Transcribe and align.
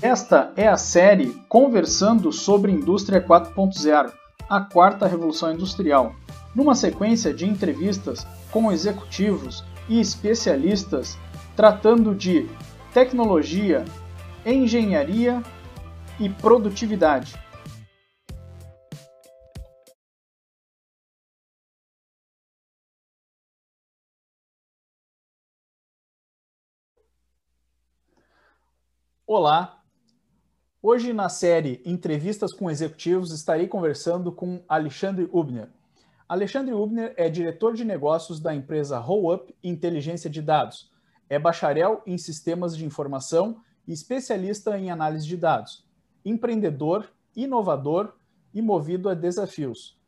Esta 0.00 0.52
é 0.56 0.68
a 0.68 0.76
série 0.76 1.32
Conversando 1.48 2.30
sobre 2.30 2.70
Indústria 2.70 3.20
4.0, 3.20 4.12
a 4.48 4.60
quarta 4.60 5.08
revolução 5.08 5.52
industrial, 5.52 6.14
numa 6.54 6.76
sequência 6.76 7.34
de 7.34 7.44
entrevistas 7.44 8.24
com 8.52 8.70
executivos 8.70 9.64
e 9.88 9.98
especialistas 9.98 11.18
tratando 11.56 12.14
de 12.14 12.48
tecnologia, 12.94 13.84
engenharia 14.46 15.42
e 16.20 16.28
produtividade. 16.28 17.34
Olá! 29.26 29.77
Hoje, 30.80 31.12
na 31.12 31.28
série 31.28 31.82
Entrevistas 31.84 32.52
com 32.52 32.70
Executivos, 32.70 33.32
estarei 33.32 33.66
conversando 33.66 34.30
com 34.30 34.62
Alexandre 34.68 35.28
Ubner. 35.32 35.68
Alexandre 36.28 36.72
Ubner 36.72 37.12
é 37.16 37.28
diretor 37.28 37.74
de 37.74 37.84
negócios 37.84 38.38
da 38.38 38.54
empresa 38.54 38.96
RollUp 38.96 39.52
Inteligência 39.60 40.30
de 40.30 40.40
Dados. 40.40 40.88
É 41.28 41.36
bacharel 41.36 42.00
em 42.06 42.16
sistemas 42.16 42.76
de 42.76 42.86
informação 42.86 43.60
e 43.88 43.92
especialista 43.92 44.78
em 44.78 44.88
análise 44.88 45.26
de 45.26 45.36
dados. 45.36 45.84
Empreendedor, 46.24 47.10
inovador 47.34 48.12
e 48.54 48.62
movido 48.62 49.08
a 49.08 49.14
desafios. 49.14 49.98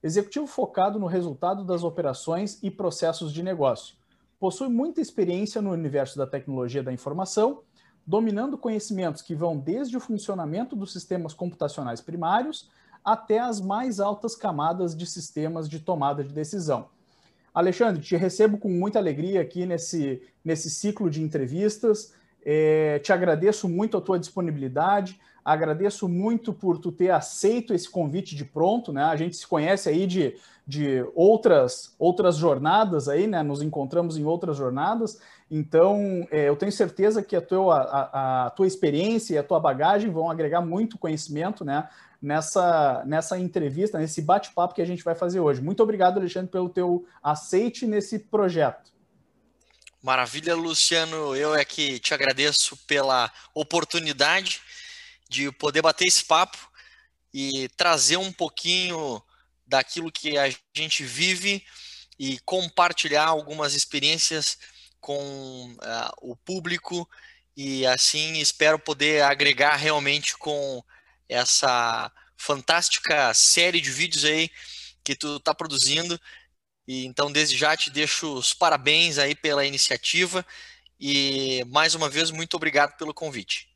Executivo 0.00 0.46
focado 0.46 1.00
no 1.00 1.06
resultado 1.06 1.64
das 1.64 1.82
operações 1.82 2.62
e 2.62 2.70
processos 2.70 3.32
de 3.32 3.42
negócio. 3.42 3.96
Possui 4.38 4.68
muita 4.68 5.00
experiência 5.00 5.60
no 5.60 5.72
universo 5.72 6.16
da 6.16 6.26
tecnologia 6.26 6.84
da 6.84 6.92
informação 6.92 7.62
dominando 8.06 8.58
conhecimentos 8.58 9.22
que 9.22 9.34
vão 9.34 9.56
desde 9.56 9.96
o 9.96 10.00
funcionamento 10.00 10.74
dos 10.74 10.92
sistemas 10.92 11.32
computacionais 11.32 12.00
primários 12.00 12.68
até 13.04 13.38
as 13.38 13.60
mais 13.60 14.00
altas 14.00 14.34
camadas 14.36 14.96
de 14.96 15.06
sistemas 15.06 15.68
de 15.68 15.80
tomada 15.80 16.22
de 16.22 16.32
decisão. 16.32 16.88
Alexandre, 17.52 18.02
te 18.02 18.16
recebo 18.16 18.58
com 18.58 18.68
muita 18.68 18.98
alegria 18.98 19.40
aqui 19.40 19.66
nesse, 19.66 20.22
nesse 20.44 20.70
ciclo 20.70 21.10
de 21.10 21.22
entrevistas. 21.22 22.14
É, 22.44 22.98
te 23.00 23.12
agradeço 23.12 23.68
muito 23.68 23.96
a 23.96 24.00
tua 24.00 24.18
disponibilidade, 24.18 25.20
agradeço 25.44 26.08
muito 26.08 26.52
por 26.52 26.78
tu 26.78 26.92
ter 26.92 27.10
aceito 27.10 27.74
esse 27.74 27.88
convite 27.88 28.36
de 28.36 28.44
pronto, 28.44 28.92
né? 28.92 29.02
A 29.02 29.16
gente 29.16 29.36
se 29.36 29.46
conhece 29.46 29.88
aí 29.88 30.06
de, 30.06 30.36
de 30.66 31.04
outras, 31.14 31.94
outras 31.98 32.36
jornadas 32.36 33.08
aí, 33.08 33.26
né? 33.26 33.42
Nos 33.42 33.62
encontramos 33.62 34.16
em 34.16 34.24
outras 34.24 34.56
jornadas 34.56 35.20
então, 35.50 36.28
é, 36.30 36.48
eu 36.48 36.54
tenho 36.54 36.70
certeza 36.70 37.24
que 37.24 37.34
a 37.34 37.40
tua, 37.40 37.80
a, 37.80 38.46
a, 38.46 38.50
tua 38.50 38.68
experiência 38.68 39.34
e 39.34 39.38
a 39.38 39.42
tua 39.42 39.58
bagagem 39.58 40.08
vão 40.08 40.30
agregar 40.30 40.60
muito 40.60 40.96
conhecimento 40.96 41.64
né, 41.64 41.88
nessa, 42.22 43.02
nessa 43.04 43.36
entrevista, 43.36 43.98
nesse 43.98 44.22
bate-papo 44.22 44.74
que 44.74 44.82
a 44.82 44.86
gente 44.86 45.02
vai 45.02 45.16
fazer 45.16 45.40
hoje. 45.40 45.60
Muito 45.60 45.82
obrigado, 45.82 46.18
Alexandre, 46.18 46.52
pelo 46.52 46.68
teu 46.68 47.04
aceite 47.20 47.84
nesse 47.84 48.20
projeto. 48.20 48.92
Maravilha, 50.00 50.54
Luciano. 50.54 51.34
Eu 51.34 51.52
é 51.54 51.64
que 51.64 51.98
te 51.98 52.14
agradeço 52.14 52.76
pela 52.86 53.28
oportunidade 53.52 54.60
de 55.28 55.50
poder 55.50 55.82
bater 55.82 56.06
esse 56.06 56.24
papo 56.24 56.58
e 57.34 57.68
trazer 57.70 58.18
um 58.18 58.32
pouquinho 58.32 59.20
daquilo 59.66 60.12
que 60.12 60.38
a 60.38 60.48
gente 60.74 61.02
vive 61.02 61.64
e 62.16 62.38
compartilhar 62.40 63.26
algumas 63.26 63.74
experiências 63.74 64.56
com 65.00 65.72
uh, 65.72 66.30
o 66.30 66.36
público 66.36 67.08
e 67.56 67.86
assim 67.86 68.38
espero 68.38 68.78
poder 68.78 69.22
agregar 69.22 69.76
realmente 69.76 70.36
com 70.36 70.82
essa 71.28 72.10
fantástica 72.36 73.32
série 73.34 73.80
de 73.80 73.90
vídeos 73.90 74.24
aí 74.24 74.50
que 75.04 75.14
tu 75.14 75.36
está 75.36 75.54
produzindo. 75.54 76.18
E 76.86 77.04
então 77.06 77.30
desde 77.30 77.56
já 77.56 77.76
te 77.76 77.90
deixo 77.90 78.34
os 78.34 78.54
parabéns 78.54 79.18
aí 79.18 79.34
pela 79.34 79.64
iniciativa 79.64 80.44
e 80.98 81.64
mais 81.68 81.94
uma 81.94 82.08
vez 82.08 82.30
muito 82.30 82.54
obrigado 82.56 82.96
pelo 82.96 83.14
convite. 83.14 83.68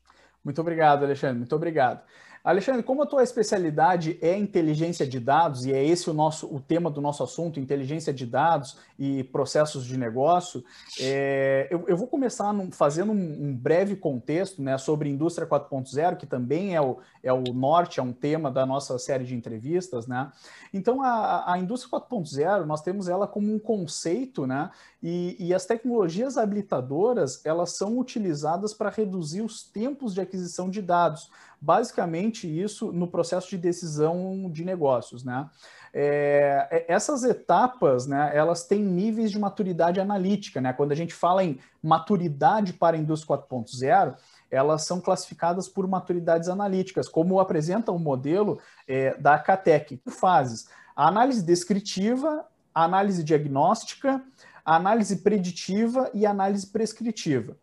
Muito 0.43 0.61
obrigado, 0.61 1.03
Alexandre. 1.03 1.39
Muito 1.39 1.55
obrigado. 1.55 2.03
Alexandre, 2.45 2.83
como 2.83 3.01
a 3.01 3.07
tua 3.07 3.23
especialidade 3.23 4.19
é 4.21 4.37
inteligência 4.37 5.07
de 5.07 5.19
dados, 5.19 5.65
e 5.65 5.73
é 5.73 5.83
esse 5.83 6.11
o 6.11 6.13
nosso 6.13 6.45
o 6.45 6.59
tema 6.59 6.91
do 6.91 7.01
nosso 7.01 7.23
assunto, 7.23 7.59
inteligência 7.59 8.13
de 8.13 8.23
dados 8.23 8.77
e 8.99 9.23
processos 9.23 9.83
de 9.83 9.97
negócio, 9.97 10.63
é, 10.99 11.67
eu, 11.71 11.85
eu, 11.87 11.97
vou 11.97 12.05
começar 12.05 12.53
num, 12.53 12.71
fazendo 12.71 13.11
um, 13.11 13.47
um, 13.47 13.55
breve 13.55 13.95
contexto 13.95 14.61
né, 14.61 14.77
sobre 14.77 15.09
indústria 15.09 15.47
4.0, 15.47 16.17
que 16.17 16.27
também 16.27 16.75
é 16.75 16.81
o, 16.81 16.99
é 17.23 17.33
o 17.33 17.41
norte, 17.51 17.99
é 17.99 18.03
um 18.03 18.13
tema 18.13 18.51
da 18.51 18.63
nossa 18.63 18.99
série 18.99 19.23
de 19.23 19.33
entrevistas. 19.33 20.05
Né? 20.05 20.31
Então, 20.71 21.01
a, 21.01 21.51
a 21.51 21.57
indústria 21.57 21.99
4.0, 21.99 22.63
nós 22.65 22.83
temos 22.83 23.09
ela 23.09 23.27
como 23.27 23.51
um 23.51 23.57
conceito, 23.57 24.45
né, 24.45 24.69
e, 25.01 25.35
e 25.39 25.51
as 25.51 25.65
tecnologias 25.65 26.37
habilitadoras, 26.37 27.43
elas 27.43 27.75
são 27.75 27.97
utilizadas 27.97 28.71
para 28.71 28.91
reduzir 28.91 29.41
os 29.41 29.63
tempos 29.63 30.13
de 30.13 30.21
aquisição 30.21 30.69
de 30.69 30.81
dados, 30.81 31.29
basicamente 31.65 32.47
isso 32.47 32.91
no 32.91 33.07
processo 33.07 33.49
de 33.49 33.57
decisão 33.57 34.49
de 34.51 34.63
negócios, 34.63 35.23
né? 35.23 35.49
É, 35.91 36.67
é, 36.69 36.85
essas 36.93 37.23
etapas, 37.23 38.05
né, 38.05 38.31
elas 38.35 38.65
têm 38.65 38.83
níveis 38.83 39.31
de 39.31 39.39
maturidade 39.39 39.99
analítica, 39.99 40.61
né? 40.61 40.73
Quando 40.73 40.91
a 40.91 40.95
gente 40.95 41.13
fala 41.13 41.43
em 41.43 41.57
maturidade 41.81 42.73
para 42.73 42.95
a 42.95 42.99
indústria 42.99 43.37
4.0, 43.37 44.15
elas 44.51 44.83
são 44.83 45.01
classificadas 45.01 45.67
por 45.67 45.87
maturidades 45.87 46.49
analíticas, 46.49 47.07
como 47.09 47.39
apresenta 47.39 47.91
o 47.91 47.97
modelo 47.97 48.59
é, 48.87 49.17
da 49.17 49.39
CATEC, 49.39 49.99
fases. 50.05 50.67
A 50.95 51.07
análise 51.07 51.41
descritiva, 51.41 52.45
a 52.73 52.83
análise 52.83 53.23
diagnóstica, 53.23 54.21
a 54.63 54.75
análise 54.75 55.17
preditiva 55.17 56.11
e 56.13 56.25
a 56.25 56.31
análise 56.31 56.67
prescritiva. 56.67 57.57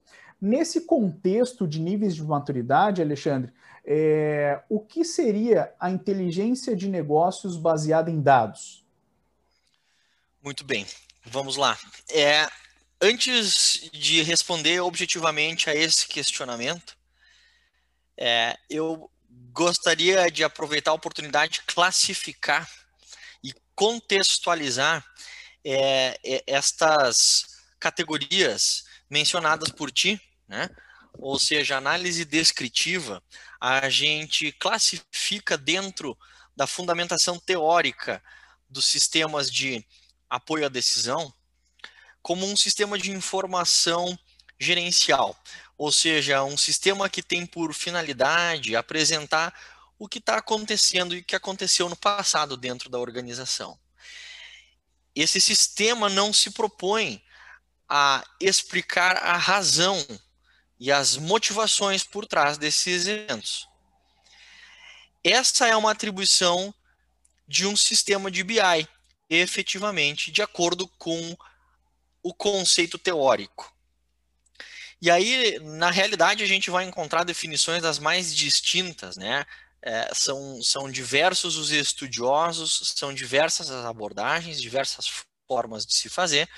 Nesse 0.44 0.80
contexto 0.80 1.68
de 1.68 1.78
níveis 1.78 2.16
de 2.16 2.22
maturidade, 2.24 3.00
Alexandre, 3.00 3.52
é, 3.84 4.60
o 4.68 4.80
que 4.80 5.04
seria 5.04 5.72
a 5.78 5.88
inteligência 5.88 6.74
de 6.74 6.88
negócios 6.88 7.56
baseada 7.56 8.10
em 8.10 8.20
dados? 8.20 8.84
Muito 10.42 10.64
bem, 10.64 10.84
vamos 11.24 11.54
lá. 11.54 11.78
É, 12.10 12.48
antes 13.00 13.88
de 13.92 14.20
responder 14.24 14.80
objetivamente 14.80 15.70
a 15.70 15.76
esse 15.76 16.08
questionamento, 16.08 16.98
é, 18.16 18.58
eu 18.68 19.08
gostaria 19.52 20.28
de 20.28 20.42
aproveitar 20.42 20.90
a 20.90 20.94
oportunidade 20.94 21.52
de 21.52 21.62
classificar 21.62 22.68
e 23.44 23.54
contextualizar 23.76 25.06
é, 25.64 26.18
é 26.24 26.42
estas 26.48 27.62
categorias 27.78 28.82
mencionadas 29.08 29.70
por 29.70 29.92
ti 29.92 30.20
né? 30.48 30.68
Ou 31.14 31.38
seja, 31.38 31.76
análise 31.76 32.24
descritiva, 32.24 33.22
a 33.60 33.88
gente 33.88 34.50
classifica 34.52 35.56
dentro 35.58 36.16
da 36.56 36.66
fundamentação 36.66 37.38
teórica 37.38 38.22
dos 38.68 38.86
sistemas 38.86 39.50
de 39.50 39.84
apoio 40.28 40.66
à 40.66 40.68
decisão 40.68 41.32
como 42.22 42.46
um 42.46 42.56
sistema 42.56 42.96
de 42.96 43.10
informação 43.10 44.16
gerencial, 44.58 45.36
ou 45.76 45.90
seja, 45.90 46.44
um 46.44 46.56
sistema 46.56 47.08
que 47.08 47.22
tem 47.22 47.44
por 47.44 47.74
finalidade 47.74 48.76
apresentar 48.76 49.52
o 49.98 50.08
que 50.08 50.18
está 50.18 50.36
acontecendo 50.36 51.14
e 51.14 51.18
o 51.18 51.24
que 51.24 51.34
aconteceu 51.34 51.88
no 51.88 51.96
passado 51.96 52.56
dentro 52.56 52.88
da 52.88 52.98
organização. 52.98 53.78
Esse 55.14 55.40
sistema 55.40 56.08
não 56.08 56.32
se 56.32 56.50
propõe 56.50 57.22
a 57.88 58.24
explicar 58.40 59.16
a 59.16 59.36
razão 59.36 59.98
e 60.82 60.90
as 60.90 61.16
motivações 61.16 62.02
por 62.02 62.26
trás 62.26 62.58
desses 62.58 63.06
eventos. 63.06 63.68
Essa 65.22 65.68
é 65.68 65.76
uma 65.76 65.92
atribuição 65.92 66.74
de 67.46 67.68
um 67.68 67.76
sistema 67.76 68.28
de 68.28 68.42
BI, 68.42 68.88
efetivamente, 69.30 70.32
de 70.32 70.42
acordo 70.42 70.88
com 70.98 71.36
o 72.20 72.34
conceito 72.34 72.98
teórico. 72.98 73.72
E 75.00 75.08
aí, 75.08 75.56
na 75.60 75.92
realidade, 75.92 76.42
a 76.42 76.48
gente 76.48 76.68
vai 76.68 76.84
encontrar 76.84 77.22
definições 77.22 77.80
das 77.80 78.00
mais 78.00 78.34
distintas, 78.34 79.16
né? 79.16 79.46
É, 79.80 80.12
são, 80.12 80.60
são 80.64 80.90
diversos 80.90 81.56
os 81.56 81.70
estudiosos, 81.70 82.92
são 82.96 83.14
diversas 83.14 83.70
as 83.70 83.86
abordagens, 83.86 84.60
diversas 84.60 85.08
formas 85.46 85.86
de 85.86 85.94
se 85.94 86.08
fazer, 86.08 86.48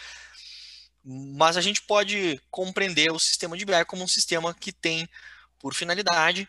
mas 1.04 1.56
a 1.56 1.60
gente 1.60 1.82
pode 1.82 2.40
compreender 2.50 3.12
o 3.12 3.18
sistema 3.18 3.56
de 3.56 3.64
BI 3.64 3.84
como 3.86 4.02
um 4.02 4.08
sistema 4.08 4.54
que 4.54 4.72
tem 4.72 5.08
por 5.58 5.74
finalidade 5.74 6.48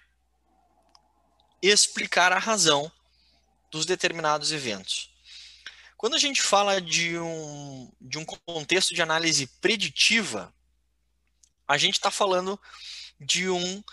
explicar 1.62 2.32
a 2.32 2.40
razão 2.40 2.92
dos 3.72 3.86
determinados 3.86 4.52
eventos. 4.52 5.10
Quando 5.98 6.16
a 6.16 6.20
gente 6.20 6.42
fala 6.42 6.80
de 6.80 7.18
um, 7.18 7.92
de 8.00 8.18
um 8.18 8.26
contexto 8.26 8.94
de 8.94 9.02
análise 9.02 9.48
preditiva, 9.60 10.54
a 11.68 11.78
gente 11.78 11.96
está 11.96 12.12
falando 12.12 12.60
de 13.20 13.50
um 13.50 13.84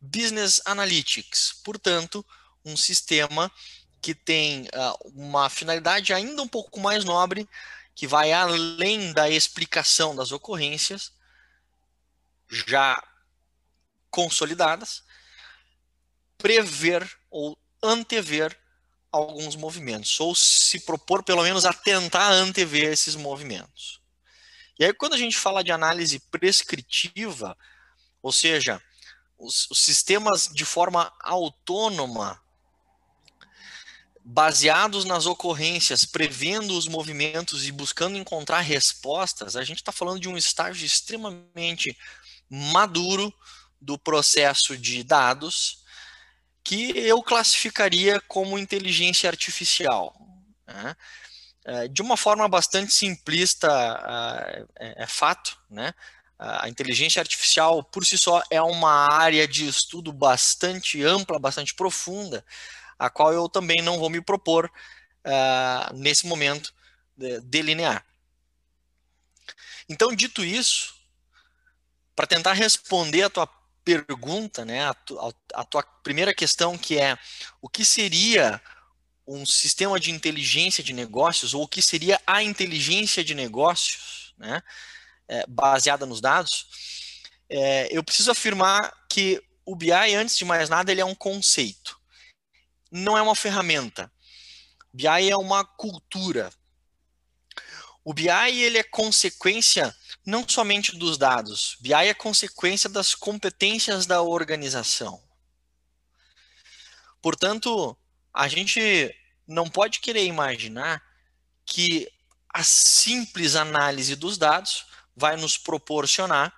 Business 0.00 0.60
Analytics, 0.64 1.60
portanto, 1.62 2.24
um 2.64 2.76
sistema 2.76 3.52
que 4.00 4.14
tem 4.14 4.62
uh, 4.62 5.12
uma 5.14 5.48
finalidade 5.48 6.12
ainda 6.12 6.42
um 6.42 6.48
pouco 6.48 6.80
mais 6.80 7.04
nobre, 7.04 7.48
que 7.94 8.06
vai 8.06 8.32
além 8.32 9.12
da 9.12 9.28
explicação 9.28 10.16
das 10.16 10.32
ocorrências 10.32 11.12
já 12.48 13.02
consolidadas, 14.10 15.02
prever 16.36 17.08
ou 17.30 17.58
antever 17.82 18.58
alguns 19.10 19.56
movimentos, 19.56 20.18
ou 20.20 20.34
se 20.34 20.80
propor 20.80 21.22
pelo 21.22 21.42
menos 21.42 21.64
a 21.64 21.72
tentar 21.72 22.30
antever 22.30 22.90
esses 22.90 23.14
movimentos. 23.14 24.00
E 24.78 24.84
aí, 24.84 24.92
quando 24.92 25.14
a 25.14 25.18
gente 25.18 25.36
fala 25.36 25.62
de 25.62 25.70
análise 25.70 26.18
prescritiva, 26.18 27.56
ou 28.22 28.32
seja, 28.32 28.82
os, 29.38 29.70
os 29.70 29.78
sistemas 29.80 30.48
de 30.48 30.64
forma 30.64 31.12
autônoma, 31.20 32.41
baseados 34.24 35.04
nas 35.04 35.26
ocorrências, 35.26 36.04
prevendo 36.04 36.76
os 36.76 36.86
movimentos 36.86 37.66
e 37.66 37.72
buscando 37.72 38.16
encontrar 38.16 38.60
respostas, 38.60 39.56
a 39.56 39.64
gente 39.64 39.78
está 39.78 39.90
falando 39.90 40.20
de 40.20 40.28
um 40.28 40.36
estágio 40.36 40.86
extremamente 40.86 41.96
maduro 42.48 43.32
do 43.80 43.98
processo 43.98 44.76
de 44.76 45.02
dados 45.02 45.82
que 46.64 46.96
eu 46.96 47.20
classificaria 47.22 48.20
como 48.28 48.58
inteligência 48.58 49.28
artificial. 49.28 50.14
Né? 50.66 50.96
É, 51.64 51.88
de 51.88 52.00
uma 52.00 52.16
forma 52.16 52.48
bastante 52.48 52.92
simplista, 52.92 53.68
é, 54.78 55.02
é 55.04 55.06
fato, 55.06 55.58
né? 55.70 55.92
A 56.38 56.68
inteligência 56.68 57.20
artificial, 57.20 57.84
por 57.84 58.04
si 58.04 58.18
só, 58.18 58.42
é 58.50 58.60
uma 58.60 58.90
área 59.12 59.46
de 59.46 59.68
estudo 59.68 60.12
bastante 60.12 61.00
ampla, 61.04 61.38
bastante 61.38 61.72
profunda, 61.72 62.44
a 63.02 63.10
qual 63.10 63.32
eu 63.32 63.48
também 63.48 63.82
não 63.82 63.98
vou 63.98 64.08
me 64.08 64.20
propor, 64.20 64.70
uh, 65.26 65.94
nesse 65.94 66.26
momento, 66.26 66.72
delinear. 67.44 68.04
Então, 69.88 70.14
dito 70.14 70.44
isso, 70.44 70.94
para 72.14 72.26
tentar 72.26 72.52
responder 72.52 73.24
a 73.24 73.30
tua 73.30 73.46
pergunta, 73.84 74.64
né, 74.64 74.88
a, 74.88 74.94
tu, 74.94 75.18
a, 75.54 75.64
tua 75.64 75.82
primeira 76.02 76.32
questão, 76.32 76.78
que 76.78 76.98
é 76.98 77.18
o 77.60 77.68
que 77.68 77.84
seria 77.84 78.60
um 79.26 79.44
sistema 79.44 79.98
de 79.98 80.10
inteligência 80.10 80.82
de 80.82 80.92
negócios, 80.92 81.54
ou 81.54 81.64
o 81.64 81.68
que 81.68 81.82
seria 81.82 82.20
a 82.26 82.42
inteligência 82.42 83.24
de 83.24 83.34
negócios, 83.34 84.34
né? 84.38 84.62
é, 85.28 85.44
baseada 85.48 86.06
nos 86.06 86.20
dados, 86.20 86.66
é, 87.48 87.88
eu 87.90 88.02
preciso 88.02 88.30
afirmar 88.30 88.92
que 89.08 89.42
o 89.64 89.76
BI, 89.76 89.92
antes 90.14 90.36
de 90.36 90.44
mais 90.44 90.68
nada, 90.68 90.90
ele 90.90 91.00
é 91.00 91.04
um 91.04 91.14
conceito. 91.14 92.01
Não 92.92 93.16
é 93.16 93.22
uma 93.22 93.34
ferramenta. 93.34 94.12
BI 94.92 95.06
é 95.06 95.36
uma 95.36 95.64
cultura. 95.64 96.52
O 98.04 98.12
BI 98.12 98.28
ele 98.28 98.76
é 98.76 98.82
consequência 98.82 99.96
não 100.26 100.46
somente 100.46 100.94
dos 100.96 101.16
dados. 101.16 101.78
BI 101.80 101.94
é 101.94 102.12
consequência 102.12 102.90
das 102.90 103.14
competências 103.14 104.04
da 104.04 104.20
organização. 104.20 105.22
Portanto, 107.22 107.96
a 108.34 108.46
gente 108.46 109.14
não 109.46 109.70
pode 109.70 110.00
querer 110.00 110.26
imaginar 110.26 111.02
que 111.64 112.12
a 112.52 112.62
simples 112.62 113.56
análise 113.56 114.14
dos 114.16 114.36
dados 114.36 114.84
vai 115.16 115.36
nos 115.36 115.56
proporcionar 115.56 116.54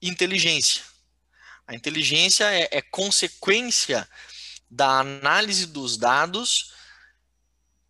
inteligência. 0.00 0.82
A 1.66 1.74
inteligência 1.74 2.44
é, 2.44 2.68
é 2.70 2.80
consequência 2.80 4.08
da 4.70 5.00
análise 5.00 5.66
dos 5.66 5.96
dados 5.96 6.74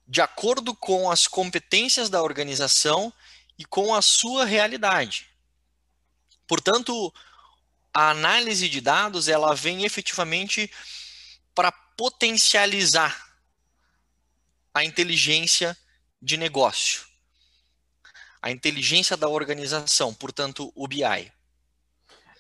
de 0.09 0.21
acordo 0.21 0.75
com 0.75 1.11
as 1.11 1.27
competências 1.27 2.09
da 2.09 2.23
organização 2.23 3.13
e 3.59 3.65
com 3.65 3.95
a 3.95 4.01
sua 4.01 4.45
realidade. 4.45 5.29
Portanto, 6.47 7.13
a 7.93 8.11
análise 8.11 8.69
de 8.69 8.81
dados 8.81 9.27
ela 9.27 9.55
vem 9.55 9.85
efetivamente 9.85 10.71
para 11.55 11.73
potencializar 11.73 13.37
a 14.73 14.85
inteligência 14.85 15.77
de 16.23 16.37
negócio 16.37 17.07
a 18.47 18.51
inteligência 18.53 19.17
da 19.17 19.29
organização, 19.29 20.15
portanto, 20.15 20.73
o 20.77 20.87
BI. 20.87 21.33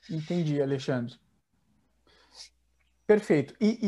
Entendi, 0.09 0.62
Alexandre. 0.62 1.19
Perfeito. 3.06 3.55
E, 3.61 3.79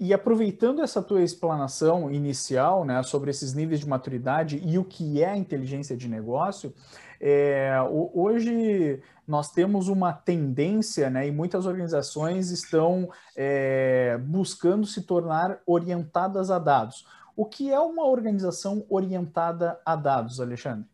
e, 0.00 0.06
e, 0.08 0.12
aproveitando 0.12 0.82
essa 0.82 1.00
tua 1.00 1.22
explanação 1.22 2.10
inicial 2.10 2.84
né, 2.84 3.00
sobre 3.04 3.30
esses 3.30 3.54
níveis 3.54 3.78
de 3.78 3.88
maturidade 3.88 4.60
e 4.64 4.76
o 4.78 4.84
que 4.84 5.22
é 5.22 5.36
inteligência 5.36 5.96
de 5.96 6.08
negócio, 6.08 6.74
é, 7.20 7.76
hoje 8.12 9.00
nós 9.28 9.52
temos 9.52 9.86
uma 9.86 10.12
tendência, 10.12 11.08
né, 11.08 11.28
e 11.28 11.30
muitas 11.30 11.66
organizações 11.66 12.50
estão 12.50 13.08
é, 13.36 14.18
buscando 14.18 14.88
se 14.88 15.02
tornar 15.02 15.60
orientadas 15.64 16.50
a 16.50 16.58
dados. 16.58 17.06
O 17.36 17.46
que 17.46 17.70
é 17.70 17.78
uma 17.78 18.04
organização 18.06 18.84
orientada 18.90 19.80
a 19.86 19.94
dados, 19.94 20.40
Alexandre? 20.40 20.84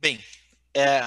Bem, 0.00 0.20
é, 0.72 1.00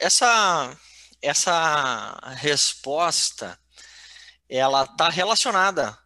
essa, 0.00 0.74
essa 1.22 2.18
resposta 2.36 3.58
ela 4.48 4.84
está 4.84 5.08
relacionada 5.08 5.98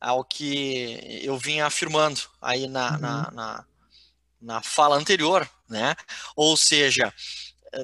ao 0.00 0.24
que 0.24 1.20
eu 1.22 1.36
vinha 1.36 1.66
afirmando 1.66 2.20
aí 2.40 2.68
na, 2.68 2.92
uhum. 2.92 2.98
na, 2.98 3.30
na, 3.30 3.66
na, 4.40 4.62
fala 4.62 4.96
anterior, 4.96 5.48
né? 5.68 5.96
Ou 6.36 6.56
seja, 6.56 7.12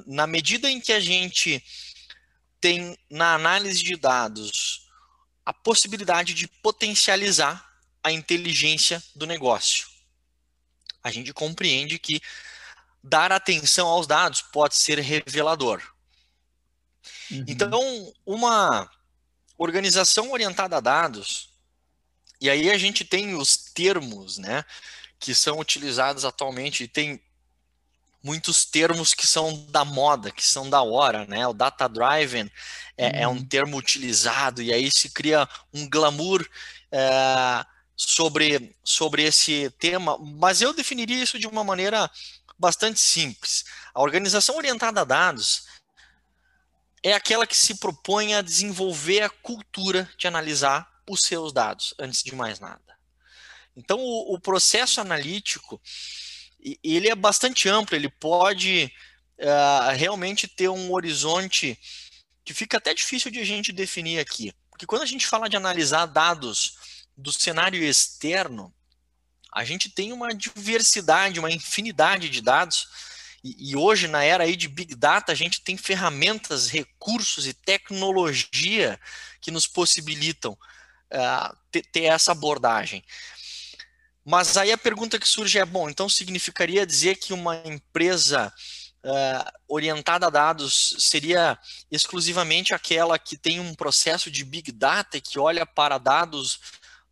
na 0.06 0.26
medida 0.26 0.70
em 0.70 0.80
que 0.80 0.92
a 0.92 1.00
gente 1.00 1.62
tem 2.60 2.96
na 3.10 3.34
análise 3.34 3.82
de 3.82 3.96
dados 3.96 4.88
a 5.44 5.52
possibilidade 5.52 6.32
de 6.32 6.46
potencializar 6.46 7.68
a 8.02 8.12
inteligência 8.12 9.02
do 9.14 9.26
negócio, 9.26 9.86
a 11.02 11.10
gente 11.10 11.32
compreende 11.32 11.98
que 11.98 12.20
dar 13.02 13.32
atenção 13.32 13.88
aos 13.88 14.06
dados 14.06 14.40
pode 14.40 14.76
ser 14.76 14.98
revelador. 14.98 15.82
Uhum. 17.30 17.44
Então, 17.46 18.12
uma 18.26 18.90
organização 19.56 20.32
orientada 20.32 20.76
a 20.76 20.80
dados, 20.80 21.50
e 22.40 22.50
aí 22.50 22.70
a 22.70 22.78
gente 22.78 23.04
tem 23.04 23.34
os 23.34 23.56
termos, 23.56 24.38
né, 24.38 24.64
que 25.18 25.34
são 25.34 25.58
utilizados 25.58 26.24
atualmente, 26.24 26.84
e 26.84 26.88
tem 26.88 27.22
muitos 28.24 28.64
termos 28.64 29.12
que 29.12 29.26
são 29.26 29.66
da 29.68 29.84
moda, 29.84 30.30
que 30.30 30.44
são 30.44 30.70
da 30.70 30.82
hora, 30.82 31.26
né? 31.26 31.46
O 31.46 31.52
data 31.52 31.86
driven 31.86 32.50
é, 32.96 33.06
uhum. 33.06 33.12
é 33.14 33.28
um 33.28 33.44
termo 33.44 33.76
utilizado 33.76 34.62
e 34.62 34.72
aí 34.72 34.90
se 34.90 35.10
cria 35.10 35.46
um 35.74 35.88
glamour 35.88 36.48
é, 36.90 37.66
sobre 37.94 38.74
sobre 38.82 39.24
esse 39.24 39.68
tema, 39.78 40.16
mas 40.18 40.62
eu 40.62 40.72
definiria 40.72 41.22
isso 41.22 41.38
de 41.38 41.46
uma 41.46 41.62
maneira 41.62 42.10
bastante 42.58 42.98
simples. 42.98 43.64
A 43.92 44.00
organização 44.00 44.56
orientada 44.56 45.02
a 45.02 45.04
dados 45.04 45.66
é 47.04 47.12
aquela 47.12 47.46
que 47.46 47.56
se 47.56 47.74
propõe 47.74 48.34
a 48.34 48.40
desenvolver 48.40 49.22
a 49.22 49.28
cultura 49.28 50.10
de 50.18 50.26
analisar 50.26 50.90
os 51.08 51.20
seus 51.20 51.52
dados, 51.52 51.94
antes 51.98 52.22
de 52.22 52.34
mais 52.34 52.58
nada. 52.58 52.82
Então, 53.76 54.00
o, 54.00 54.34
o 54.34 54.40
processo 54.40 55.02
analítico, 55.02 55.78
ele 56.82 57.10
é 57.10 57.14
bastante 57.14 57.68
amplo, 57.68 57.94
ele 57.94 58.08
pode 58.08 58.90
uh, 59.38 59.94
realmente 59.94 60.48
ter 60.48 60.70
um 60.70 60.92
horizonte 60.94 61.78
que 62.42 62.54
fica 62.54 62.78
até 62.78 62.94
difícil 62.94 63.30
de 63.30 63.40
a 63.40 63.44
gente 63.44 63.70
definir 63.70 64.18
aqui. 64.18 64.54
Porque 64.70 64.86
quando 64.86 65.02
a 65.02 65.06
gente 65.06 65.26
fala 65.26 65.48
de 65.48 65.58
analisar 65.58 66.06
dados 66.06 67.04
do 67.14 67.30
cenário 67.30 67.82
externo, 67.84 68.74
a 69.52 69.62
gente 69.62 69.90
tem 69.90 70.10
uma 70.10 70.34
diversidade, 70.34 71.38
uma 71.38 71.50
infinidade 71.50 72.30
de 72.30 72.40
dados. 72.40 72.88
E, 73.44 73.72
e, 73.72 73.76
hoje, 73.76 74.08
na 74.08 74.24
era 74.24 74.44
aí 74.44 74.56
de 74.56 74.66
Big 74.66 74.94
Data, 74.94 75.30
a 75.30 75.34
gente 75.34 75.60
tem 75.60 75.76
ferramentas, 75.76 76.68
recursos 76.68 77.46
e 77.46 77.52
tecnologia 77.52 78.98
que 79.38 79.50
nos 79.50 79.66
possibilitam 79.66 80.52
uh, 80.54 81.56
ter, 81.70 81.82
ter 81.92 82.04
essa 82.04 82.32
abordagem. 82.32 83.04
Mas 84.24 84.56
aí 84.56 84.72
a 84.72 84.78
pergunta 84.78 85.18
que 85.18 85.28
surge 85.28 85.58
é: 85.58 85.64
bom, 85.66 85.90
então 85.90 86.08
significaria 86.08 86.86
dizer 86.86 87.16
que 87.16 87.34
uma 87.34 87.56
empresa 87.66 88.50
uh, 89.04 89.52
orientada 89.68 90.26
a 90.26 90.30
dados 90.30 90.96
seria 90.98 91.58
exclusivamente 91.90 92.72
aquela 92.72 93.18
que 93.18 93.36
tem 93.36 93.60
um 93.60 93.74
processo 93.74 94.30
de 94.30 94.42
Big 94.42 94.72
Data 94.72 95.20
que 95.20 95.38
olha 95.38 95.66
para 95.66 95.98
dados 95.98 96.58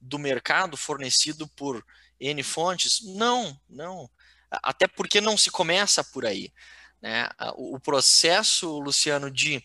do 0.00 0.18
mercado 0.18 0.78
fornecido 0.78 1.46
por 1.48 1.84
N 2.18 2.42
fontes? 2.42 3.02
Não, 3.02 3.60
não. 3.68 4.08
Até 4.62 4.86
porque 4.86 5.20
não 5.20 5.36
se 5.36 5.50
começa 5.50 6.02
por 6.04 6.26
aí. 6.26 6.52
Né? 7.00 7.28
O 7.54 7.80
processo, 7.80 8.78
Luciano, 8.78 9.30
de 9.30 9.62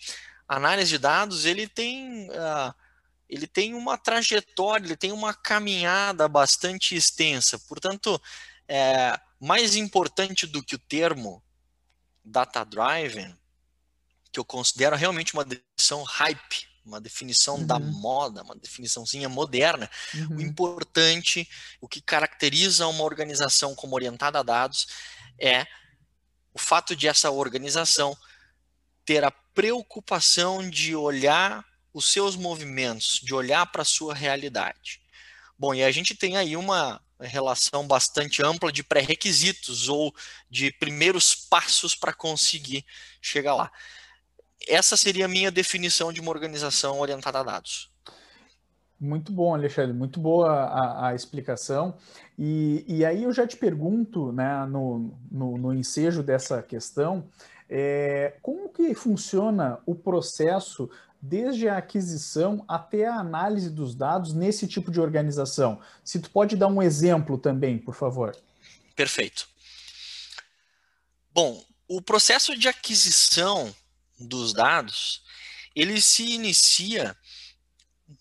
análise 0.48 0.92
de 0.92 0.98
dados 0.98 1.46
ele 1.46 1.68
tem 1.68 2.30
uh, 2.30 2.74
ele 3.30 3.46
tem 3.46 3.74
uma 3.74 3.98
trajetória, 3.98 4.86
ele 4.86 4.96
tem 4.96 5.12
uma 5.12 5.34
caminhada 5.34 6.28
bastante 6.28 6.96
extensa. 6.96 7.60
Portanto, 7.60 8.22
é, 8.68 9.20
mais 9.40 9.76
importante 9.76 10.48
do 10.48 10.64
que 10.64 10.76
o 10.76 10.80
termo 10.80 11.44
data 12.24 12.64
driven, 12.64 13.38
que 14.32 14.40
eu 14.40 14.46
considero 14.46 14.96
realmente 14.96 15.34
uma 15.34 15.44
definição 15.44 16.04
hype, 16.04 16.70
uma 16.88 17.02
definição 17.02 17.56
uhum. 17.56 17.68
da 17.68 17.78
moda, 17.78 18.42
uma 18.44 18.56
definiçãozinha 18.56 19.28
moderna. 19.28 19.90
Uhum. 20.14 20.38
O 20.38 20.42
importante, 20.42 21.48
o 21.82 21.88
que 21.88 22.02
caracteriza 22.02 22.88
uma 22.88 23.04
organização 23.04 23.76
como 23.76 23.96
orientada 23.96 24.40
a 24.40 24.44
dados 24.44 24.88
é 25.40 25.68
o 26.54 26.60
fato 26.60 26.96
de 26.96 27.08
essa 27.08 27.30
organização 27.30 28.18
ter 29.06 29.24
a 29.24 29.32
preocupação 29.32 30.68
de 30.68 30.96
olhar 30.96 31.64
os 31.94 32.12
seus 32.12 32.36
movimentos, 32.36 33.20
de 33.24 33.34
olhar 33.34 33.66
para 33.68 33.82
a 33.82 33.86
sua 33.86 34.14
realidade. 34.14 35.02
Bom, 35.58 35.74
e 35.74 35.84
a 35.84 35.92
gente 35.92 36.16
tem 36.16 36.38
aí 36.38 36.56
uma 36.56 37.02
relação 37.20 37.88
bastante 37.88 38.44
ampla 38.44 38.72
de 38.72 38.84
pré-requisitos 38.84 39.90
ou 39.90 40.14
de 40.50 40.72
primeiros 40.72 41.34
passos 41.34 41.96
para 41.96 42.14
conseguir 42.14 42.86
chegar 43.22 43.56
lá. 43.56 43.72
Essa 44.68 44.98
seria 44.98 45.26
a 45.26 45.30
minha 45.30 45.52
definição 45.52 46.14
de 46.14 46.22
uma 46.22 46.32
organização 46.32 47.00
orientada 47.00 47.40
a 47.40 47.44
dados. 47.44 47.92
Muito 49.00 49.32
bom, 49.32 49.54
Alexandre, 49.54 49.94
muito 49.94 50.20
boa 50.20 50.50
a, 50.50 51.10
a 51.10 51.16
explicação. 51.16 51.96
E, 52.38 52.84
e, 52.88 53.06
aí 53.06 53.24
eu 53.24 53.32
já 53.32 53.46
te 53.46 53.56
pergunto, 53.56 54.32
né, 54.32 54.66
no, 54.66 55.16
no, 55.32 55.58
no 55.58 55.74
ensejo 55.74 56.24
dessa 56.24 56.64
questão, 56.64 57.30
é, 57.70 58.38
como 58.42 58.70
que 58.70 58.96
funciona 58.96 59.80
o 59.86 59.94
processo 59.94 60.90
desde 61.22 61.70
a 61.70 61.78
aquisição 61.78 62.66
até 62.68 63.06
a 63.06 63.16
análise 63.16 63.70
dos 63.70 63.94
dados 63.94 64.34
nesse 64.34 64.68
tipo 64.68 64.90
de 64.90 65.00
organização? 65.00 65.80
Se 66.04 66.20
tu 66.20 66.32
pode 66.32 66.56
dar 66.56 66.68
um 66.68 66.82
exemplo 66.82 67.38
também, 67.38 67.78
por 67.78 67.94
favor. 67.94 68.36
Perfeito. 68.96 69.48
Bom, 71.32 71.64
o 71.88 72.02
processo 72.02 72.58
de 72.58 72.68
aquisição 72.68 73.72
dos 74.20 74.54
dados, 74.54 75.22
ele 75.76 76.02
se 76.02 76.24
inicia 76.32 77.16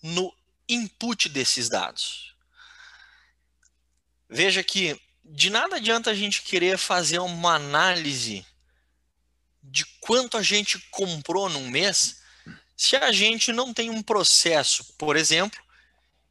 no 0.01 0.33
input 0.67 1.29
desses 1.29 1.69
dados. 1.69 2.35
Veja 4.29 4.63
que 4.63 4.99
de 5.23 5.49
nada 5.49 5.77
adianta 5.77 6.11
a 6.11 6.13
gente 6.13 6.41
querer 6.41 6.77
fazer 6.77 7.19
uma 7.19 7.55
análise 7.55 8.45
de 9.61 9.85
quanto 9.99 10.37
a 10.37 10.41
gente 10.41 10.79
comprou 10.91 11.49
num 11.49 11.69
mês 11.69 12.21
se 12.75 12.95
a 12.95 13.11
gente 13.11 13.51
não 13.51 13.73
tem 13.73 13.89
um 13.89 14.03
processo, 14.03 14.93
por 14.97 15.15
exemplo, 15.15 15.59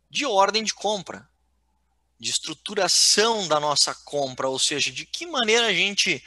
de 0.08 0.24
ordem 0.24 0.62
de 0.62 0.72
compra, 0.72 1.28
de 2.18 2.30
estruturação 2.30 3.46
da 3.48 3.58
nossa 3.58 3.94
compra, 3.94 4.48
ou 4.48 4.58
seja, 4.58 4.92
de 4.92 5.04
que 5.04 5.26
maneira 5.26 5.66
a 5.66 5.72
gente 5.72 6.24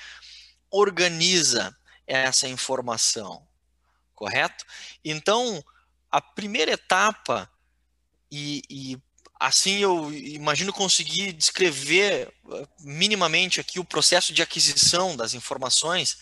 organiza 0.69 1.75
essa 2.09 2.47
informação, 2.47 3.47
correto? 4.15 4.65
Então, 5.05 5.63
a 6.09 6.19
primeira 6.19 6.71
etapa, 6.71 7.49
e, 8.31 8.63
e 8.69 9.01
assim 9.39 9.77
eu 9.77 10.11
imagino 10.11 10.73
conseguir 10.73 11.31
descrever 11.33 12.33
eh, 12.51 12.67
minimamente 12.79 13.59
aqui 13.59 13.79
o 13.79 13.85
processo 13.85 14.33
de 14.33 14.41
aquisição 14.41 15.15
das 15.15 15.35
informações, 15.35 16.17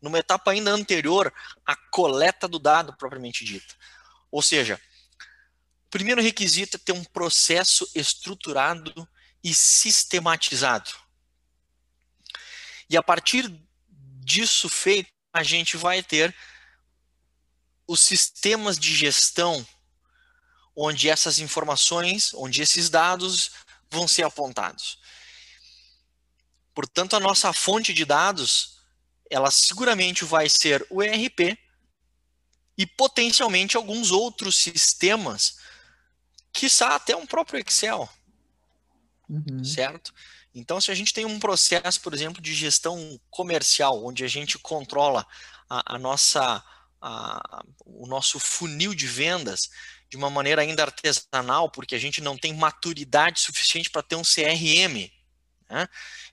numa 0.00 0.18
etapa 0.18 0.50
ainda 0.50 0.70
anterior 0.70 1.32
à 1.64 1.74
coleta 1.74 2.46
do 2.46 2.58
dado 2.58 2.94
propriamente 2.96 3.44
dita. 3.44 3.74
Ou 4.30 4.42
seja, 4.42 4.78
o 5.86 5.90
primeiro 5.90 6.20
requisito 6.20 6.76
é 6.76 6.80
ter 6.80 6.92
um 6.92 7.04
processo 7.04 7.88
estruturado 7.94 9.08
e 9.42 9.54
sistematizado. 9.54 10.90
E 12.88 12.96
a 12.96 13.02
partir 13.02 13.50
disso 13.88 14.68
feito, 14.68 15.10
a 15.32 15.42
gente 15.42 15.76
vai 15.76 16.02
ter 16.02 16.34
os 17.86 18.00
sistemas 18.00 18.78
de 18.78 18.94
gestão 18.94 19.66
onde 20.74 21.08
essas 21.08 21.38
informações, 21.38 22.32
onde 22.34 22.62
esses 22.62 22.88
dados 22.88 23.50
vão 23.90 24.08
ser 24.08 24.22
apontados. 24.22 24.98
Portanto, 26.74 27.14
a 27.14 27.20
nossa 27.20 27.52
fonte 27.52 27.92
de 27.92 28.04
dados 28.04 28.78
ela 29.30 29.50
seguramente 29.50 30.24
vai 30.24 30.48
ser 30.48 30.86
o 30.90 31.02
ERP 31.02 31.58
e 32.76 32.86
potencialmente 32.86 33.76
alguns 33.76 34.10
outros 34.10 34.56
sistemas, 34.56 35.58
quiçá 36.52 36.94
até 36.94 37.16
um 37.16 37.26
próprio 37.26 37.58
Excel, 37.60 38.08
uhum. 39.28 39.64
certo? 39.64 40.12
Então, 40.54 40.80
se 40.80 40.90
a 40.90 40.94
gente 40.94 41.14
tem 41.14 41.24
um 41.24 41.38
processo, 41.38 42.00
por 42.00 42.12
exemplo, 42.12 42.42
de 42.42 42.54
gestão 42.54 43.18
comercial, 43.30 44.04
onde 44.04 44.24
a 44.24 44.28
gente 44.28 44.58
controla 44.58 45.26
a, 45.68 45.94
a 45.94 45.98
nossa, 45.98 46.62
a, 47.00 47.64
o 47.84 48.06
nosso 48.06 48.38
funil 48.38 48.94
de 48.94 49.06
vendas 49.06 49.70
de 50.10 50.16
uma 50.16 50.28
maneira 50.28 50.60
ainda 50.60 50.82
artesanal, 50.82 51.70
porque 51.70 51.94
a 51.94 51.98
gente 51.98 52.20
não 52.20 52.36
tem 52.36 52.52
maturidade 52.52 53.40
suficiente 53.40 53.90
para 53.90 54.02
ter 54.02 54.14
um 54.14 54.22
CRM. 54.22 55.10
Né? 55.70 55.88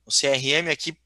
O 0.05 0.11
CRM 0.11 0.69
aqui 0.69 0.97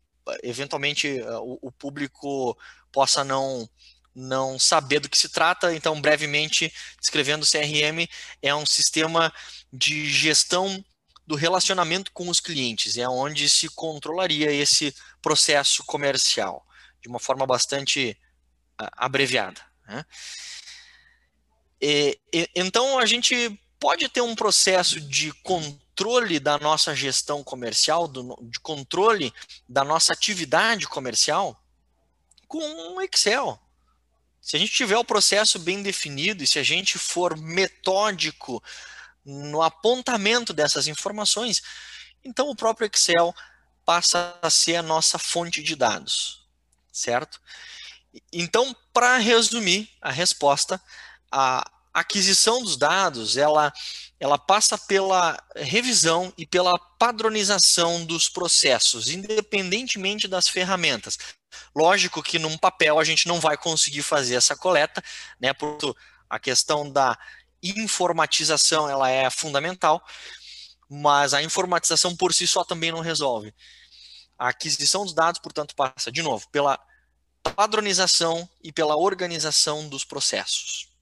eventualmente 0.41 1.19
eh, 1.19 1.37
o, 1.37 1.59
o 1.61 1.71
público 1.71 2.57
possa 2.91 3.23
não 3.23 3.69
não 4.15 4.59
saber 4.59 4.99
do 4.99 5.09
que 5.09 5.17
se 5.17 5.27
trata, 5.27 5.73
então 5.73 5.99
brevemente 5.99 6.71
descrevendo 6.99 7.43
o 7.43 7.49
CRM 7.49 8.07
é 8.43 8.53
um 8.53 8.63
sistema 8.63 9.33
de 9.71 10.07
gestão 10.07 10.85
do 11.25 11.35
relacionamento 11.35 12.11
com 12.11 12.27
os 12.29 12.39
clientes, 12.39 12.97
é 12.97 13.07
onde 13.07 13.49
se 13.49 13.69
controlaria 13.69 14.51
esse 14.51 14.93
processo 15.21 15.83
comercial 15.85 16.65
de 17.01 17.07
uma 17.09 17.19
forma 17.19 17.45
bastante 17.45 18.17
abreviada. 18.77 19.61
Né? 19.87 20.05
E, 21.81 22.19
e, 22.33 22.49
então 22.55 22.97
a 22.97 23.05
gente 23.05 23.59
pode 23.79 24.07
ter 24.07 24.21
um 24.21 24.35
processo 24.35 25.01
de 25.01 25.33
controle 25.43 26.39
da 26.39 26.57
nossa 26.57 26.95
gestão 26.95 27.43
comercial, 27.43 28.07
do, 28.07 28.37
de 28.43 28.59
controle 28.59 29.33
da 29.67 29.83
nossa 29.83 30.13
atividade 30.13 30.87
comercial 30.87 31.61
com 32.47 32.95
o 32.95 33.01
Excel. 33.01 33.59
Se 34.41 34.55
a 34.55 34.59
gente 34.59 34.71
tiver 34.71 34.97
o 34.97 35.05
processo 35.05 35.59
bem 35.59 35.81
definido 35.81 36.43
e 36.43 36.47
se 36.47 36.59
a 36.59 36.63
gente 36.63 36.97
for 36.97 37.37
metódico 37.37 38.63
no 39.25 39.61
apontamento 39.61 40.53
dessas 40.53 40.87
informações, 40.87 41.61
então 42.23 42.49
o 42.49 42.55
próprio 42.55 42.89
Excel 42.93 43.33
passa 43.85 44.37
a 44.41 44.49
ser 44.49 44.77
a 44.77 44.81
nossa 44.81 45.17
fonte 45.19 45.61
de 45.61 45.75
dados, 45.75 46.45
certo? 46.91 47.41
Então, 48.31 48.75
para 48.93 49.17
resumir 49.17 49.89
a 50.01 50.11
resposta, 50.11 50.81
a 51.31 51.69
aquisição 51.93 52.61
dos 52.61 52.77
dados, 52.77 53.37
ela 53.37 53.71
ela 54.19 54.37
passa 54.37 54.77
pela 54.77 55.37
revisão 55.53 56.33
e 56.37 56.45
pela 56.47 56.79
padronização 56.97 58.05
dos 58.05 58.29
processos, 58.29 59.09
independentemente 59.09 60.29
das 60.29 60.47
ferramentas. 60.47 61.17
Lógico 61.75 62.23
que 62.23 62.39
num 62.39 62.57
papel 62.57 62.99
a 62.99 63.03
gente 63.03 63.27
não 63.27 63.41
vai 63.41 63.57
conseguir 63.57 64.01
fazer 64.01 64.35
essa 64.35 64.55
coleta, 64.55 65.03
né? 65.41 65.51
Porque 65.51 65.93
a 66.29 66.39
questão 66.39 66.89
da 66.89 67.17
informatização 67.63 68.89
ela 68.89 69.09
é 69.09 69.29
fundamental, 69.29 70.03
mas 70.89 71.33
a 71.33 71.41
informatização 71.41 72.15
por 72.15 72.33
si 72.33 72.45
só 72.45 72.63
também 72.63 72.91
não 72.91 72.99
resolve. 72.99 73.53
A 74.37 74.49
aquisição 74.49 75.03
dos 75.03 75.13
dados, 75.13 75.39
portanto, 75.39 75.75
passa 75.75 76.11
de 76.11 76.21
novo 76.21 76.47
pela 76.49 76.79
padronização 77.55 78.47
e 78.63 78.71
pela 78.71 78.95
organização 78.95 79.87
dos 79.87 80.03
processos. 80.03 80.92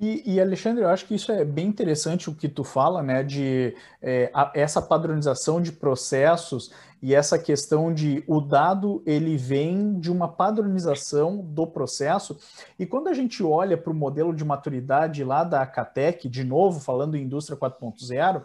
E, 0.00 0.34
e, 0.34 0.40
Alexandre, 0.40 0.84
eu 0.84 0.88
acho 0.88 1.06
que 1.06 1.14
isso 1.16 1.32
é 1.32 1.44
bem 1.44 1.66
interessante 1.66 2.30
o 2.30 2.34
que 2.34 2.48
tu 2.48 2.62
fala, 2.62 3.02
né, 3.02 3.24
de 3.24 3.74
é, 4.00 4.30
a, 4.32 4.52
essa 4.54 4.80
padronização 4.80 5.60
de 5.60 5.72
processos 5.72 6.70
e 7.02 7.14
essa 7.14 7.36
questão 7.36 7.92
de 7.92 8.22
o 8.26 8.40
dado 8.40 9.02
ele 9.04 9.36
vem 9.36 9.98
de 9.98 10.10
uma 10.10 10.28
padronização 10.28 11.38
do 11.38 11.66
processo. 11.66 12.38
E 12.78 12.86
quando 12.86 13.08
a 13.08 13.14
gente 13.14 13.42
olha 13.42 13.76
para 13.76 13.92
o 13.92 13.94
modelo 13.94 14.32
de 14.32 14.44
maturidade 14.44 15.24
lá 15.24 15.42
da 15.42 15.66
Catec, 15.66 16.28
de 16.28 16.44
novo 16.44 16.78
falando 16.78 17.16
em 17.16 17.22
indústria 17.22 17.58
4.0, 17.58 18.44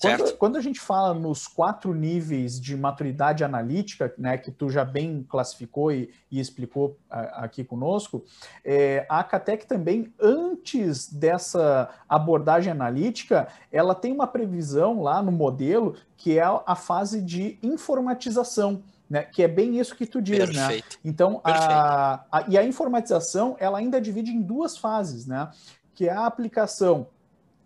quando, 0.00 0.36
quando, 0.36 0.56
a 0.56 0.60
gente 0.60 0.80
fala 0.80 1.14
nos 1.14 1.46
quatro 1.46 1.94
níveis 1.94 2.60
de 2.60 2.76
maturidade 2.76 3.44
analítica, 3.44 4.12
né, 4.18 4.38
que 4.38 4.50
tu 4.50 4.70
já 4.70 4.84
bem 4.84 5.22
classificou 5.28 5.92
e, 5.92 6.10
e 6.30 6.40
explicou 6.40 6.98
a, 7.10 7.44
aqui 7.44 7.64
conosco, 7.64 8.24
é, 8.64 9.06
a 9.08 9.22
Catec 9.22 9.66
também, 9.66 10.12
antes 10.20 11.12
dessa 11.12 11.90
abordagem 12.08 12.72
analítica, 12.72 13.48
ela 13.70 13.94
tem 13.94 14.12
uma 14.12 14.26
previsão 14.26 15.02
lá 15.02 15.22
no 15.22 15.32
modelo 15.32 15.96
que 16.16 16.38
é 16.38 16.44
a 16.44 16.74
fase 16.74 17.20
de 17.20 17.58
informatização. 17.62 18.82
né? 19.08 19.22
Que 19.24 19.42
é 19.42 19.48
bem 19.48 19.78
isso 19.78 19.94
que 19.94 20.06
tu 20.06 20.22
diz, 20.22 20.48
né? 20.50 20.68
Perfeito. 20.68 20.96
né? 20.96 21.00
Então, 21.04 21.40
a, 21.44 22.24
a, 22.30 22.44
e 22.48 22.56
a 22.56 22.64
informatização, 22.64 23.56
ela 23.58 23.78
ainda 23.78 24.00
divide 24.00 24.30
em 24.30 24.40
duas 24.40 24.76
fases, 24.76 25.26
né? 25.26 25.50
Que 25.94 26.08
é 26.08 26.12
a 26.12 26.26
aplicação 26.26 27.08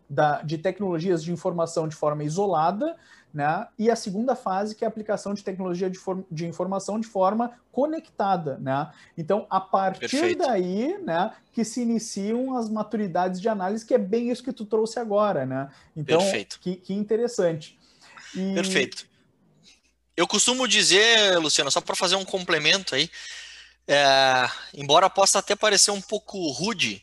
da, 0.08 0.42
de 0.42 0.58
tecnologias 0.58 1.22
de 1.22 1.32
informação 1.32 1.86
de 1.86 1.94
forma 1.94 2.24
isolada, 2.24 2.96
né? 3.32 3.66
E 3.78 3.90
a 3.90 3.96
segunda 3.96 4.34
fase, 4.34 4.74
que 4.74 4.84
é 4.84 4.86
a 4.86 4.88
aplicação 4.88 5.34
de 5.34 5.44
tecnologia 5.44 5.90
de, 5.90 5.98
de 6.30 6.46
informação 6.46 6.98
de 6.98 7.06
forma 7.06 7.52
conectada, 7.70 8.58
né? 8.58 8.90
Então, 9.16 9.46
a 9.50 9.60
partir 9.60 10.08
Perfeito. 10.08 10.38
daí, 10.38 10.98
né, 10.98 11.32
que 11.52 11.64
se 11.64 11.82
iniciam 11.82 12.56
as 12.56 12.68
maturidades 12.70 13.40
de 13.40 13.48
análise, 13.48 13.84
que 13.84 13.94
é 13.94 13.98
bem 13.98 14.30
isso 14.30 14.42
que 14.42 14.52
tu 14.52 14.64
trouxe 14.64 14.98
agora, 14.98 15.44
né? 15.44 15.68
Então, 15.94 16.18
Perfeito. 16.18 16.58
Que, 16.60 16.76
que 16.76 16.94
interessante. 16.94 17.78
E... 18.34 18.54
Perfeito. 18.54 19.06
Eu 20.16 20.26
costumo 20.26 20.66
dizer, 20.66 21.38
Luciano, 21.38 21.70
só 21.70 21.80
para 21.80 21.94
fazer 21.94 22.16
um 22.16 22.24
complemento 22.24 22.94
aí, 22.94 23.08
é, 23.86 24.48
embora 24.74 25.08
possa 25.08 25.38
até 25.38 25.54
parecer 25.54 25.92
um 25.92 26.00
pouco 26.00 26.50
rude, 26.50 27.02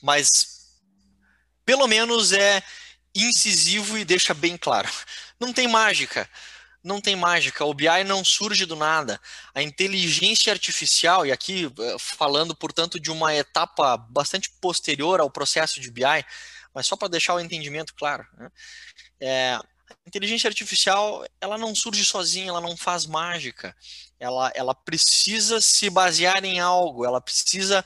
mas 0.00 0.53
pelo 1.64 1.86
menos 1.86 2.32
é 2.32 2.62
incisivo 3.14 3.96
e 3.96 4.04
deixa 4.04 4.34
bem 4.34 4.56
claro. 4.56 4.88
Não 5.38 5.52
tem 5.52 5.68
mágica. 5.68 6.28
Não 6.82 7.00
tem 7.00 7.16
mágica. 7.16 7.64
O 7.64 7.72
BI 7.72 8.04
não 8.04 8.24
surge 8.24 8.66
do 8.66 8.76
nada. 8.76 9.20
A 9.54 9.62
inteligência 9.62 10.52
artificial, 10.52 11.24
e 11.24 11.32
aqui 11.32 11.72
eh, 11.78 11.96
falando, 11.98 12.54
portanto, 12.54 13.00
de 13.00 13.10
uma 13.10 13.34
etapa 13.34 13.96
bastante 13.96 14.50
posterior 14.60 15.20
ao 15.20 15.30
processo 15.30 15.80
de 15.80 15.90
BI, 15.90 16.24
mas 16.74 16.86
só 16.86 16.96
para 16.96 17.08
deixar 17.08 17.34
o 17.34 17.40
entendimento 17.40 17.94
claro. 17.94 18.26
Né? 18.36 18.50
É, 19.20 19.58
a 19.88 19.94
inteligência 20.06 20.48
artificial, 20.48 21.24
ela 21.40 21.56
não 21.56 21.74
surge 21.74 22.04
sozinha, 22.04 22.50
ela 22.50 22.60
não 22.60 22.76
faz 22.76 23.06
mágica. 23.06 23.74
Ela, 24.20 24.52
ela 24.54 24.74
precisa 24.74 25.60
se 25.60 25.88
basear 25.88 26.44
em 26.44 26.60
algo, 26.60 27.06
ela 27.06 27.20
precisa 27.20 27.84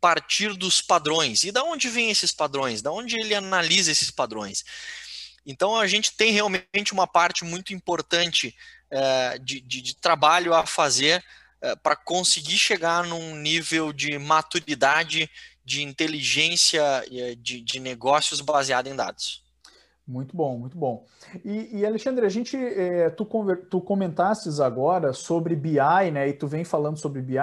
partir 0.00 0.54
dos 0.54 0.80
padrões. 0.80 1.44
E 1.44 1.52
da 1.52 1.62
onde 1.62 1.88
vêm 1.88 2.10
esses 2.10 2.32
padrões? 2.32 2.82
Da 2.82 2.90
onde 2.90 3.18
ele 3.18 3.34
analisa 3.34 3.90
esses 3.90 4.10
padrões? 4.10 4.64
Então 5.44 5.76
a 5.76 5.86
gente 5.86 6.12
tem 6.12 6.32
realmente 6.32 6.92
uma 6.92 7.06
parte 7.06 7.44
muito 7.44 7.72
importante 7.72 8.54
é, 8.90 9.38
de, 9.38 9.60
de, 9.60 9.80
de, 9.80 9.94
trabalho 9.96 10.54
a 10.54 10.66
fazer 10.66 11.24
é, 11.60 11.76
para 11.76 11.96
conseguir 11.96 12.58
chegar 12.58 13.04
num 13.04 13.36
nível 13.36 13.92
de 13.92 14.18
maturidade, 14.18 15.30
de 15.64 15.82
inteligência 15.82 16.82
eh, 17.12 17.36
de, 17.36 17.60
de 17.60 17.78
negócios 17.78 18.40
baseado 18.40 18.88
em 18.88 18.96
dados. 18.96 19.39
Muito 20.10 20.36
bom, 20.36 20.58
muito 20.58 20.76
bom. 20.76 21.04
E, 21.44 21.78
e 21.78 21.86
Alexandre, 21.86 22.26
a 22.26 22.28
gente, 22.28 22.56
é, 22.56 23.08
tu, 23.10 23.24
tu 23.70 23.80
comentasses 23.80 24.58
agora 24.58 25.12
sobre 25.12 25.54
BI, 25.54 26.10
né? 26.12 26.28
E 26.28 26.32
tu 26.32 26.48
vem 26.48 26.64
falando 26.64 26.96
sobre 26.96 27.22
BI, 27.22 27.36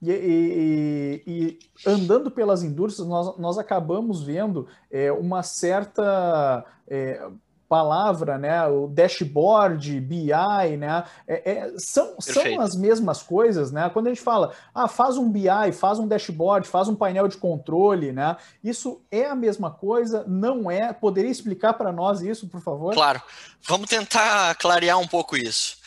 e, 0.00 0.12
e, 0.12 1.22
e 1.26 1.58
andando 1.84 2.30
pelas 2.30 2.62
indústrias, 2.62 3.08
nós, 3.08 3.36
nós 3.36 3.58
acabamos 3.58 4.22
vendo 4.22 4.68
é, 4.92 5.10
uma 5.10 5.42
certa 5.42 6.64
é, 6.86 7.28
palavra, 7.68 8.38
né? 8.38 8.66
O 8.66 8.86
dashboard, 8.88 10.00
BI, 10.00 10.76
né? 10.78 11.04
É, 11.26 11.52
é, 11.52 11.74
são, 11.78 12.20
são 12.20 12.60
as 12.60 12.76
mesmas 12.76 13.22
coisas, 13.22 13.72
né? 13.72 13.90
Quando 13.90 14.06
a 14.06 14.10
gente 14.10 14.22
fala, 14.22 14.54
ah, 14.74 14.88
faz 14.88 15.16
um 15.16 15.30
BI, 15.30 15.72
faz 15.72 15.98
um 15.98 16.06
dashboard, 16.06 16.68
faz 16.68 16.88
um 16.88 16.94
painel 16.94 17.28
de 17.28 17.36
controle, 17.36 18.12
né? 18.12 18.36
Isso 18.62 19.02
é 19.10 19.26
a 19.26 19.34
mesma 19.34 19.70
coisa? 19.70 20.24
Não 20.26 20.70
é? 20.70 20.92
Poderia 20.92 21.30
explicar 21.30 21.74
para 21.74 21.92
nós 21.92 22.20
isso, 22.20 22.48
por 22.48 22.60
favor? 22.60 22.94
Claro. 22.94 23.22
Vamos 23.66 23.88
tentar 23.88 24.54
clarear 24.56 24.98
um 24.98 25.08
pouco 25.08 25.36
isso. 25.36 25.78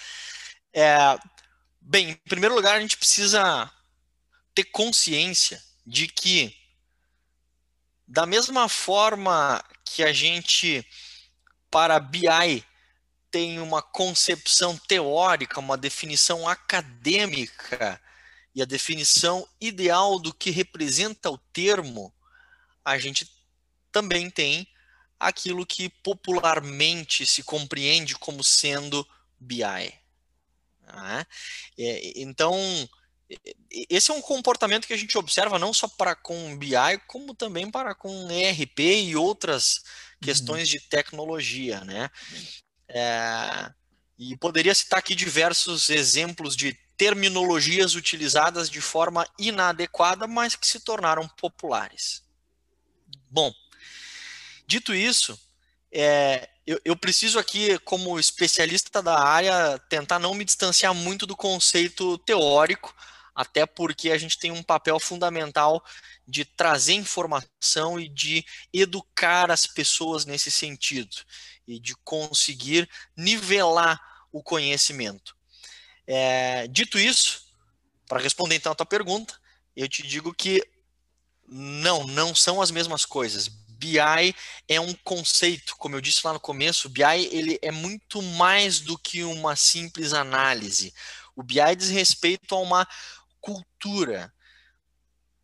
É, 0.74 1.18
bem, 1.82 2.12
em 2.12 2.30
primeiro 2.30 2.56
lugar, 2.56 2.76
a 2.76 2.82
gente 2.82 2.98
precisa 2.98 3.70
ter 4.54 4.66
consciência 4.66 5.62
de 5.86 6.08
que 6.08 6.54
da 8.08 8.26
mesma 8.26 8.70
forma 8.70 9.64
que 9.84 10.04
a 10.04 10.14
gente 10.14 10.86
para 11.70 12.00
BI 12.00 12.64
tem 13.30 13.60
uma 13.60 13.82
concepção 13.82 14.78
teórica, 14.78 15.60
uma 15.60 15.78
definição 15.78 16.48
acadêmica 16.48 18.02
e 18.56 18.62
a 18.62 18.66
definição 18.66 19.48
ideal 19.62 20.20
do 20.20 20.34
que 20.34 20.50
representa 20.50 21.30
o 21.30 21.38
termo, 21.38 22.12
a 22.84 22.98
gente 22.98 23.30
também 23.92 24.30
tem 24.30 24.68
aquilo 25.20 25.66
que 25.66 25.90
popularmente 25.90 27.26
se 27.26 27.44
compreende 27.44 28.16
como 28.16 28.44
sendo 28.44 29.08
BI. 29.40 29.62
Né? 30.82 31.26
Então, 32.16 32.56
esse 33.90 34.10
é 34.10 34.14
um 34.14 34.22
comportamento 34.22 34.88
que 34.88 34.94
a 34.94 34.98
gente 34.98 35.18
observa 35.18 35.60
não 35.60 35.74
só 35.74 35.88
para 35.88 36.16
com 36.16 36.58
BI, 36.58 36.98
como 37.08 37.36
também 37.36 37.70
para 37.70 37.94
com 37.94 38.32
ERP 38.32 38.80
e 38.80 39.16
outras 39.16 39.84
questões 40.22 40.70
uhum. 40.70 40.80
de 40.80 40.80
tecnologia, 40.88 41.84
né? 41.84 42.10
É, 42.88 43.72
e 44.18 44.36
poderia 44.38 44.74
citar 44.74 45.00
aqui 45.00 45.14
diversos 45.14 45.90
exemplos 45.90 46.56
de 46.56 46.74
terminologias 46.96 47.96
utilizadas 47.96 48.70
de 48.70 48.82
forma 48.82 49.28
inadequada, 49.38 50.26
mas 50.26 50.56
que 50.56 50.66
se 50.66 50.80
tornaram 50.80 51.28
populares. 51.28 52.24
Bom, 53.30 53.54
dito 54.66 54.96
isso, 54.96 55.40
é, 55.92 56.50
eu, 56.66 56.82
eu, 56.84 56.96
preciso 56.96 57.38
aqui, 57.38 57.78
como 57.80 58.20
especialista 58.20 59.02
da 59.02 59.20
área, 59.20 59.78
tentar 59.90 60.18
não 60.18 60.34
me 60.34 60.44
distanciar 60.44 60.94
muito 60.94 61.28
do 61.28 61.36
conceito 61.36 62.18
teórico, 62.20 62.96
até 63.38 63.68
porque 63.68 64.10
a 64.10 64.18
gente 64.18 64.40
tem 64.40 64.50
um 64.50 64.64
papel 64.64 65.00
fundamental 65.00 65.86
de 66.28 66.44
trazer 66.44 66.94
informação 66.94 68.00
e 68.00 68.10
de 68.10 68.44
educar 68.74 69.52
as 69.52 69.68
pessoas 69.68 70.26
nesse 70.26 70.50
sentido 70.50 71.16
e 71.68 71.80
de 71.80 71.96
conseguir 72.04 72.90
nivelar 73.16 74.02
o 74.32 74.42
conhecimento. 74.42 75.38
É, 76.08 76.68
dito 76.68 76.98
isso, 76.98 77.44
para 78.08 78.20
responder 78.20 78.56
então 78.56 78.72
a 78.72 78.76
tua 78.76 78.88
pergunta, 78.88 79.40
eu 79.76 79.88
te 79.88 80.02
digo 80.02 80.34
que 80.34 80.68
não, 81.48 82.08
não 82.08 82.34
são 82.34 82.60
as 82.60 82.72
mesmas 82.72 83.06
coisas. 83.06 83.48
BI 83.48 84.36
é 84.68 84.82
um 84.82 84.96
conceito, 85.04 85.76
como 85.78 85.96
eu 85.96 86.02
disse 86.02 86.26
lá 86.26 86.34
no 86.34 86.40
começo, 86.40 86.90
BI 86.90 87.04
ele 87.32 87.60
é 87.62 87.70
muito 87.70 88.20
mais 88.20 88.80
do 88.80 88.98
que 88.98 89.24
uma 89.24 89.56
simples 89.56 90.12
análise. 90.12 90.92
O 91.38 91.44
BI 91.44 91.76
diz 91.78 91.90
respeito 91.90 92.56
a 92.56 92.60
uma 92.60 92.88
cultura. 93.48 94.34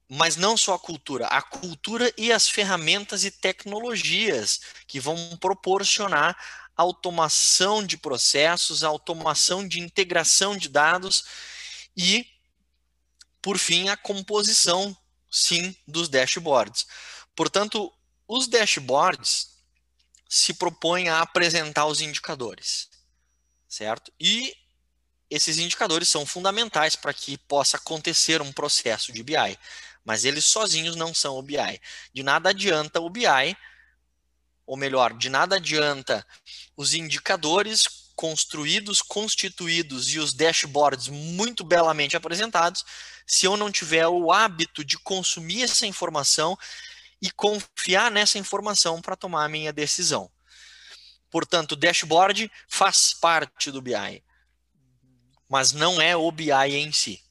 Mas 0.09 0.35
não 0.35 0.57
só 0.57 0.73
a 0.73 0.79
cultura, 0.79 1.25
a 1.27 1.41
cultura 1.41 2.13
e 2.17 2.31
as 2.33 2.49
ferramentas 2.49 3.23
e 3.23 3.31
tecnologias 3.31 4.59
que 4.85 4.99
vão 4.99 5.37
proporcionar 5.37 6.37
automação 6.75 7.85
de 7.85 7.97
processos, 7.97 8.83
automação 8.83 9.65
de 9.65 9.79
integração 9.79 10.57
de 10.57 10.67
dados 10.67 11.23
e, 11.95 12.27
por 13.41 13.57
fim, 13.57 13.87
a 13.87 13.95
composição, 13.95 14.95
sim, 15.31 15.75
dos 15.87 16.09
dashboards. 16.09 16.85
Portanto, 17.35 17.91
os 18.27 18.47
dashboards 18.47 19.53
se 20.27 20.53
propõem 20.53 21.09
a 21.09 21.21
apresentar 21.21 21.85
os 21.85 22.01
indicadores, 22.01 22.89
certo? 23.69 24.11
E 24.19 24.53
esses 25.33 25.57
indicadores 25.57 26.09
são 26.09 26.27
fundamentais 26.27 26.95
para 26.95 27.11
que 27.11 27.39
possa 27.39 27.77
acontecer 27.77 28.39
um 28.39 28.51
processo 28.51 29.11
de 29.11 29.23
BI, 29.23 29.57
mas 30.05 30.25
eles 30.25 30.45
sozinhos 30.45 30.95
não 30.95 31.11
são 31.11 31.39
o 31.39 31.41
BI. 31.41 31.81
De 32.13 32.21
nada 32.21 32.51
adianta 32.51 32.99
o 32.99 33.09
BI, 33.09 33.57
ou 34.63 34.77
melhor, 34.77 35.17
de 35.17 35.29
nada 35.29 35.55
adianta 35.55 36.23
os 36.77 36.93
indicadores 36.93 38.11
construídos, 38.15 39.01
constituídos 39.01 40.13
e 40.13 40.19
os 40.19 40.33
dashboards 40.33 41.07
muito 41.07 41.63
belamente 41.63 42.15
apresentados, 42.15 42.85
se 43.25 43.47
eu 43.47 43.57
não 43.57 43.71
tiver 43.71 44.07
o 44.07 44.31
hábito 44.31 44.85
de 44.85 44.99
consumir 44.99 45.63
essa 45.63 45.87
informação 45.87 46.55
e 47.19 47.31
confiar 47.31 48.11
nessa 48.11 48.37
informação 48.37 49.01
para 49.01 49.15
tomar 49.15 49.45
a 49.45 49.49
minha 49.49 49.73
decisão. 49.73 50.29
Portanto, 51.31 51.71
o 51.71 51.75
dashboard 51.75 52.51
faz 52.67 53.15
parte 53.15 53.71
do 53.71 53.81
BI 53.81 54.21
mas 55.53 55.71
não 55.71 56.01
é 56.01 56.17
o 56.17 56.31
BI 56.31 56.51
em 56.51 56.91
si. 56.91 57.21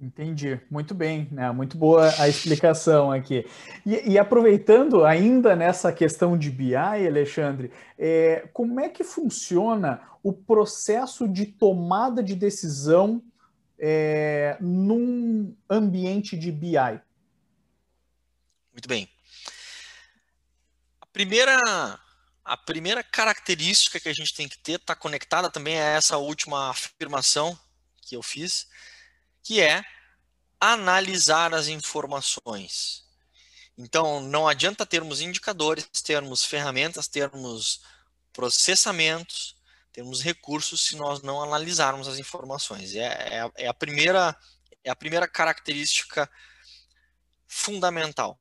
Entendi, 0.00 0.58
muito 0.70 0.94
bem, 0.94 1.28
né? 1.30 1.52
Muito 1.52 1.76
boa 1.76 2.10
a 2.18 2.26
explicação 2.26 3.12
aqui. 3.12 3.44
E, 3.84 4.12
e 4.12 4.18
aproveitando 4.18 5.04
ainda 5.04 5.54
nessa 5.54 5.92
questão 5.92 6.38
de 6.38 6.50
BI, 6.50 6.74
Alexandre, 6.74 7.70
é, 7.98 8.48
como 8.54 8.80
é 8.80 8.88
que 8.88 9.04
funciona 9.04 10.00
o 10.22 10.32
processo 10.32 11.28
de 11.28 11.44
tomada 11.44 12.22
de 12.22 12.34
decisão 12.34 13.22
é, 13.78 14.56
num 14.58 15.54
ambiente 15.68 16.38
de 16.38 16.50
BI? 16.50 17.02
Muito 18.72 18.88
bem. 18.88 19.06
A 21.02 21.06
primeira, 21.12 22.00
a 22.48 22.56
primeira 22.56 23.04
característica 23.04 24.00
que 24.00 24.08
a 24.08 24.14
gente 24.14 24.32
tem 24.34 24.48
que 24.48 24.58
ter 24.58 24.80
está 24.80 24.96
conectada 24.96 25.50
também 25.50 25.78
a 25.78 25.84
essa 25.84 26.16
última 26.16 26.70
afirmação 26.70 27.58
que 28.00 28.16
eu 28.16 28.22
fiz, 28.22 28.66
que 29.42 29.60
é 29.60 29.84
analisar 30.58 31.52
as 31.52 31.68
informações. 31.68 33.04
Então, 33.76 34.22
não 34.22 34.48
adianta 34.48 34.86
termos 34.86 35.20
indicadores, 35.20 35.86
termos 36.02 36.42
ferramentas, 36.42 37.06
termos 37.06 37.82
processamentos, 38.32 39.54
termos 39.92 40.22
recursos 40.22 40.86
se 40.86 40.96
nós 40.96 41.20
não 41.20 41.42
analisarmos 41.42 42.08
as 42.08 42.18
informações. 42.18 42.94
É, 42.94 43.04
é, 43.04 43.50
é 43.56 43.68
a, 43.68 43.74
primeira, 43.74 44.34
é 44.82 44.90
a 44.90 44.96
primeira 44.96 45.28
característica 45.28 46.28
fundamental. 47.46 48.40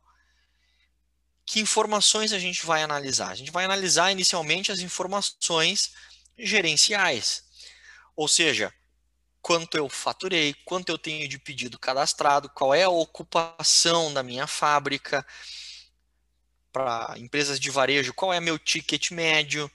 Que 1.47 1.60
informações 1.62 2.33
a 2.33 2.38
gente 2.38 2.63
vai 2.65 2.83
analisar? 2.83 3.29
A 3.29 3.36
gente 3.36 3.51
vai 3.51 3.65
analisar 3.65 4.12
inicialmente 4.12 4.71
as 4.71 4.79
informações 4.79 5.93
gerenciais, 6.38 7.43
ou 8.15 8.27
seja, 8.27 8.71
quanto 9.41 9.77
eu 9.77 9.88
faturei, 9.88 10.53
quanto 10.65 10.89
eu 10.89 10.97
tenho 10.97 11.27
de 11.27 11.39
pedido 11.39 11.79
cadastrado, 11.79 12.49
qual 12.49 12.75
é 12.75 12.83
a 12.83 12.89
ocupação 12.89 14.13
da 14.13 14.21
minha 14.21 14.45
fábrica, 14.45 15.25
para 16.71 17.17
empresas 17.17 17.60
de 17.60 17.71
varejo, 17.71 18.13
qual 18.13 18.33
é 18.33 18.39
meu 18.39 18.60
ticket 18.60 19.10
médio, 19.12 19.71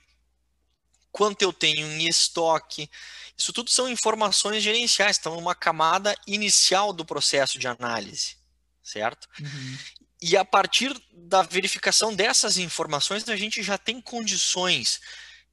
quanto 1.11 1.41
eu 1.41 1.51
tenho 1.51 1.85
em 1.87 2.07
estoque. 2.07 2.89
Isso 3.37 3.51
tudo 3.51 3.69
são 3.69 3.89
informações 3.89 4.63
gerenciais, 4.63 5.17
estão 5.17 5.35
numa 5.35 5.55
camada 5.55 6.15
inicial 6.25 6.93
do 6.93 7.03
processo 7.03 7.59
de 7.59 7.67
análise, 7.67 8.37
certo? 8.81 9.27
Uhum. 9.39 9.77
E 10.25 10.37
a 10.37 10.45
partir 10.45 10.97
da 11.11 11.41
verificação 11.41 12.15
dessas 12.15 12.57
informações, 12.57 13.27
a 13.27 13.35
gente 13.35 13.61
já 13.61 13.77
tem 13.77 13.99
condições 13.99 15.01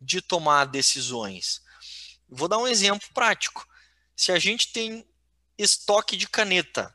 de 0.00 0.22
tomar 0.22 0.64
decisões. 0.64 1.61
Vou 2.28 2.46
dar 2.46 2.59
um 2.59 2.68
exemplo 2.68 3.09
prático 3.12 3.66
se 4.14 4.30
a 4.30 4.38
gente 4.38 4.72
tem 4.72 5.04
estoque 5.59 6.16
de 6.16 6.28
caneta, 6.28 6.94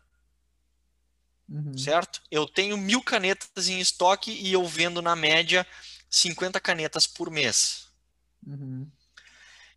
uhum. 1.49 1.77
certo? 1.77 2.21
Eu 2.31 2.47
tenho 2.47 2.77
mil 2.77 3.03
canetas 3.03 3.67
em 3.67 3.81
estoque 3.81 4.31
e 4.31 4.53
eu 4.53 4.65
vendo 4.65 5.01
na 5.01 5.13
média 5.13 5.67
50 6.09 6.61
canetas 6.61 7.05
por 7.05 7.29
mês. 7.29 7.89
Uhum. 8.47 8.89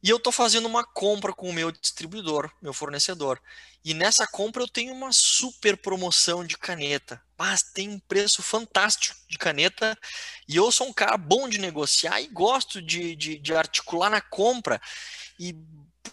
E 0.01 0.09
eu 0.09 0.19
estou 0.19 0.33
fazendo 0.33 0.67
uma 0.67 0.85
compra 0.85 1.33
com 1.33 1.51
o 1.51 1.53
meu 1.53 1.73
distribuidor, 1.73 2.49
meu 2.63 2.73
fornecedor. 2.73 3.43
E 3.85 3.93
nessa 3.93 4.25
compra 4.25 4.63
eu 4.63 4.69
tenho 4.69 4.95
uma 4.95 5.11
super 5.11 5.77
promoção 5.77 6.45
de 6.45 6.57
caneta. 6.57 7.21
Mas 7.39 7.63
tem 7.63 7.89
um 7.89 8.01
preço 8.01 8.43
fantástico 8.43 9.17
de 9.29 9.39
caneta. 9.39 9.97
E 10.49 10.57
eu 10.57 10.73
sou 10.73 10.89
um 10.89 10.93
cara 10.93 11.17
bom 11.17 11.49
de 11.49 11.59
negociar 11.59 12.21
e 12.21 12.27
gosto 12.27 12.83
de, 12.83 13.15
de, 13.15 13.39
de 13.39 13.55
articular 13.55 14.11
na 14.11 14.21
compra. 14.21 14.81
E 15.39 15.55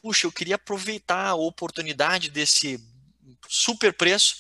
puxa, 0.01 0.27
eu 0.27 0.31
queria 0.31 0.55
aproveitar 0.55 1.27
a 1.27 1.35
oportunidade 1.35 2.29
desse 2.29 2.79
super 3.47 3.91
preço 3.93 4.37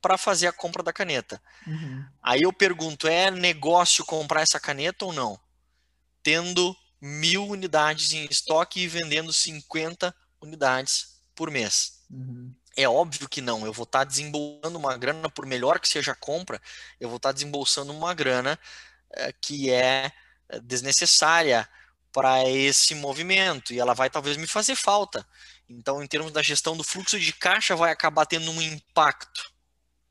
para 0.00 0.18
fazer 0.18 0.46
a 0.46 0.52
compra 0.52 0.82
da 0.82 0.92
caneta. 0.92 1.40
Uhum. 1.66 2.04
Aí 2.22 2.42
eu 2.42 2.52
pergunto, 2.52 3.08
é 3.08 3.30
negócio 3.30 4.04
comprar 4.04 4.42
essa 4.42 4.60
caneta 4.60 5.04
ou 5.04 5.12
não? 5.12 5.38
Tendo 6.22 6.76
mil 7.00 7.46
unidades 7.46 8.12
em 8.12 8.24
estoque 8.26 8.80
e 8.80 8.88
vendendo 8.88 9.32
50 9.32 10.14
unidades 10.40 11.20
por 11.34 11.50
mês. 11.50 12.04
Uhum. 12.10 12.54
É 12.76 12.88
óbvio 12.88 13.28
que 13.28 13.40
não. 13.40 13.64
Eu 13.64 13.72
vou 13.72 13.84
estar 13.84 14.00
tá 14.00 14.04
desembolsando 14.04 14.78
uma 14.78 14.96
grana, 14.98 15.30
por 15.30 15.46
melhor 15.46 15.80
que 15.80 15.88
seja 15.88 16.12
a 16.12 16.16
compra, 16.16 16.60
eu 17.00 17.08
vou 17.08 17.16
estar 17.16 17.30
tá 17.30 17.32
desembolsando 17.32 17.92
uma 17.92 18.12
grana 18.12 18.58
é, 19.10 19.32
que 19.32 19.70
é 19.70 20.12
eh, 20.48 20.60
desnecessária 20.60 21.68
para 22.12 22.48
esse 22.48 22.94
movimento 22.94 23.72
e 23.72 23.80
ela 23.80 23.94
vai 23.94 24.10
talvez 24.10 24.36
me 24.36 24.46
fazer 24.46 24.74
falta. 24.76 25.26
Então, 25.68 26.02
em 26.02 26.06
termos 26.06 26.32
da 26.32 26.42
gestão 26.42 26.76
do 26.76 26.84
fluxo 26.84 27.18
de 27.18 27.32
caixa, 27.32 27.74
vai 27.76 27.90
acabar 27.90 28.26
tendo 28.26 28.50
um 28.50 28.62
impacto, 28.62 29.52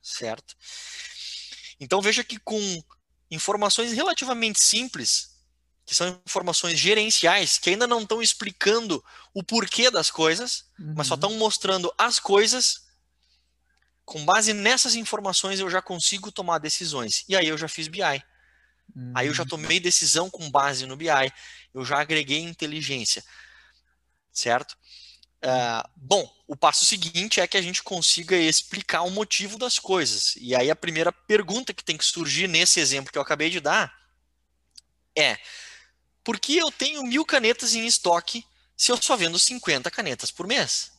certo? 0.01 0.55
Então, 1.79 2.01
veja 2.01 2.23
que 2.23 2.39
com 2.39 2.83
informações 3.31 3.91
relativamente 3.93 4.59
simples, 4.59 5.34
que 5.85 5.93
são 5.93 6.19
informações 6.25 6.79
gerenciais, 6.79 7.57
que 7.57 7.69
ainda 7.69 7.85
não 7.85 8.01
estão 8.01 8.21
explicando 8.21 9.03
o 9.33 9.43
porquê 9.43 9.91
das 9.91 10.09
coisas, 10.09 10.65
uhum. 10.79 10.93
mas 10.97 11.07
só 11.07 11.15
estão 11.15 11.31
uhum. 11.31 11.37
mostrando 11.37 11.93
as 11.97 12.19
coisas. 12.19 12.85
Com 14.03 14.23
base 14.25 14.53
nessas 14.53 14.95
informações, 14.95 15.59
eu 15.59 15.69
já 15.69 15.81
consigo 15.81 16.31
tomar 16.31 16.59
decisões. 16.59 17.23
E 17.27 17.35
aí 17.35 17.47
eu 17.47 17.57
já 17.57 17.67
fiz 17.67 17.87
BI. 17.87 18.01
Uhum. 18.95 19.13
Aí 19.15 19.27
eu 19.27 19.33
já 19.33 19.43
uhum. 19.43 19.49
tomei 19.49 19.79
decisão 19.79 20.29
com 20.29 20.49
base 20.49 20.85
no 20.85 20.95
BI 20.95 21.09
eu 21.75 21.83
já 21.83 21.99
agreguei 21.99 22.39
inteligência, 22.39 23.21
certo? 24.31 24.77
Uh, 25.43 25.87
bom, 25.95 26.33
o 26.47 26.55
passo 26.55 26.85
seguinte 26.85 27.41
é 27.41 27.47
que 27.47 27.57
a 27.57 27.61
gente 27.61 27.83
consiga 27.83 28.35
explicar 28.35 29.01
o 29.01 29.11
motivo 29.11 29.59
das 29.59 29.77
coisas. 29.77 30.35
E 30.37 30.55
aí 30.55 30.71
a 30.71 30.75
primeira 30.75 31.11
pergunta 31.11 31.73
que 31.73 31.83
tem 31.83 31.97
que 31.97 32.05
surgir 32.05 32.47
nesse 32.47 32.79
exemplo 32.79 33.11
que 33.11 33.17
eu 33.17 33.21
acabei 33.21 33.49
de 33.49 33.59
dar 33.59 33.93
é: 35.15 35.37
por 36.25 36.39
que 36.39 36.57
eu 36.57 36.71
tenho 36.71 37.03
mil 37.03 37.23
canetas 37.23 37.75
em 37.75 37.85
estoque 37.85 38.43
se 38.75 38.91
eu 38.91 39.01
só 39.01 39.15
vendo 39.15 39.37
50 39.37 39.89
canetas 39.91 40.31
por 40.31 40.47
mês? 40.47 40.91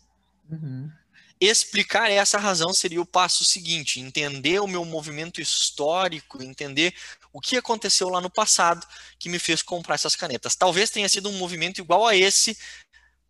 Uhum. 0.48 0.90
Explicar 1.38 2.10
essa 2.10 2.38
razão 2.38 2.72
seria 2.72 3.02
o 3.02 3.04
passo 3.04 3.44
seguinte: 3.44 4.00
entender 4.00 4.60
o 4.60 4.68
meu 4.68 4.84
movimento 4.84 5.40
histórico, 5.40 6.42
entender 6.42 6.94
o 7.32 7.40
que 7.40 7.56
aconteceu 7.56 8.08
lá 8.08 8.20
no 8.20 8.30
passado 8.30 8.86
que 9.18 9.28
me 9.28 9.38
fez 9.38 9.60
comprar 9.60 9.96
essas 9.96 10.16
canetas. 10.16 10.54
Talvez 10.54 10.88
tenha 10.88 11.08
sido 11.08 11.28
um 11.28 11.36
movimento 11.36 11.78
igual 11.80 12.06
a 12.06 12.16
esse 12.16 12.56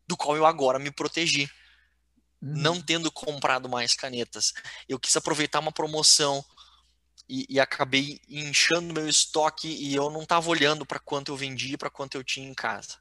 do 0.06 0.16
qual 0.16 0.36
eu 0.36 0.46
agora 0.46 0.78
me 0.78 0.92
protegi, 0.92 1.50
uhum. 2.40 2.52
não 2.56 2.80
tendo 2.80 3.10
comprado 3.10 3.68
mais 3.68 3.94
canetas. 3.94 4.52
Eu 4.88 5.00
quis 5.00 5.16
aproveitar 5.16 5.58
uma 5.58 5.72
promoção 5.72 6.44
e, 7.28 7.46
e 7.48 7.60
acabei 7.60 8.20
inchando 8.28 8.94
meu 8.94 9.08
estoque 9.08 9.68
e 9.68 9.94
eu 9.94 10.10
não 10.10 10.22
estava 10.22 10.48
olhando 10.48 10.86
para 10.86 10.98
quanto 10.98 11.32
eu 11.32 11.36
vendia, 11.36 11.78
para 11.78 11.90
quanto 11.90 12.16
eu 12.16 12.24
tinha 12.24 12.48
em 12.48 12.54
casa. 12.54 12.98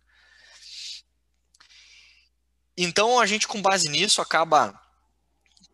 Então 2.77 3.19
a 3.19 3.25
gente, 3.25 3.47
com 3.47 3.61
base 3.61 3.88
nisso, 3.89 4.21
acaba 4.21 4.79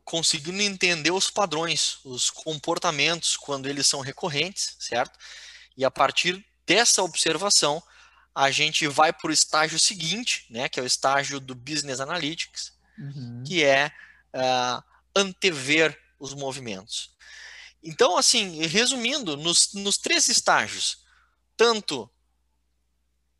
conseguindo 0.03 0.61
entender 0.61 1.11
os 1.11 1.29
padrões, 1.29 1.99
os 2.03 2.29
comportamentos 2.29 3.37
quando 3.37 3.67
eles 3.67 3.87
são 3.87 4.01
recorrentes, 4.01 4.75
certo? 4.79 5.17
E 5.77 5.85
a 5.85 5.91
partir 5.91 6.45
dessa 6.65 7.01
observação, 7.01 7.81
a 8.35 8.51
gente 8.51 8.87
vai 8.87 9.11
para 9.11 9.29
o 9.29 9.33
estágio 9.33 9.79
seguinte, 9.79 10.45
né, 10.49 10.69
que 10.69 10.79
é 10.79 10.83
o 10.83 10.85
estágio 10.85 11.39
do 11.39 11.55
Business 11.55 11.99
Analytics, 11.99 12.73
uhum. 12.97 13.43
que 13.45 13.63
é 13.63 13.91
uh, 14.35 14.83
antever 15.15 15.97
os 16.19 16.33
movimentos. 16.33 17.11
Então, 17.83 18.17
assim, 18.17 18.65
resumindo, 18.67 19.35
nos, 19.35 19.73
nos 19.73 19.97
três 19.97 20.27
estágios, 20.27 20.99
tanto 21.57 22.09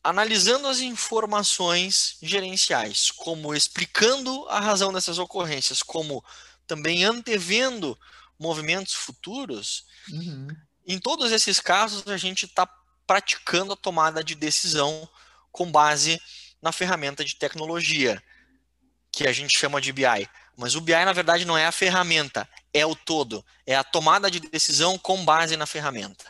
analisando 0.03 0.67
as 0.67 0.79
informações 0.79 2.17
gerenciais, 2.21 3.11
como 3.11 3.53
explicando 3.53 4.47
a 4.49 4.59
razão 4.59 4.91
dessas 4.91 5.19
ocorrências, 5.19 5.83
como 5.83 6.23
também 6.65 7.03
antevendo 7.03 7.97
movimentos 8.39 8.93
futuros, 8.93 9.85
uhum. 10.09 10.47
em 10.87 10.97
todos 10.97 11.31
esses 11.31 11.59
casos 11.59 12.07
a 12.07 12.17
gente 12.17 12.45
está 12.45 12.67
praticando 13.05 13.73
a 13.73 13.77
tomada 13.77 14.23
de 14.23 14.33
decisão 14.33 15.07
com 15.51 15.71
base 15.71 16.19
na 16.61 16.71
ferramenta 16.71 17.23
de 17.23 17.35
tecnologia, 17.35 18.21
que 19.11 19.27
a 19.27 19.33
gente 19.33 19.57
chama 19.57 19.81
de 19.81 19.91
BI. 19.91 20.29
Mas 20.57 20.75
o 20.75 20.81
BI, 20.81 20.93
na 21.05 21.13
verdade, 21.13 21.45
não 21.45 21.57
é 21.57 21.65
a 21.67 21.71
ferramenta, 21.71 22.47
é 22.73 22.85
o 22.85 22.95
todo. 22.95 23.43
É 23.65 23.75
a 23.75 23.83
tomada 23.83 24.29
de 24.29 24.39
decisão 24.39 24.97
com 24.97 25.23
base 25.23 25.55
na 25.57 25.65
ferramenta. 25.65 26.25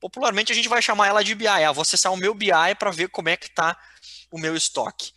Popularmente, 0.00 0.52
a 0.52 0.54
gente 0.54 0.68
vai 0.68 0.82
chamar 0.82 1.08
ela 1.08 1.24
de 1.24 1.34
BI. 1.34 1.46
Ah, 1.46 1.72
vou 1.72 1.82
acessar 1.82 2.12
o 2.12 2.16
meu 2.16 2.34
BI 2.34 2.50
para 2.78 2.90
ver 2.90 3.08
como 3.08 3.28
é 3.28 3.36
que 3.36 3.46
está 3.46 3.76
o 4.30 4.38
meu 4.38 4.54
estoque. 4.54 5.12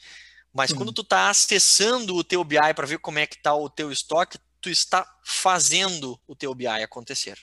Mas 0.54 0.72
quando 0.72 0.94
tu 0.94 1.02
está 1.02 1.30
acessando 1.30 2.16
o 2.16 2.24
teu 2.24 2.44
BI 2.44 2.74
para 2.76 2.88
ver 2.88 3.00
como 3.00 3.20
é 3.20 3.28
que 3.28 3.36
está 3.36 3.54
o 3.54 3.70
teu 3.70 3.92
estoque, 3.92 4.40
tu 4.62 4.70
está 4.70 5.08
fazendo 5.24 6.20
o 6.28 6.36
teu 6.36 6.56
BI 6.56 6.68
acontecer. 6.68 7.38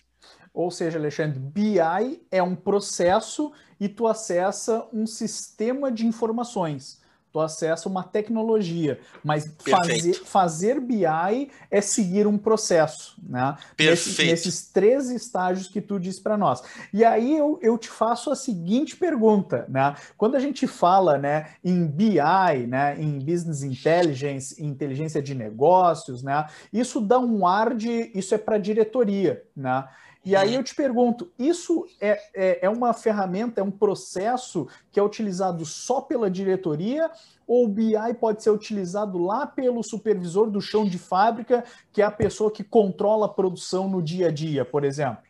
Ou 0.53 0.71
seja, 0.71 0.99
Alexandre, 0.99 1.39
BI 1.39 2.27
é 2.31 2.43
um 2.43 2.57
processo 2.57 3.53
e 3.79 3.89
tu 3.89 4.07
acessa 4.07 4.89
um 4.93 5.07
sistema 5.07 5.93
de 5.93 6.07
informações 6.07 7.04
tu 7.35 7.40
acessa 7.40 7.88
uma 7.88 8.05
tecnologia, 8.05 9.01
mas 9.25 9.53
fazer, 9.68 10.14
fazer 10.25 10.81
BI 10.81 11.51
é 11.68 11.81
seguir 11.81 12.29
um 12.29 12.38
processo, 12.38 13.20
né? 13.20 13.57
Perfeito. 13.77 14.09
Nesse, 14.09 14.25
nesses 14.31 14.68
três 14.68 15.11
estágios 15.11 15.66
que 15.66 15.81
tu 15.81 15.99
diz 15.99 16.20
para 16.20 16.38
nós. 16.38 16.62
E 16.92 17.05
aí 17.05 17.37
eu, 17.37 17.59
eu 17.61 17.77
te 17.77 17.88
faço 17.88 18.31
a 18.31 18.37
seguinte 18.37 18.94
pergunta, 18.94 19.66
né? 19.68 19.97
Quando 20.16 20.37
a 20.37 20.38
gente 20.38 20.68
fala, 20.68 21.18
né, 21.18 21.55
em 21.64 21.85
BI, 21.85 22.66
né, 22.68 22.94
em 23.01 23.18
Business 23.18 23.64
Intelligence, 23.64 24.64
inteligência 24.64 25.20
de 25.20 25.35
negócios, 25.35 26.23
né? 26.23 26.47
Isso 26.73 27.01
dá 27.01 27.18
um 27.18 27.44
ar 27.44 27.75
de, 27.75 28.12
isso 28.14 28.33
é 28.33 28.38
para 28.38 28.59
diretoria, 28.59 29.42
né? 29.57 29.88
E 30.25 30.35
aí 30.35 30.55
eu 30.55 30.65
te 30.65 30.75
pergunto, 30.75 31.31
isso 31.39 31.87
é, 32.01 32.19
é, 32.33 32.59
é, 32.63 32.71
uma 32.71 32.95
ferramenta, 32.95 33.61
é 33.61 33.65
um 33.65 33.71
processo 33.71 34.67
que 34.91 34.99
é 34.99 35.03
utilizado 35.03 35.67
só 35.67 36.01
pela 36.01 36.31
diretoria 36.31 37.11
ou 37.47 37.67
o 37.67 37.69
BI 37.69 37.93
pode 38.19 38.43
ser 38.43 38.49
utilizado 38.49 39.19
lá 39.19 39.47
pelo 39.47 39.83
supervisor 39.83 40.51
do 40.51 40.63
chão 40.63 40.89
de 40.89 40.97
fábrica, 40.97 41.63
que 41.93 42.01
é 42.01 42.05
a 42.07 42.11
pessoa 42.11 42.51
que 42.51 42.65
controla 42.65 43.27
a 43.27 43.29
produção 43.29 43.87
no 43.87 44.03
dia 44.03 44.29
a 44.29 44.31
dia, 44.31 44.65
por 44.65 44.83
exemplo? 44.83 45.23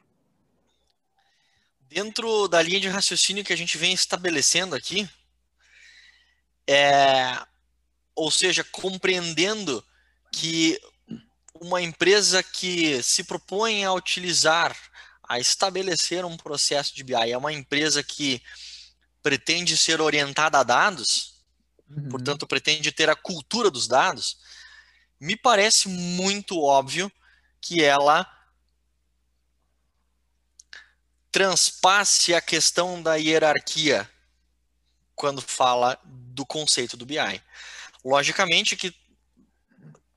Dentro 1.89 2.47
da 2.47 2.63
linha 2.63 2.79
de 2.79 2.89
raciocínio 2.89 3.45
que 3.45 3.53
a 3.53 3.57
gente 3.57 3.77
vem 3.77 3.93
estabelecendo 3.93 4.77
aqui, 4.77 5.09
é, 6.69 7.37
ou 8.15 8.31
seja, 8.31 8.63
compreendendo 8.63 9.85
que 10.33 10.81
uma 11.61 11.81
empresa 11.81 12.43
que 12.43 13.03
se 13.03 13.25
propõe 13.25 13.85
a 13.85 13.93
utilizar, 13.93 14.77
a 15.23 15.39
estabelecer 15.39 16.25
um 16.25 16.37
processo 16.37 16.95
de 16.95 17.05
BI, 17.05 17.31
é 17.31 17.39
uma 17.39 17.53
empresa 17.53 18.03
que 18.03 18.43
pretende 19.23 19.77
ser 19.77 20.01
orientada 20.01 20.59
a 20.59 20.63
dados, 20.63 21.43
uhum. 21.89 22.09
portanto, 22.09 22.47
pretende 22.47 22.93
ter 22.93 23.09
a 23.09 23.17
cultura 23.17 23.71
dos 23.71 23.87
dados, 23.87 24.39
me 25.19 25.37
parece 25.37 25.89
muito 25.89 26.61
óbvio 26.61 27.11
que 27.61 27.83
ela 27.83 28.31
transpasse 31.33 32.35
a 32.35 32.41
questão 32.41 33.03
da 33.03 33.15
hierarquia 33.15 34.09
quando 35.15 35.41
fala 35.41 35.99
do 36.05 36.45
conceito 36.45 36.97
do 36.97 37.07
BI. 37.07 37.43
Logicamente 38.05 38.77
que 38.77 38.95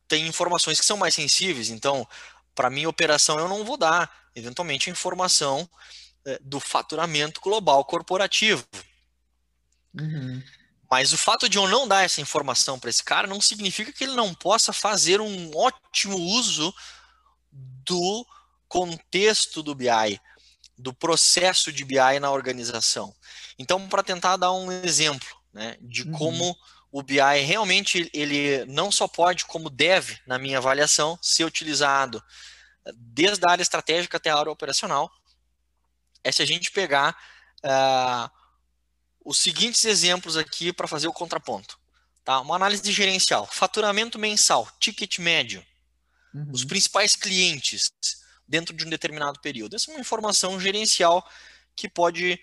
tem 0.08 0.28
informações 0.28 0.80
que 0.80 0.86
são 0.86 0.98
mais 0.98 1.14
sensíveis, 1.14 1.70
então, 1.70 2.08
para 2.56 2.70
minha 2.70 2.90
operação, 2.90 3.38
eu 3.38 3.48
não 3.48 3.64
vou 3.64 3.78
dar, 3.78 4.12
eventualmente, 4.36 4.90
a 4.90 4.92
informação 4.92 5.70
é, 6.26 6.40
do 6.42 6.60
faturamento 6.60 7.40
global 7.40 7.84
corporativo. 7.86 8.66
Uhum. 10.00 10.42
Mas 10.90 11.12
o 11.12 11.18
fato 11.18 11.50
de 11.50 11.58
eu 11.58 11.68
não 11.68 11.88
dar 11.88 12.04
essa 12.04 12.22
informação 12.22 12.80
para 12.80 12.90
esse 12.90 13.04
cara 13.04 13.28
não 13.28 13.42
significa 13.42 13.92
que 13.92 14.04
ele 14.06 14.16
não 14.16 14.34
possa 14.34 14.72
fazer 14.72 15.20
um 15.20 15.52
ótimo 15.56 16.18
uso 16.18 16.74
do 17.52 18.26
contexto 18.68 19.62
do 19.62 19.76
BI, 19.76 20.20
do 20.78 20.94
processo 20.94 21.72
de 21.72 21.84
BI 21.84 22.20
na 22.22 22.32
organização. 22.32 23.14
Então, 23.60 23.88
para 23.88 24.04
tentar 24.04 24.38
dar 24.38 24.52
um 24.54 24.72
exemplo 24.72 25.28
né, 25.54 25.78
de 25.82 26.04
uhum. 26.04 26.12
como 26.14 26.58
o 26.98 27.04
BI 27.04 27.20
realmente 27.46 28.10
ele 28.12 28.66
não 28.66 28.92
só 28.92 29.08
pode, 29.08 29.46
como 29.46 29.70
deve, 29.70 30.20
na 30.26 30.40
minha 30.40 30.58
avaliação, 30.58 31.16
ser 31.22 31.44
utilizado 31.44 32.24
desde 32.96 33.46
a 33.48 33.52
área 33.52 33.62
estratégica 33.62 34.18
até 34.18 34.32
a 34.32 34.36
área 34.36 34.52
operacional, 34.52 35.12
é 36.24 36.32
se 36.32 36.42
a 36.42 36.46
gente 36.46 36.72
pegar 36.72 37.16
uh, 37.60 38.32
os 39.24 39.38
seguintes 39.38 39.86
exemplos 39.86 40.36
aqui 40.36 40.74
para 40.74 40.88
fazer 40.88 41.08
o 41.08 41.14
contraponto. 41.14 41.78
Tá? 42.26 42.40
Uma 42.40 42.56
análise 42.56 42.92
gerencial, 42.92 43.46
faturamento 43.46 44.18
mensal, 44.18 44.68
ticket 44.80 45.20
médio, 45.20 45.64
uhum. 46.34 46.50
os 46.52 46.66
principais 46.66 47.16
clientes 47.16 47.92
dentro 48.48 48.76
de 48.76 48.84
um 48.84 48.90
determinado 48.90 49.40
período. 49.40 49.76
Essa 49.76 49.92
é 49.92 49.94
uma 49.94 50.02
informação 50.02 50.60
gerencial 50.60 51.24
que 51.76 51.88
pode 51.88 52.42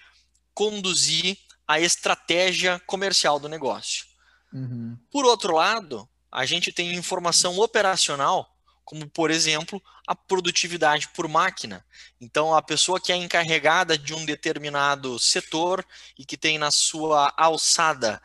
conduzir 0.54 1.36
a 1.66 1.80
estratégia 1.80 2.80
comercial 2.86 3.40
do 3.40 3.48
negócio. 3.48 4.13
Uhum. 4.54 4.96
Por 5.10 5.24
outro 5.24 5.56
lado, 5.56 6.08
a 6.30 6.46
gente 6.46 6.72
tem 6.72 6.94
informação 6.94 7.58
operacional, 7.58 8.56
como 8.84 9.08
por 9.10 9.30
exemplo 9.30 9.82
a 10.06 10.14
produtividade 10.14 11.08
por 11.08 11.26
máquina. 11.26 11.84
Então, 12.20 12.54
a 12.54 12.62
pessoa 12.62 13.00
que 13.00 13.12
é 13.12 13.16
encarregada 13.16 13.98
de 13.98 14.14
um 14.14 14.24
determinado 14.24 15.18
setor 15.18 15.84
e 16.16 16.24
que 16.24 16.36
tem 16.36 16.56
na 16.56 16.70
sua 16.70 17.32
alçada 17.36 18.22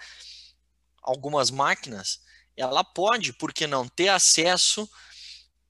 algumas 1.01 1.49
máquinas, 1.49 2.21
ela 2.55 2.83
pode, 2.83 3.33
por 3.33 3.51
que 3.51 3.65
não, 3.65 3.87
ter 3.87 4.09
acesso 4.09 4.87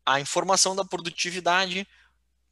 à 0.06 0.20
informação 0.20 0.76
da 0.76 0.84
produtividade 0.84 1.88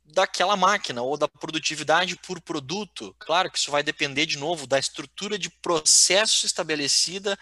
daquela 0.06 0.56
máquina 0.56 1.02
ou 1.02 1.18
da 1.18 1.28
produtividade 1.28 2.16
por 2.16 2.40
produto. 2.40 3.14
Claro 3.20 3.52
que 3.52 3.58
isso 3.58 3.72
vai 3.72 3.84
depender, 3.84 4.26
de 4.26 4.38
novo, 4.38 4.66
da 4.66 4.80
estrutura 4.80 5.38
de 5.38 5.50
processo 5.50 6.46
estabelecida 6.46 7.38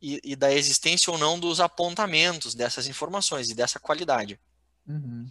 e, 0.00 0.20
e 0.22 0.36
da 0.36 0.52
existência 0.52 1.10
ou 1.10 1.18
não 1.18 1.38
dos 1.38 1.60
apontamentos 1.60 2.54
dessas 2.54 2.86
informações 2.86 3.48
e 3.50 3.54
dessa 3.54 3.78
qualidade. 3.78 4.38
Uhum. 4.86 5.30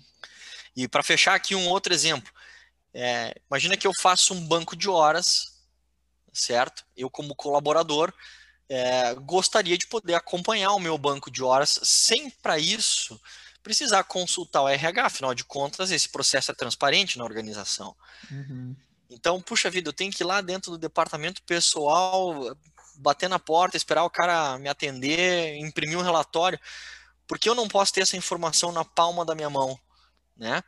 E 0.75 0.87
para 0.87 1.03
fechar 1.03 1.35
aqui 1.35 1.55
um 1.55 1.67
outro 1.69 1.93
exemplo, 1.93 2.31
é, 2.93 3.35
imagina 3.49 3.77
que 3.77 3.87
eu 3.87 3.91
faço 4.01 4.33
um 4.33 4.45
banco 4.45 4.75
de 4.75 4.89
horas, 4.89 5.59
certo? 6.33 6.85
Eu 6.95 7.09
como 7.09 7.35
colaborador 7.35 8.13
é, 8.67 9.13
gostaria 9.15 9.77
de 9.77 9.87
poder 9.87 10.15
acompanhar 10.15 10.71
o 10.73 10.79
meu 10.79 10.97
banco 10.97 11.29
de 11.29 11.43
horas 11.43 11.79
sem 11.83 12.29
para 12.29 12.57
isso 12.57 13.19
precisar 13.61 14.03
consultar 14.03 14.61
o 14.61 14.69
RH, 14.69 15.05
afinal 15.05 15.33
de 15.33 15.43
contas 15.43 15.89
esse 15.89 16.09
processo 16.09 16.51
é 16.51 16.55
transparente 16.55 17.17
na 17.17 17.23
organização. 17.23 17.95
Uhum. 18.29 18.75
Então, 19.09 19.41
puxa 19.41 19.71
vida, 19.71 19.89
eu 19.89 19.93
tenho 19.93 20.11
que 20.11 20.21
ir 20.21 20.25
lá 20.25 20.39
dentro 20.39 20.71
do 20.71 20.77
departamento 20.77 21.41
pessoal 21.43 22.55
bater 22.97 23.29
na 23.29 23.39
porta, 23.39 23.77
esperar 23.77 24.03
o 24.03 24.09
cara 24.09 24.57
me 24.57 24.69
atender, 24.69 25.57
imprimir 25.57 25.97
um 25.97 26.03
relatório, 26.03 26.59
porque 27.27 27.49
eu 27.49 27.55
não 27.55 27.67
posso 27.67 27.93
ter 27.93 28.01
essa 28.01 28.17
informação 28.17 28.71
na 28.71 28.85
palma 28.85 29.25
da 29.25 29.35
minha 29.35 29.49
mão, 29.49 29.79
né? 30.35 30.61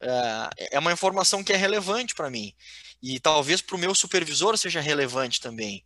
É, 0.00 0.76
é 0.76 0.78
uma 0.78 0.92
informação 0.92 1.42
que 1.42 1.52
é 1.52 1.56
relevante 1.56 2.14
para 2.14 2.30
mim 2.30 2.54
e 3.02 3.18
talvez 3.20 3.60
para 3.60 3.76
o 3.76 3.78
meu 3.78 3.94
supervisor 3.94 4.56
seja 4.58 4.80
relevante 4.80 5.40
também. 5.40 5.84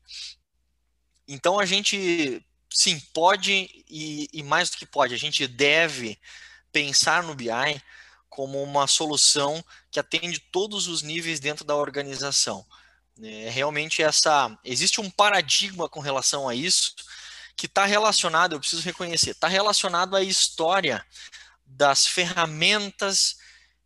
Então 1.28 1.60
a 1.60 1.66
gente, 1.66 2.44
sim, 2.72 2.98
pode 3.14 3.68
e, 3.88 4.28
e 4.32 4.42
mais 4.42 4.70
do 4.70 4.76
que 4.76 4.86
pode, 4.86 5.14
a 5.14 5.18
gente 5.18 5.46
deve 5.46 6.18
pensar 6.72 7.22
no 7.22 7.34
BI 7.34 7.50
como 8.28 8.62
uma 8.62 8.86
solução 8.86 9.62
que 9.90 10.00
atende 10.00 10.40
todos 10.52 10.86
os 10.86 11.02
níveis 11.02 11.40
dentro 11.40 11.64
da 11.64 11.76
organização. 11.76 12.64
É, 13.22 13.50
realmente 13.50 14.02
essa 14.02 14.58
existe 14.64 15.00
um 15.00 15.10
paradigma 15.10 15.88
com 15.88 16.00
relação 16.00 16.48
a 16.48 16.54
isso 16.54 16.94
que 17.56 17.66
está 17.66 17.84
relacionado, 17.84 18.54
eu 18.54 18.60
preciso 18.60 18.82
reconhecer, 18.82 19.32
está 19.32 19.46
relacionado 19.46 20.16
à 20.16 20.22
história 20.22 21.04
das 21.66 22.06
ferramentas 22.06 23.36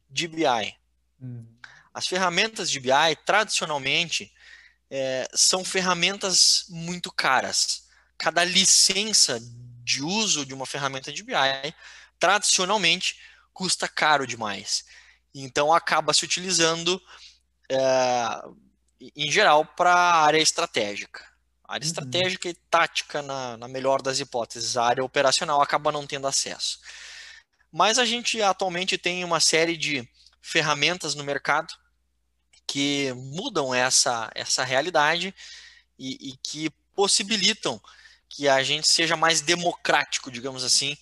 de 0.09 0.29
BI. 0.29 0.77
Hum. 1.21 1.45
As 1.93 2.07
ferramentas 2.07 2.71
de 2.71 2.79
BI, 2.79 3.17
tradicionalmente, 3.27 4.33
é, 4.91 5.29
são 5.35 5.65
ferramentas 5.65 6.67
muito 6.69 7.11
caras. 7.11 7.89
Cada 8.17 8.45
licença 8.45 9.41
de 9.83 10.03
uso 10.03 10.47
de 10.47 10.55
uma 10.55 10.67
ferramenta 10.67 11.13
de 11.13 11.23
BI, 11.25 11.75
tradicionalmente, 12.19 13.19
custa 13.53 13.89
caro 13.89 14.27
demais. 14.27 14.85
Então, 15.35 15.73
acaba 15.73 16.15
se 16.15 16.25
utilizando 16.25 17.03
é, 17.69 17.79
em 19.01 19.31
geral, 19.31 19.65
para 19.65 19.93
a 19.93 20.25
área 20.25 20.39
estratégica. 20.39 21.25
A 21.67 21.75
área 21.75 21.85
uhum. 21.85 21.89
estratégica 21.89 22.49
e 22.49 22.55
tática, 22.55 23.23
na, 23.23 23.57
na 23.57 23.69
melhor 23.69 24.03
das 24.03 24.21
hipóteses. 24.21 24.77
A 24.77 24.85
área 24.85 25.05
operacional 25.05 25.61
acaba 25.61 25.93
não 25.93 26.07
tendo 26.07 26.27
acesso. 26.27 26.79
Mas 27.73 27.99
a 27.99 28.05
gente 28.05 28.41
atualmente 28.41 28.97
tem 28.97 29.25
uma 29.25 29.41
série 29.41 29.77
de 29.77 30.09
ferramentas 30.41 31.15
no 31.15 31.25
mercado 31.25 31.75
que 32.67 33.13
mudam 33.15 33.75
essa, 33.75 34.31
essa 34.35 34.63
realidade 34.63 35.35
e, 35.99 36.31
e 36.31 36.37
que 36.43 36.71
possibilitam 36.95 37.81
que 38.29 38.49
a 38.49 38.63
gente 38.63 38.87
seja 38.89 39.17
mais 39.17 39.41
democrático, 39.41 40.31
digamos 40.31 40.65
assim, 40.65 40.97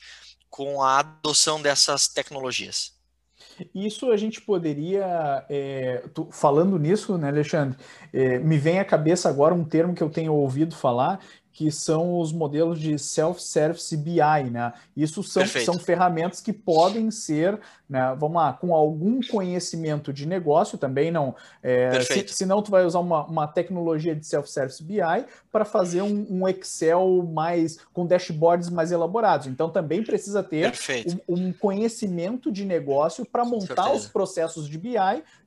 com 0.49 0.83
a 0.83 0.99
adoção 0.99 1.61
dessas 1.61 2.09
tecnologias. 2.09 2.93
Isso 3.75 4.11
a 4.11 4.17
gente 4.17 4.41
poderia, 4.41 5.45
é, 5.49 6.03
falando 6.31 6.79
nisso, 6.79 7.17
né, 7.19 7.29
Alexandre, 7.29 7.77
é, 8.13 8.39
me 8.39 8.59
vem 8.59 8.79
à 8.79 8.85
cabeça 8.85 9.29
agora 9.29 9.55
um 9.55 9.65
termo 9.65 9.95
que 9.95 10.03
eu 10.03 10.11
tenho 10.11 10.35
ouvido 10.35 10.75
falar, 10.75 11.21
que 11.53 11.71
são 11.71 12.19
os 12.19 12.33
modelos 12.33 12.81
de 12.81 12.99
self-service 12.99 13.95
BI, 13.97 14.51
né? 14.51 14.73
Isso 14.97 15.23
são, 15.23 15.47
são 15.47 15.79
ferramentas 15.79 16.41
que 16.41 16.53
podem 16.53 17.11
ser, 17.11 17.61
né, 17.89 18.17
vamos 18.19 18.37
lá, 18.37 18.55
com 18.55 18.75
algum 18.75 19.21
conhecimento 19.21 20.13
de 20.13 20.27
negócio 20.27 20.79
também, 20.79 21.11
não. 21.11 21.35
É, 21.63 22.01
se, 22.01 22.27
senão 22.29 22.63
tu 22.63 22.71
vai 22.71 22.87
usar 22.87 23.01
uma, 23.01 23.27
uma 23.27 23.47
tecnologia 23.47 24.17
de 24.17 24.27
self-service 24.27 24.83
BI 24.83 25.01
para 25.51 25.65
fazer 25.65 26.01
um, 26.01 26.27
um, 26.31 26.49
Excel 26.49 27.23
mais 27.31 27.79
com 27.93 28.07
dashboards 28.07 28.71
mais 28.71 28.91
elaborados. 28.91 29.47
Então 29.47 29.69
também 29.69 30.03
precisa 30.03 30.43
ter 30.43 30.73
um, 31.29 31.37
um, 31.37 31.53
conhecimento 31.53 32.51
de 32.51 32.65
negócio 32.65 33.27
para 33.27 33.45
montar 33.45 33.93
os 33.93 34.07
processos 34.07 34.67
de 34.67 34.79
BI, 34.79 34.97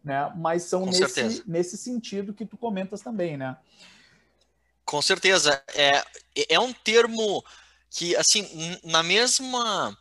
né? 0.04 0.32
Mas 0.36 0.64
são 0.64 0.86
nesse, 0.86 1.44
nesse 1.48 1.78
sentido 1.78 2.34
que 2.34 2.46
tu 2.46 2.58
comentas 2.58 3.02
também, 3.02 3.38
né? 3.38 3.58
Com 4.86 5.02
certeza. 5.02 5.62
É, 5.74 6.04
é 6.50 6.60
um 6.60 6.72
termo 6.72 7.44
que, 7.90 8.16
assim, 8.16 8.80
na 8.84 9.02
mesma, 9.02 9.98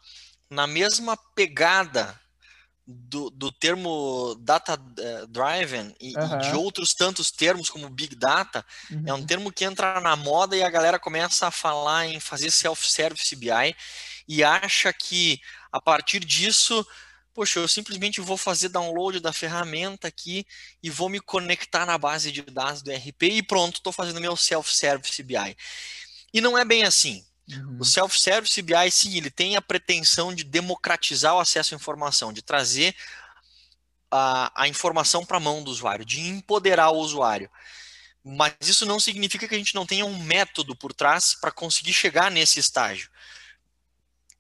na 0.51 0.67
mesma 0.67 1.17
pegada 1.35 2.19
do, 2.87 3.31
do 3.31 3.51
termo 3.51 4.37
data 4.41 4.79
eh, 4.99 5.25
driven 5.29 5.95
e, 5.99 6.15
uhum. 6.17 6.35
e, 6.35 6.39
de 6.43 6.55
outros 6.55 6.93
tantos 6.93 7.31
termos 7.31 7.71
como 7.71 7.89
big 7.89 8.15
data, 8.15 8.65
uhum. 8.91 9.05
é 9.07 9.15
um 9.15 9.17
uhum. 9.17 9.27
termo 9.27 9.53
que 9.53 9.65
entra 9.65 10.01
na 10.01 10.15
moda 10.17 10.55
e 10.55 10.63
a 10.63 10.69
galera 10.69 10.99
começa 10.99 11.47
a 11.47 11.51
falar 11.51 12.07
em 12.07 12.21
fazer 12.21 12.51
self-service 12.51 13.35
BI 13.37 13.75
e 14.29 14.45
acha 14.45 14.93
que 14.93 15.41
a 15.73 15.81
partir 15.81 16.21
disso, 16.21 16.87
poxa, 17.35 17.59
eu 17.59 17.69
simplesmente 17.69 18.21
vou 18.21 18.37
fazer 18.37 18.69
download 18.69 19.19
da 19.21 19.33
ferramenta 19.33 20.07
aqui 20.09 20.47
e 20.83 20.89
vou 20.89 21.09
me 21.09 21.21
conectar 21.21 21.85
na 21.85 21.99
base 21.99 22.31
de 22.31 22.43
dados 22.43 22.81
do 22.81 22.93
RP 22.93 23.23
e 23.25 23.43
pronto, 23.43 23.77
estou 23.77 23.93
fazendo 23.93 24.21
meu 24.21 24.37
self-service 24.37 25.23
BI. 25.23 25.57
E 26.33 26.41
não 26.41 26.57
é 26.57 26.65
bem 26.65 26.85
assim. 26.85 27.25
Uhum. 27.49 27.79
O 27.81 27.85
self-service 27.85 28.63
BI, 28.63 28.91
sim, 28.91 29.17
ele 29.17 29.31
tem 29.31 29.57
a 29.57 29.63
pretensão 29.63 30.35
de 30.35 30.45
democratizar 30.45 31.35
o 31.35 31.41
acesso 31.41 31.75
à 31.75 31.77
informação, 31.77 32.33
de 32.33 32.41
trazer 32.41 32.95
a, 34.11 34.63
a 34.63 34.69
informação 34.69 35.27
para 35.27 35.37
a 35.37 35.41
mão 35.41 35.63
do 35.63 35.71
usuário, 35.71 36.05
de 36.05 36.21
empoderar 36.21 36.91
o 36.91 36.99
usuário. 36.99 37.51
Mas 38.25 38.55
isso 38.63 38.87
não 38.87 38.99
significa 38.99 39.47
que 39.47 39.55
a 39.55 39.59
gente 39.59 39.75
não 39.75 39.85
tenha 39.85 40.07
um 40.07 40.19
método 40.19 40.75
por 40.75 40.95
trás 40.95 41.35
para 41.35 41.53
conseguir 41.53 41.93
chegar 41.93 42.31
nesse 42.31 42.59
estágio. 42.59 43.11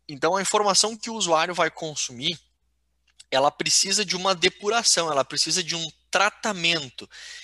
Então, 0.09 0.37
a 0.37 0.43
informação 0.43 0.97
que 0.97 1.11
o 1.11 1.15
usuário 1.15 1.55
vai 1.55 1.71
consumir, 1.71 2.39
ela 3.31 3.51
precisa 3.51 4.05
de 4.05 4.17
uma 4.17 4.35
depuração, 4.35 5.11
ela 5.11 5.25
precisa 5.25 5.63
de 5.63 5.75
um 5.75 5.91
tratamento. 6.11 7.03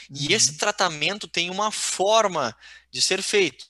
Uhum. 0.09 0.17
E 0.19 0.33
esse 0.33 0.57
tratamento 0.57 1.27
tem 1.27 1.51
uma 1.51 1.71
forma 1.73 2.57
de 2.91 3.03
ser 3.03 3.23
feito. 3.23 3.67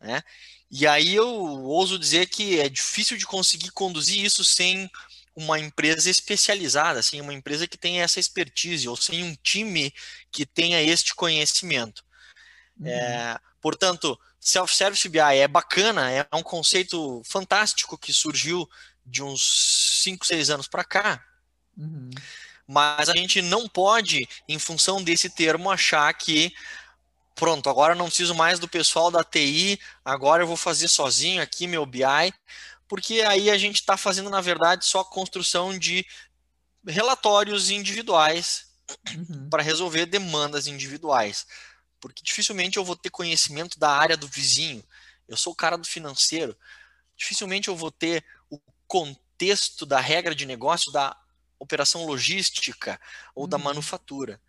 Né? 0.00 0.22
E 0.70 0.86
aí 0.86 1.14
eu 1.14 1.28
ouso 1.28 1.98
dizer 1.98 2.26
que 2.26 2.60
é 2.60 2.68
difícil 2.68 3.16
de 3.16 3.26
conseguir 3.26 3.70
conduzir 3.72 4.24
isso 4.24 4.44
sem 4.44 4.88
uma 5.34 5.58
empresa 5.58 6.08
especializada, 6.10 7.02
sem 7.02 7.20
uma 7.20 7.34
empresa 7.34 7.66
que 7.66 7.78
tenha 7.78 8.02
essa 8.02 8.20
expertise, 8.20 8.88
ou 8.88 8.96
sem 8.96 9.24
um 9.24 9.34
time 9.42 9.92
que 10.30 10.46
tenha 10.46 10.80
este 10.82 11.14
conhecimento. 11.14 12.04
Uhum. 12.78 12.86
É, 12.86 13.38
portanto, 13.60 14.18
self-service 14.38 15.08
BI 15.08 15.18
é 15.18 15.48
bacana, 15.48 16.10
é 16.10 16.26
um 16.32 16.42
conceito 16.42 17.22
fantástico 17.24 17.98
que 17.98 18.12
surgiu 18.12 18.68
de 19.04 19.22
uns 19.22 20.00
5, 20.02 20.24
6 20.26 20.50
anos 20.50 20.68
para 20.68 20.84
cá. 20.84 21.24
Uhum. 21.76 22.10
Mas 22.66 23.08
a 23.08 23.16
gente 23.16 23.42
não 23.42 23.68
pode, 23.68 24.28
em 24.48 24.58
função 24.58 25.02
desse 25.02 25.28
termo, 25.28 25.70
achar 25.70 26.12
que 26.14 26.52
pronto, 27.34 27.70
agora 27.70 27.94
não 27.94 28.06
preciso 28.06 28.34
mais 28.34 28.58
do 28.58 28.68
pessoal 28.68 29.10
da 29.10 29.24
TI, 29.24 29.80
agora 30.04 30.42
eu 30.42 30.46
vou 30.46 30.58
fazer 30.58 30.88
sozinho 30.88 31.40
aqui 31.40 31.66
meu 31.66 31.86
BI, 31.86 32.32
porque 32.86 33.22
aí 33.22 33.50
a 33.50 33.56
gente 33.56 33.76
está 33.76 33.96
fazendo, 33.96 34.28
na 34.28 34.42
verdade, 34.42 34.84
só 34.84 35.02
construção 35.02 35.78
de 35.78 36.04
relatórios 36.86 37.70
individuais 37.70 38.66
uhum. 39.14 39.48
para 39.48 39.62
resolver 39.62 40.06
demandas 40.06 40.66
individuais. 40.66 41.46
Porque 42.00 42.22
dificilmente 42.22 42.76
eu 42.76 42.84
vou 42.84 42.96
ter 42.96 43.10
conhecimento 43.10 43.78
da 43.78 43.90
área 43.90 44.16
do 44.16 44.28
vizinho. 44.28 44.82
Eu 45.28 45.36
sou 45.36 45.52
o 45.52 45.56
cara 45.56 45.76
do 45.76 45.86
financeiro. 45.86 46.56
Dificilmente 47.16 47.68
eu 47.68 47.76
vou 47.76 47.90
ter 47.90 48.24
o 48.50 48.58
contexto 48.86 49.86
da 49.86 50.00
regra 50.00 50.34
de 50.34 50.44
negócio 50.44 50.90
da 50.92 51.16
operação 51.60 52.04
logística 52.04 53.00
ou 53.34 53.44
uhum. 53.44 53.48
da 53.48 53.58
manufatura. 53.58 54.40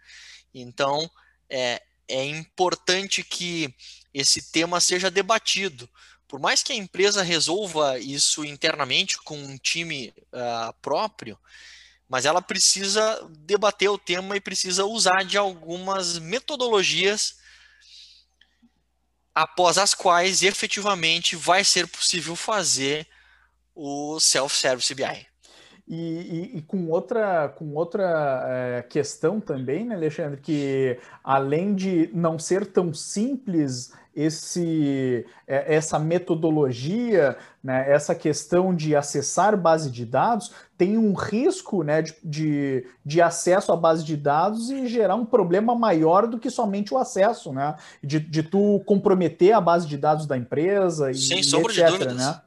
Então, 0.54 1.10
é, 1.50 1.82
é 2.08 2.26
importante 2.26 3.24
que 3.24 3.74
esse 4.14 4.52
tema 4.52 4.80
seja 4.80 5.12
debatido. 5.12 5.88
Por 6.28 6.40
mais 6.40 6.64
que 6.64 6.72
a 6.72 6.76
empresa 6.76 7.22
resolva 7.22 8.00
isso 8.00 8.46
internamente 8.46 9.18
com 9.18 9.38
um 9.38 9.58
time 9.58 10.14
uh, 10.32 10.74
próprio, 10.82 11.38
mas 12.08 12.26
ela 12.26 12.42
precisa 12.42 13.22
debater 13.30 13.90
o 13.90 13.98
tema 13.98 14.36
e 14.36 14.42
precisa 14.42 14.86
usar 14.86 15.24
de 15.24 15.38
algumas 15.38 16.18
metodologias 16.18 17.36
após 19.34 19.78
as 19.78 19.94
quais 19.94 20.42
efetivamente 20.42 21.36
vai 21.36 21.64
ser 21.64 21.88
possível 21.88 22.36
fazer 22.36 23.08
o 23.74 24.20
self-service 24.20 24.94
BI. 24.94 25.31
E, 25.92 25.96
e, 25.96 26.58
e, 26.60 26.62
com 26.62 26.90
outra, 26.90 27.50
com 27.50 27.74
outra 27.76 28.46
é, 28.48 28.82
questão 28.84 29.42
também, 29.42 29.86
né, 29.86 29.94
Alexandre, 29.94 30.40
que 30.40 30.98
além 31.22 31.76
de 31.76 32.10
não 32.14 32.40
ser 32.40 32.66
tão 32.66 32.94
simples 32.94 33.92
esse, 34.16 35.26
é, 35.46 35.76
essa 35.76 36.00
metodologia, 36.00 37.38
né, 37.62 37.92
essa 37.92 38.16
questão 38.16 38.74
de 38.74 38.96
acessar 38.96 39.58
base 39.58 39.92
de 39.92 40.06
dados, 40.06 40.54
tem 40.78 40.98
um 40.98 41.14
risco 41.14 41.84
né, 41.84 42.02
de, 42.02 42.16
de, 42.24 42.88
de, 43.06 43.22
acesso 43.22 43.74
à 43.74 43.76
base 43.76 44.06
de 44.06 44.16
dados 44.16 44.70
e 44.70 44.88
gerar 44.88 45.16
um 45.16 45.26
problema 45.26 45.76
maior 45.76 46.26
do 46.26 46.40
que 46.40 46.50
somente 46.50 46.94
o 46.94 46.98
acesso, 46.98 47.52
né? 47.52 47.76
De, 48.02 48.18
de 48.18 48.44
tu 48.44 48.82
comprometer 48.86 49.52
a 49.52 49.60
base 49.60 49.86
de 49.86 49.98
dados 49.98 50.26
da 50.26 50.38
empresa 50.38 51.12
e, 51.12 51.16
Sem 51.16 51.44
sombra 51.44 51.74
etc, 51.74 51.86
de 51.86 51.92
dúvidas. 51.92 52.16
Né? 52.16 52.42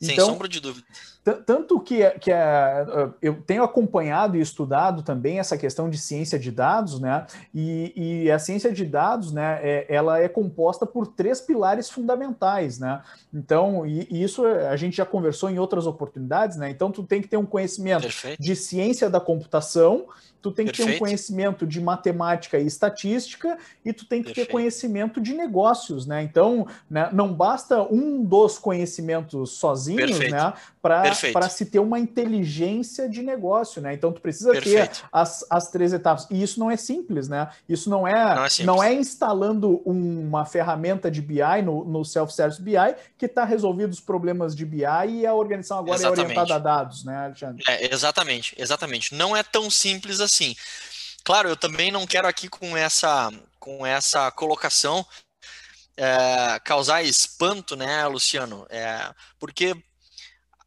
Sem 0.00 0.14
então, 0.14 0.26
sombra 0.26 0.48
de 0.48 0.58
dúvidas. 0.58 1.19
Tanto 1.22 1.78
que, 1.80 2.08
que 2.18 2.32
é, 2.32 2.86
eu 3.20 3.42
tenho 3.42 3.62
acompanhado 3.62 4.38
e 4.38 4.40
estudado 4.40 5.02
também 5.02 5.38
essa 5.38 5.58
questão 5.58 5.90
de 5.90 5.98
ciência 5.98 6.38
de 6.38 6.50
dados, 6.50 6.98
né? 6.98 7.26
E, 7.54 8.24
e, 8.24 8.30
a 8.30 8.38
ciência 8.38 8.72
de 8.72 8.86
dados, 8.86 9.30
né, 9.30 9.60
é, 9.62 9.86
ela 9.88 10.18
é 10.18 10.28
composta 10.28 10.86
por 10.86 11.06
três 11.06 11.38
pilares 11.40 11.90
fundamentais, 11.90 12.78
né? 12.78 13.02
Então, 13.34 13.84
e, 13.84 14.08
e, 14.10 14.22
isso 14.22 14.46
a 14.46 14.76
gente 14.76 14.96
já 14.96 15.04
conversou 15.04 15.50
em 15.50 15.58
outras 15.58 15.86
oportunidades, 15.86 16.56
né? 16.56 16.70
Então, 16.70 16.90
tu 16.90 17.02
tem 17.02 17.20
que 17.20 17.28
ter 17.28 17.36
um 17.36 17.46
conhecimento 17.46 18.02
Perfeito. 18.02 18.42
de 18.42 18.56
ciência 18.56 19.10
da 19.10 19.20
computação, 19.20 20.06
tu 20.40 20.50
tem 20.50 20.66
que 20.66 20.72
Perfeito. 20.72 20.90
ter 20.90 20.96
um 20.96 20.98
conhecimento 20.98 21.66
de 21.66 21.80
matemática 21.80 22.58
e 22.58 22.66
estatística 22.66 23.58
e 23.84 23.92
tu 23.92 24.06
tem 24.06 24.22
que 24.22 24.28
Perfeito. 24.28 24.46
ter 24.46 24.52
conhecimento 24.52 25.20
de 25.20 25.34
negócios, 25.34 26.06
né? 26.06 26.22
Então, 26.22 26.66
né, 26.88 27.10
não 27.12 27.32
basta 27.32 27.82
um 27.82 28.24
dos 28.24 28.58
conhecimentos 28.58 29.50
sozinhos, 29.50 30.18
né, 30.18 30.52
para 31.32 31.48
se 31.48 31.66
ter 31.66 31.78
uma 31.78 31.98
inteligência 31.98 33.08
de 33.08 33.22
negócio, 33.22 33.80
né? 33.80 33.94
Então, 33.94 34.12
tu 34.12 34.20
precisa 34.20 34.52
ter 34.60 34.90
as, 35.12 35.44
as 35.50 35.70
três 35.70 35.92
etapas. 35.92 36.26
E 36.30 36.42
isso 36.42 36.58
não 36.58 36.70
é 36.70 36.76
simples, 36.76 37.28
né? 37.28 37.48
Isso 37.68 37.88
não 37.88 38.06
é, 38.06 38.34
não 38.34 38.44
é, 38.44 38.48
não 38.64 38.82
é 38.82 38.92
instalando 38.92 39.82
uma 39.84 40.44
ferramenta 40.44 41.10
de 41.10 41.20
BI 41.20 41.62
no, 41.64 41.84
no 41.84 42.04
self-service 42.04 42.60
BI 42.60 42.76
que 43.18 43.26
está 43.26 43.44
resolvido 43.44 43.92
os 43.92 44.00
problemas 44.00 44.54
de 44.54 44.64
BI 44.64 44.84
e 45.08 45.26
a 45.26 45.34
organização 45.34 45.78
agora 45.78 45.96
exatamente. 45.96 46.20
é 46.20 46.24
orientada 46.24 46.54
a 46.54 46.58
dados, 46.58 47.04
né, 47.04 47.24
Alexandre? 47.24 47.64
É, 47.68 47.92
exatamente, 47.92 48.54
exatamente. 48.58 49.14
Não 49.14 49.36
é 49.36 49.42
tão 49.42 49.70
simples 49.70 50.20
assim. 50.20 50.54
Claro, 51.24 51.48
eu 51.48 51.56
também 51.56 51.92
não 51.92 52.06
quero 52.06 52.26
aqui 52.26 52.48
com 52.48 52.76
essa, 52.76 53.30
com 53.58 53.84
essa 53.84 54.30
colocação 54.30 55.04
é, 55.96 56.58
causar 56.64 57.02
espanto, 57.02 57.76
né, 57.76 58.06
Luciano? 58.06 58.66
É, 58.70 59.12
porque 59.38 59.76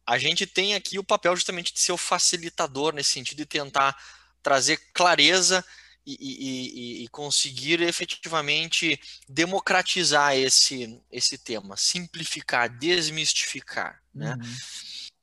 a 0.06 0.18
gente 0.18 0.46
tem 0.46 0.74
aqui 0.74 0.98
o 0.98 1.04
papel 1.04 1.34
justamente 1.34 1.72
de 1.72 1.80
ser 1.80 1.92
o 1.92 1.96
facilitador 1.96 2.94
nesse 2.94 3.10
sentido 3.10 3.38
de 3.38 3.46
tentar 3.46 3.96
trazer 4.42 4.76
clareza 4.92 5.64
e, 6.06 6.16
e, 6.20 7.04
e, 7.04 7.08
conseguir 7.08 7.80
efetivamente 7.80 9.00
democratizar 9.26 10.36
esse, 10.36 11.00
esse 11.10 11.38
tema, 11.38 11.78
simplificar, 11.78 12.68
desmistificar. 12.68 14.02
Né? 14.14 14.34
Uhum. 14.34 14.54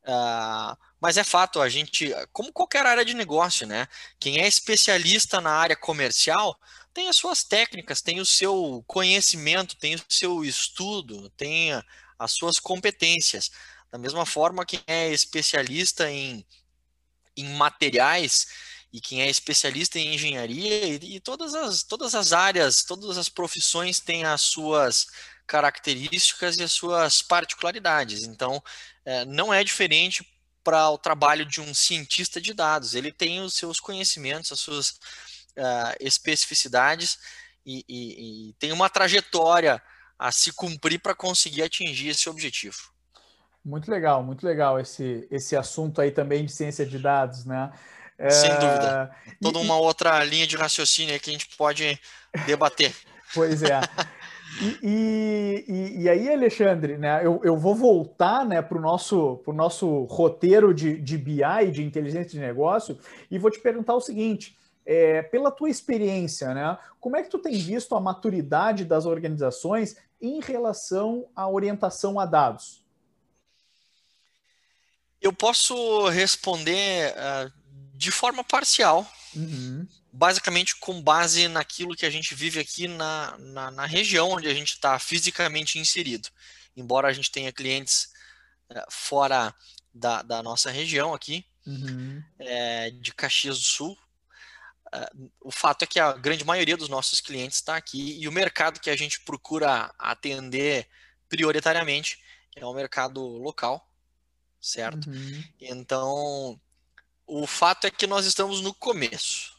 Uh, 0.03 0.75
mas 0.99 1.17
é 1.17 1.23
fato, 1.23 1.61
a 1.61 1.69
gente, 1.69 2.11
como 2.33 2.51
qualquer 2.51 2.85
área 2.85 3.05
de 3.05 3.13
negócio, 3.13 3.67
né? 3.67 3.87
Quem 4.19 4.39
é 4.39 4.47
especialista 4.47 5.39
na 5.39 5.51
área 5.51 5.75
comercial 5.75 6.59
tem 6.93 7.07
as 7.07 7.15
suas 7.15 7.43
técnicas, 7.43 8.01
tem 8.01 8.19
o 8.19 8.25
seu 8.25 8.83
conhecimento, 8.87 9.77
tem 9.77 9.95
o 9.95 10.03
seu 10.09 10.43
estudo, 10.43 11.29
tem 11.31 11.71
as 12.17 12.31
suas 12.33 12.59
competências. 12.59 13.51
Da 13.91 13.97
mesma 13.97 14.25
forma, 14.25 14.65
quem 14.65 14.81
é 14.87 15.09
especialista 15.11 16.09
em, 16.09 16.45
em 17.35 17.49
materiais 17.55 18.47
e 18.93 19.01
quem 19.01 19.21
é 19.21 19.29
especialista 19.29 19.99
em 19.99 20.15
engenharia 20.15 20.85
e, 20.85 21.15
e, 21.15 21.19
todas, 21.19 21.53
as, 21.53 21.83
todas 21.83 22.15
as 22.15 22.33
áreas, 22.33 22.83
todas 22.83 23.17
as 23.17 23.29
profissões 23.29 23.99
têm 23.99 24.23
as 24.23 24.41
suas 24.41 25.07
características 25.45 26.57
e 26.57 26.63
as 26.63 26.71
suas 26.71 27.21
particularidades. 27.21 28.23
Então, 28.23 28.63
é, 29.05 29.25
não 29.25 29.53
é 29.53 29.63
diferente 29.63 30.25
para 30.63 30.89
o 30.89 30.97
trabalho 30.97 31.45
de 31.45 31.59
um 31.59 31.73
cientista 31.73 32.39
de 32.39 32.53
dados. 32.53 32.93
Ele 32.93 33.11
tem 33.11 33.41
os 33.41 33.53
seus 33.53 33.79
conhecimentos, 33.79 34.51
as 34.51 34.59
suas 34.59 34.89
uh, 35.57 35.95
especificidades 35.99 37.17
e, 37.65 37.83
e, 37.87 38.49
e 38.49 38.53
tem 38.53 38.71
uma 38.71 38.89
trajetória 38.89 39.81
a 40.17 40.31
se 40.31 40.53
cumprir 40.53 40.99
para 40.99 41.15
conseguir 41.15 41.63
atingir 41.63 42.09
esse 42.09 42.29
objetivo. 42.29 42.91
Muito 43.63 43.91
legal, 43.91 44.23
muito 44.23 44.45
legal 44.45 44.79
esse, 44.79 45.27
esse 45.29 45.55
assunto 45.55 46.01
aí 46.01 46.11
também 46.11 46.45
de 46.45 46.51
ciência 46.51 46.85
de 46.85 46.97
dados, 46.97 47.45
né? 47.45 47.71
Sem 48.29 48.51
dúvida. 48.51 49.11
Toda 49.41 49.59
uma 49.59 49.77
outra 49.77 50.23
linha 50.23 50.45
de 50.45 50.55
raciocínio 50.55 51.19
que 51.19 51.29
a 51.29 51.33
gente 51.33 51.49
pode 51.55 51.99
debater. 52.45 52.93
Pois 53.33 53.63
é. 53.63 53.79
E, 54.83 55.63
e, 55.65 56.01
e, 56.01 56.09
aí, 56.09 56.29
Alexandre, 56.29 56.97
né, 56.97 57.25
eu, 57.25 57.39
eu 57.45 57.55
vou 57.55 57.73
voltar 57.73 58.45
né, 58.45 58.61
para 58.61 58.77
o 58.77 58.81
nosso, 58.81 59.37
pro 59.37 59.53
nosso 59.53 60.03
roteiro 60.03 60.73
de, 60.73 60.99
de 60.99 61.17
BI, 61.17 61.71
de 61.71 61.81
inteligência 61.81 62.31
de 62.31 62.39
negócio, 62.39 62.99
e 63.29 63.39
vou 63.39 63.49
te 63.49 63.59
perguntar 63.61 63.95
o 63.95 64.01
seguinte: 64.01 64.57
é, 64.85 65.21
pela 65.21 65.49
tua 65.49 65.69
experiência, 65.69 66.53
né, 66.53 66.77
como 66.99 67.15
é 67.15 67.23
que 67.23 67.29
tu 67.29 67.39
tem 67.39 67.57
visto 67.57 67.95
a 67.95 68.01
maturidade 68.01 68.83
das 68.83 69.05
organizações 69.05 69.95
em 70.21 70.41
relação 70.41 71.25
à 71.33 71.49
orientação 71.49 72.19
a 72.19 72.25
dados? 72.25 72.80
Eu 75.21 75.31
posso 75.31 76.07
responder 76.09 77.13
uh, 77.13 77.51
de 77.93 78.11
forma 78.11 78.43
parcial. 78.43 79.09
Uhum 79.35 79.87
basicamente 80.11 80.75
com 80.75 81.01
base 81.01 81.47
naquilo 81.47 81.95
que 81.95 82.05
a 82.05 82.09
gente 82.09 82.35
vive 82.35 82.59
aqui 82.59 82.87
na, 82.87 83.37
na, 83.39 83.71
na 83.71 83.85
região 83.85 84.31
onde 84.31 84.47
a 84.47 84.53
gente 84.53 84.73
está 84.73 84.99
fisicamente 84.99 85.79
inserido. 85.79 86.29
Embora 86.75 87.07
a 87.07 87.13
gente 87.13 87.31
tenha 87.31 87.51
clientes 87.51 88.11
é, 88.69 88.85
fora 88.89 89.53
da, 89.93 90.21
da, 90.21 90.43
nossa 90.43 90.69
região 90.69 91.13
aqui, 91.13 91.45
uhum. 91.65 92.21
é, 92.39 92.91
de 92.91 93.13
Caxias 93.13 93.57
do 93.57 93.63
Sul, 93.63 93.97
é, 94.93 95.09
o 95.39 95.51
fato 95.51 95.83
é 95.83 95.87
que 95.87 95.99
a 95.99 96.13
grande 96.13 96.43
maioria 96.43 96.75
dos 96.75 96.89
nossos 96.89 97.21
clientes 97.21 97.57
está 97.57 97.77
aqui 97.77 98.19
e 98.19 98.27
o 98.27 98.31
mercado 98.31 98.79
que 98.79 98.89
a 98.89 98.95
gente 98.95 99.21
procura 99.21 99.93
atender 99.97 100.87
prioritariamente 101.29 102.19
é 102.55 102.65
o 102.65 102.73
mercado 102.73 103.21
local, 103.21 103.87
certo? 104.61 105.09
Uhum. 105.09 105.43
Então, 105.59 106.61
o 107.25 107.47
fato 107.47 107.87
é 107.87 107.91
que 107.91 108.05
nós 108.05 108.25
estamos 108.25 108.61
no 108.61 108.73
começo. 108.73 109.53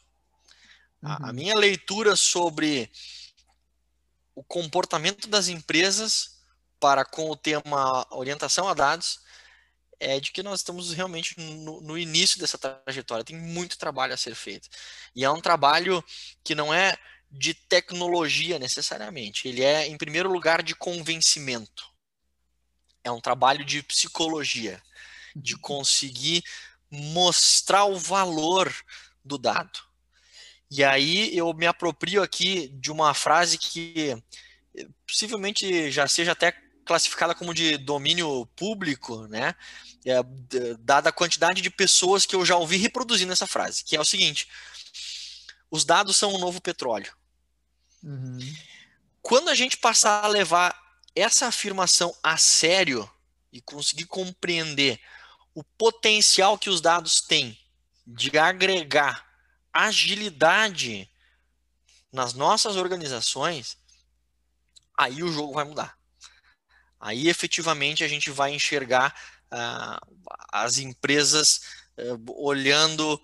A, 1.02 1.24
a 1.24 1.26
uhum. 1.26 1.32
minha 1.34 1.54
leitura 1.54 2.14
sobre 2.14 2.90
o 4.34 4.42
comportamento 4.42 5.28
das 5.28 5.48
empresas 5.48 6.40
para 6.78 7.04
com 7.04 7.30
o 7.30 7.36
tema 7.36 8.06
orientação 8.10 8.68
a 8.68 8.74
dados 8.74 9.20
é 10.00 10.18
de 10.18 10.32
que 10.32 10.42
nós 10.42 10.60
estamos 10.60 10.92
realmente 10.92 11.38
no, 11.38 11.80
no, 11.80 11.96
início 11.96 12.38
dessa 12.38 12.58
trajetória. 12.58 13.24
Tem 13.24 13.36
muito 13.36 13.78
trabalho 13.78 14.12
a 14.12 14.16
ser 14.16 14.34
feito. 14.34 14.68
E 15.14 15.24
é 15.24 15.30
um 15.30 15.40
trabalho 15.40 16.04
que 16.42 16.56
não 16.56 16.74
é 16.74 16.96
de 17.30 17.54
tecnologia 17.54 18.58
necessariamente. 18.58 19.46
Ele 19.46 19.62
é, 19.62 19.86
em 19.86 19.96
primeiro 19.96 20.30
lugar, 20.30 20.62
de 20.62 20.74
convencimento. 20.74 21.88
É 23.04 23.10
um 23.10 23.20
trabalho 23.20 23.64
de 23.64 23.82
psicologia, 23.82 24.82
de 25.34 25.54
uhum. 25.54 25.60
conseguir 25.60 26.42
mostrar 26.90 27.84
o 27.84 27.98
valor 27.98 28.72
do 29.24 29.38
dado. 29.38 29.80
E 30.70 30.82
aí 30.82 31.36
eu 31.36 31.52
me 31.52 31.66
aproprio 31.66 32.22
aqui 32.22 32.68
de 32.68 32.90
uma 32.90 33.12
frase 33.14 33.58
que 33.58 34.16
eh, 34.76 34.86
possivelmente 35.06 35.90
já 35.90 36.06
seja 36.06 36.32
até 36.32 36.52
classificada 36.84 37.34
como 37.34 37.54
de 37.54 37.76
domínio 37.78 38.46
público, 38.56 39.26
né? 39.28 39.54
É, 40.04 40.16
dada 40.80 41.10
a 41.10 41.12
quantidade 41.12 41.62
de 41.62 41.70
pessoas 41.70 42.26
que 42.26 42.34
eu 42.34 42.44
já 42.44 42.56
ouvi 42.56 42.76
reproduzindo 42.76 43.32
essa 43.32 43.46
frase, 43.46 43.84
que 43.84 43.94
é 43.94 44.00
o 44.00 44.04
seguinte: 44.04 44.48
os 45.70 45.84
dados 45.84 46.16
são 46.16 46.34
o 46.34 46.38
novo 46.38 46.60
petróleo. 46.60 47.12
Uhum. 48.02 48.38
Quando 49.20 49.48
a 49.48 49.54
gente 49.54 49.76
passar 49.76 50.24
a 50.24 50.28
levar 50.28 50.76
essa 51.14 51.46
afirmação 51.46 52.14
a 52.22 52.36
sério 52.36 53.08
e 53.52 53.60
conseguir 53.60 54.06
compreender 54.06 55.00
o 55.54 55.62
potencial 55.62 56.58
que 56.58 56.70
os 56.70 56.80
dados 56.80 57.20
têm 57.20 57.58
de 58.06 58.36
agregar 58.38 59.26
agilidade 59.72 61.08
nas 62.12 62.34
nossas 62.34 62.76
organizações, 62.76 63.78
aí 64.96 65.22
o 65.22 65.32
jogo 65.32 65.54
vai 65.54 65.64
mudar. 65.64 65.96
Aí 67.00 67.28
efetivamente 67.28 68.04
a 68.04 68.08
gente 68.08 68.30
vai 68.30 68.54
enxergar 68.54 69.14
uh, 69.52 70.24
as 70.52 70.78
empresas 70.78 71.62
uh, 71.98 72.44
olhando 72.46 73.20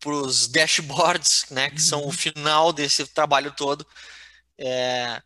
para 0.00 0.12
os 0.12 0.48
dashboards, 0.48 1.46
né, 1.50 1.70
que 1.70 1.80
são 1.80 2.02
o 2.02 2.06
uhum. 2.06 2.12
final 2.12 2.72
desse 2.72 3.06
trabalho 3.06 3.52
todo, 3.52 3.86
é, 4.58 5.22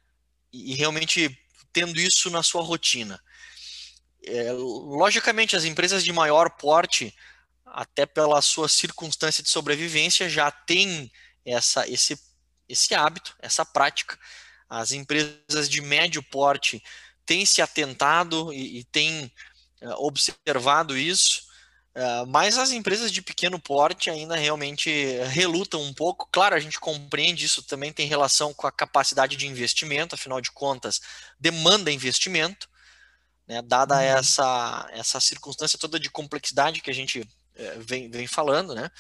e 0.52 0.74
realmente 0.74 1.36
tendo 1.72 1.98
isso 1.98 2.30
na 2.30 2.42
sua 2.44 2.62
rotina. 2.62 3.20
É, 4.26 4.52
logicamente, 4.52 5.56
as 5.56 5.64
empresas 5.64 6.04
de 6.04 6.12
maior 6.12 6.50
porte, 6.50 7.14
até 7.64 8.04
pela 8.06 8.40
sua 8.42 8.68
circunstância 8.68 9.42
de 9.42 9.48
sobrevivência, 9.48 10.28
já 10.28 10.50
tem 10.50 11.10
essa, 11.44 11.88
esse, 11.88 12.18
esse 12.68 12.94
hábito, 12.94 13.36
essa 13.40 13.64
prática. 13.64 14.18
As 14.68 14.92
empresas 14.92 15.68
de 15.68 15.80
médio 15.80 16.22
porte 16.22 16.82
têm 17.24 17.44
se 17.46 17.62
atentado 17.62 18.52
e, 18.52 18.80
e 18.80 18.84
têm 18.84 19.32
uh, 19.82 20.06
observado 20.06 20.96
isso, 20.96 21.42
uh, 21.94 22.26
mas 22.26 22.58
as 22.58 22.70
empresas 22.70 23.10
de 23.10 23.22
pequeno 23.22 23.58
porte 23.58 24.10
ainda 24.10 24.36
realmente 24.36 24.90
relutam 25.30 25.82
um 25.82 25.94
pouco. 25.94 26.28
Claro, 26.30 26.54
a 26.54 26.60
gente 26.60 26.78
compreende 26.78 27.46
isso 27.46 27.62
também 27.62 27.92
tem 27.92 28.06
relação 28.06 28.52
com 28.52 28.66
a 28.66 28.72
capacidade 28.72 29.36
de 29.36 29.46
investimento, 29.46 30.14
afinal 30.14 30.40
de 30.40 30.50
contas, 30.50 31.00
demanda 31.38 31.90
investimento. 31.90 32.68
Né, 33.48 33.62
dada 33.62 33.94
uhum. 33.94 34.00
essa, 34.02 34.88
essa 34.92 35.20
circunstância 35.20 35.78
toda 35.78 35.98
de 35.98 36.10
complexidade 36.10 36.82
que 36.82 36.90
a 36.90 36.94
gente 36.94 37.26
é, 37.54 37.78
vem, 37.78 38.10
vem 38.10 38.26
falando, 38.26 38.74
né? 38.74 38.90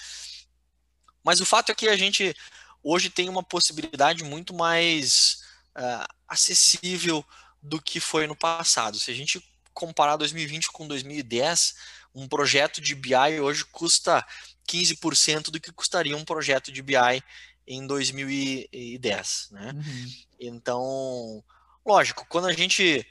Mas 1.22 1.40
o 1.40 1.46
fato 1.46 1.70
é 1.70 1.74
que 1.74 1.88
a 1.88 1.96
gente 1.96 2.34
hoje 2.82 3.10
tem 3.10 3.28
uma 3.28 3.42
possibilidade 3.42 4.24
muito 4.24 4.54
mais 4.54 5.42
uh, 5.76 6.06
acessível 6.26 7.22
do 7.62 7.82
que 7.82 8.00
foi 8.00 8.26
no 8.26 8.34
passado. 8.34 8.98
Se 8.98 9.10
a 9.10 9.14
gente 9.14 9.42
comparar 9.74 10.16
2020 10.16 10.72
com 10.72 10.88
2010, 10.88 11.74
um 12.14 12.26
projeto 12.26 12.80
de 12.80 12.94
BI 12.94 13.40
hoje 13.40 13.64
custa 13.66 14.24
15% 14.66 15.50
do 15.50 15.60
que 15.60 15.72
custaria 15.72 16.16
um 16.16 16.24
projeto 16.24 16.72
de 16.72 16.82
BI 16.82 17.22
em 17.66 17.86
2010, 17.86 19.48
né? 19.50 19.72
Uhum. 19.74 20.12
Então, 20.40 21.44
lógico, 21.84 22.26
quando 22.28 22.46
a 22.46 22.52
gente 22.52 23.06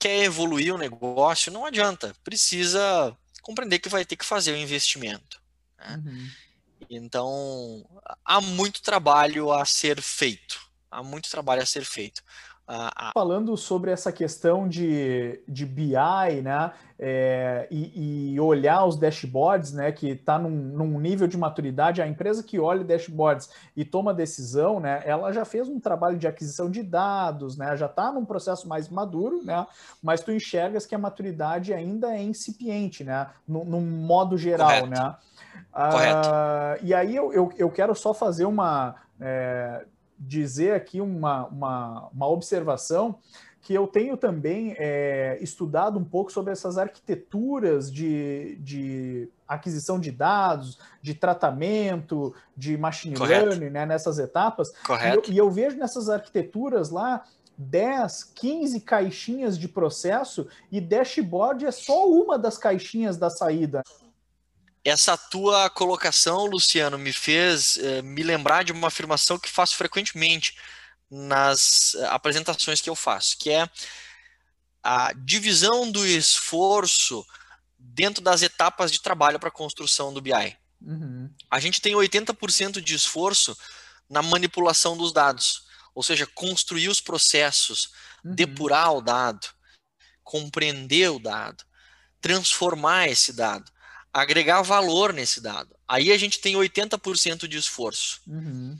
quer 0.00 0.24
evoluir 0.24 0.74
o 0.74 0.78
negócio, 0.78 1.52
não 1.52 1.66
adianta, 1.66 2.16
precisa 2.24 3.16
compreender 3.42 3.78
que 3.78 3.88
vai 3.88 4.04
ter 4.04 4.16
que 4.16 4.24
fazer 4.24 4.52
o 4.52 4.56
investimento. 4.56 5.40
Né? 5.78 6.02
Uhum. 6.04 6.30
Então, 6.88 7.86
há 8.24 8.40
muito 8.40 8.82
trabalho 8.82 9.52
a 9.52 9.64
ser 9.64 10.00
feito. 10.00 10.58
Há 10.90 11.02
muito 11.02 11.30
trabalho 11.30 11.62
a 11.62 11.66
ser 11.66 11.84
feito. 11.84 12.22
Falando 13.12 13.56
sobre 13.56 13.90
essa 13.90 14.12
questão 14.12 14.68
de, 14.68 15.40
de 15.48 15.66
BI, 15.66 16.40
né, 16.42 16.72
é, 16.98 17.66
e, 17.68 18.34
e, 18.34 18.40
olhar 18.40 18.84
os 18.84 18.96
dashboards, 18.96 19.72
né, 19.72 19.90
que 19.90 20.10
está 20.10 20.38
num, 20.38 20.50
num, 20.50 21.00
nível 21.00 21.26
de 21.26 21.36
maturidade, 21.36 22.00
a 22.00 22.06
empresa 22.06 22.44
que 22.44 22.60
olha 22.60 22.84
dashboards 22.84 23.50
e 23.76 23.84
toma 23.84 24.14
decisão, 24.14 24.78
né, 24.78 25.02
ela 25.04 25.32
já 25.32 25.44
fez 25.44 25.68
um 25.68 25.80
trabalho 25.80 26.16
de 26.16 26.28
aquisição 26.28 26.70
de 26.70 26.82
dados, 26.82 27.56
né, 27.56 27.76
já 27.76 27.86
está 27.86 28.12
num 28.12 28.24
processo 28.24 28.68
mais 28.68 28.88
maduro, 28.88 29.42
né, 29.42 29.66
mas 30.00 30.20
tu 30.20 30.30
enxergas 30.30 30.86
que 30.86 30.94
a 30.94 30.98
maturidade 30.98 31.74
ainda 31.74 32.14
é 32.14 32.22
incipiente, 32.22 33.02
né, 33.02 33.28
no, 33.48 33.64
no 33.64 33.80
modo 33.80 34.38
geral, 34.38 34.68
Correto. 34.68 34.90
né. 34.90 35.16
Correto. 35.72 36.28
Ah, 36.28 36.76
e 36.82 36.94
aí 36.94 37.14
eu, 37.16 37.32
eu, 37.32 37.52
eu, 37.56 37.70
quero 37.70 37.94
só 37.94 38.12
fazer 38.14 38.44
uma... 38.44 38.94
É, 39.20 39.84
dizer 40.20 40.74
aqui 40.74 41.00
uma, 41.00 41.46
uma, 41.46 42.08
uma 42.12 42.28
observação 42.28 43.18
que 43.62 43.74
eu 43.74 43.86
tenho 43.86 44.16
também 44.16 44.74
é, 44.78 45.38
estudado 45.40 45.98
um 45.98 46.04
pouco 46.04 46.32
sobre 46.32 46.52
essas 46.52 46.78
arquiteturas 46.78 47.92
de, 47.92 48.56
de 48.60 49.28
aquisição 49.46 50.00
de 50.00 50.10
dados, 50.10 50.78
de 51.02 51.14
tratamento, 51.14 52.34
de 52.56 52.76
machine 52.76 53.16
Correto. 53.16 53.46
learning, 53.46 53.70
né, 53.70 53.84
nessas 53.84 54.18
etapas. 54.18 54.70
Correto. 54.86 55.30
E 55.30 55.32
eu, 55.32 55.34
e 55.34 55.38
eu 55.38 55.50
vejo 55.50 55.76
nessas 55.76 56.08
arquiteturas 56.08 56.90
lá 56.90 57.24
10, 57.60 58.24
15 58.34 58.80
caixinhas 58.80 59.58
de 59.58 59.68
processo 59.68 60.48
e 60.72 60.80
dashboard 60.80 61.66
é 61.66 61.70
só 61.70 62.08
uma 62.08 62.38
das 62.38 62.56
caixinhas 62.56 63.18
da 63.18 63.28
saída. 63.28 63.82
Essa 64.84 65.16
tua 65.16 65.68
colocação, 65.68 66.46
Luciano, 66.46 66.98
me 66.98 67.12
fez 67.12 67.76
eh, 67.76 68.00
me 68.00 68.22
lembrar 68.22 68.64
de 68.64 68.72
uma 68.72 68.88
afirmação 68.88 69.38
que 69.38 69.50
faço 69.50 69.76
frequentemente 69.76 70.56
nas 71.10 71.94
eh, 71.94 72.06
apresentações 72.06 72.80
que 72.80 72.88
eu 72.88 72.96
faço, 72.96 73.36
que 73.36 73.50
é 73.50 73.68
a 74.82 75.12
divisão 75.12 75.90
do 75.90 76.06
esforço 76.06 77.26
dentro 77.78 78.22
das 78.24 78.40
etapas 78.40 78.90
de 78.90 79.02
trabalho 79.02 79.38
para 79.38 79.50
a 79.50 79.52
construção 79.52 80.14
do 80.14 80.22
BI. 80.22 80.56
Uhum. 80.80 81.30
A 81.50 81.60
gente 81.60 81.82
tem 81.82 81.92
80% 81.92 82.80
de 82.80 82.94
esforço 82.94 83.54
na 84.08 84.22
manipulação 84.22 84.96
dos 84.96 85.12
dados, 85.12 85.66
ou 85.94 86.02
seja, 86.02 86.26
construir 86.26 86.88
os 86.88 87.02
processos, 87.02 87.92
uhum. 88.24 88.34
depurar 88.34 88.94
o 88.94 89.02
dado, 89.02 89.46
compreender 90.24 91.10
o 91.10 91.18
dado, 91.18 91.62
transformar 92.18 93.08
esse 93.08 93.34
dado 93.34 93.70
agregar 94.12 94.62
valor 94.62 95.12
nesse 95.12 95.40
dado. 95.40 95.74
Aí 95.86 96.12
a 96.12 96.18
gente 96.18 96.40
tem 96.40 96.54
80% 96.54 97.46
de 97.46 97.56
esforço. 97.56 98.20
Uhum. 98.26 98.78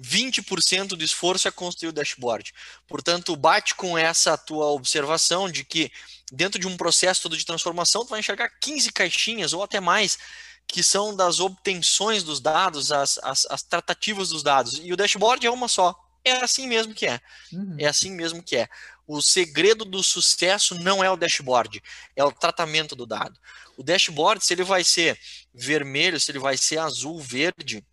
20% 0.00 0.88
do 0.88 1.04
esforço 1.04 1.46
é 1.46 1.50
construir 1.50 1.90
o 1.90 1.92
dashboard. 1.92 2.52
Portanto, 2.86 3.36
bate 3.36 3.74
com 3.74 3.96
essa 3.96 4.36
tua 4.36 4.66
observação 4.66 5.50
de 5.50 5.64
que 5.64 5.90
dentro 6.32 6.58
de 6.58 6.66
um 6.66 6.76
processo 6.76 7.22
todo 7.22 7.36
de 7.36 7.46
transformação, 7.46 8.04
tu 8.04 8.10
vai 8.10 8.20
enxergar 8.20 8.50
15 8.60 8.92
caixinhas 8.92 9.52
ou 9.52 9.62
até 9.62 9.80
mais 9.80 10.18
que 10.66 10.82
são 10.82 11.14
das 11.14 11.40
obtenções 11.40 12.22
dos 12.22 12.40
dados, 12.40 12.90
as, 12.90 13.18
as, 13.18 13.46
as 13.46 13.62
tratativas 13.62 14.30
dos 14.30 14.42
dados. 14.42 14.80
E 14.82 14.92
o 14.92 14.96
dashboard 14.96 15.46
é 15.46 15.50
uma 15.50 15.68
só. 15.68 15.94
É 16.24 16.32
assim 16.32 16.66
mesmo 16.66 16.94
que 16.94 17.06
é. 17.06 17.20
Uhum. 17.52 17.76
É 17.78 17.86
assim 17.86 18.10
mesmo 18.10 18.42
que 18.42 18.56
é. 18.56 18.68
O 19.06 19.20
segredo 19.20 19.84
do 19.84 20.02
sucesso 20.02 20.74
não 20.76 21.04
é 21.04 21.10
o 21.10 21.16
dashboard, 21.16 21.82
é 22.16 22.24
o 22.24 22.32
tratamento 22.32 22.96
do 22.96 23.04
dado. 23.04 23.38
O 23.76 23.82
dashboard, 23.82 24.44
se 24.44 24.54
ele 24.54 24.64
vai 24.64 24.84
ser 24.84 25.18
vermelho, 25.52 26.20
se 26.20 26.30
ele 26.30 26.38
vai 26.38 26.56
ser 26.56 26.78
azul, 26.78 27.20
verde, 27.20 27.84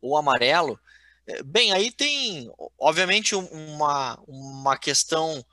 ou 0.00 0.16
amarelo. 0.16 0.78
É, 1.26 1.42
bem, 1.42 1.72
aí 1.72 1.90
tem, 1.90 2.50
obviamente, 2.78 3.34
uma, 3.34 4.18
uma 4.26 4.76
questão 4.76 5.44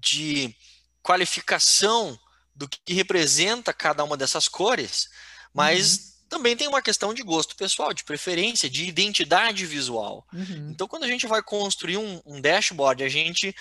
de 0.00 0.54
qualificação 1.02 2.18
do 2.54 2.68
que 2.68 2.92
representa 2.92 3.72
cada 3.72 4.04
uma 4.04 4.16
dessas 4.16 4.46
cores, 4.48 5.08
mas 5.54 5.96
uhum. 5.96 6.28
também 6.28 6.56
tem 6.56 6.68
uma 6.68 6.82
questão 6.82 7.14
de 7.14 7.22
gosto 7.22 7.56
pessoal, 7.56 7.92
de 7.94 8.04
preferência, 8.04 8.68
de 8.68 8.84
identidade 8.84 9.64
visual. 9.64 10.26
Uhum. 10.32 10.70
Então, 10.70 10.86
quando 10.86 11.04
a 11.04 11.08
gente 11.08 11.26
vai 11.26 11.42
construir 11.42 11.96
um, 11.96 12.20
um 12.26 12.40
dashboard, 12.40 13.02
a 13.02 13.08
gente 13.08 13.54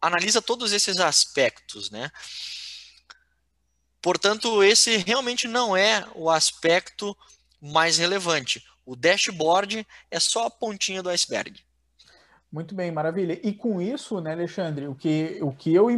analisa 0.00 0.40
todos 0.40 0.72
esses 0.72 0.98
aspectos, 0.98 1.90
né? 1.90 2.10
Portanto, 4.02 4.62
esse 4.64 4.96
realmente 4.96 5.46
não 5.46 5.76
é 5.76 6.04
o 6.14 6.28
aspecto 6.28 7.16
mais 7.60 7.96
relevante. 7.96 8.62
O 8.84 8.96
dashboard 8.96 9.86
é 10.10 10.18
só 10.18 10.46
a 10.46 10.50
pontinha 10.50 11.02
do 11.02 11.08
iceberg. 11.08 11.60
Muito 12.50 12.74
bem, 12.74 12.90
maravilha. 12.90 13.40
E 13.42 13.52
com 13.52 13.80
isso, 13.80 14.20
né, 14.20 14.32
Alexandre, 14.32 14.86
o 14.86 14.94
que, 14.94 15.38
o 15.40 15.52
que 15.52 15.72
eu, 15.72 15.88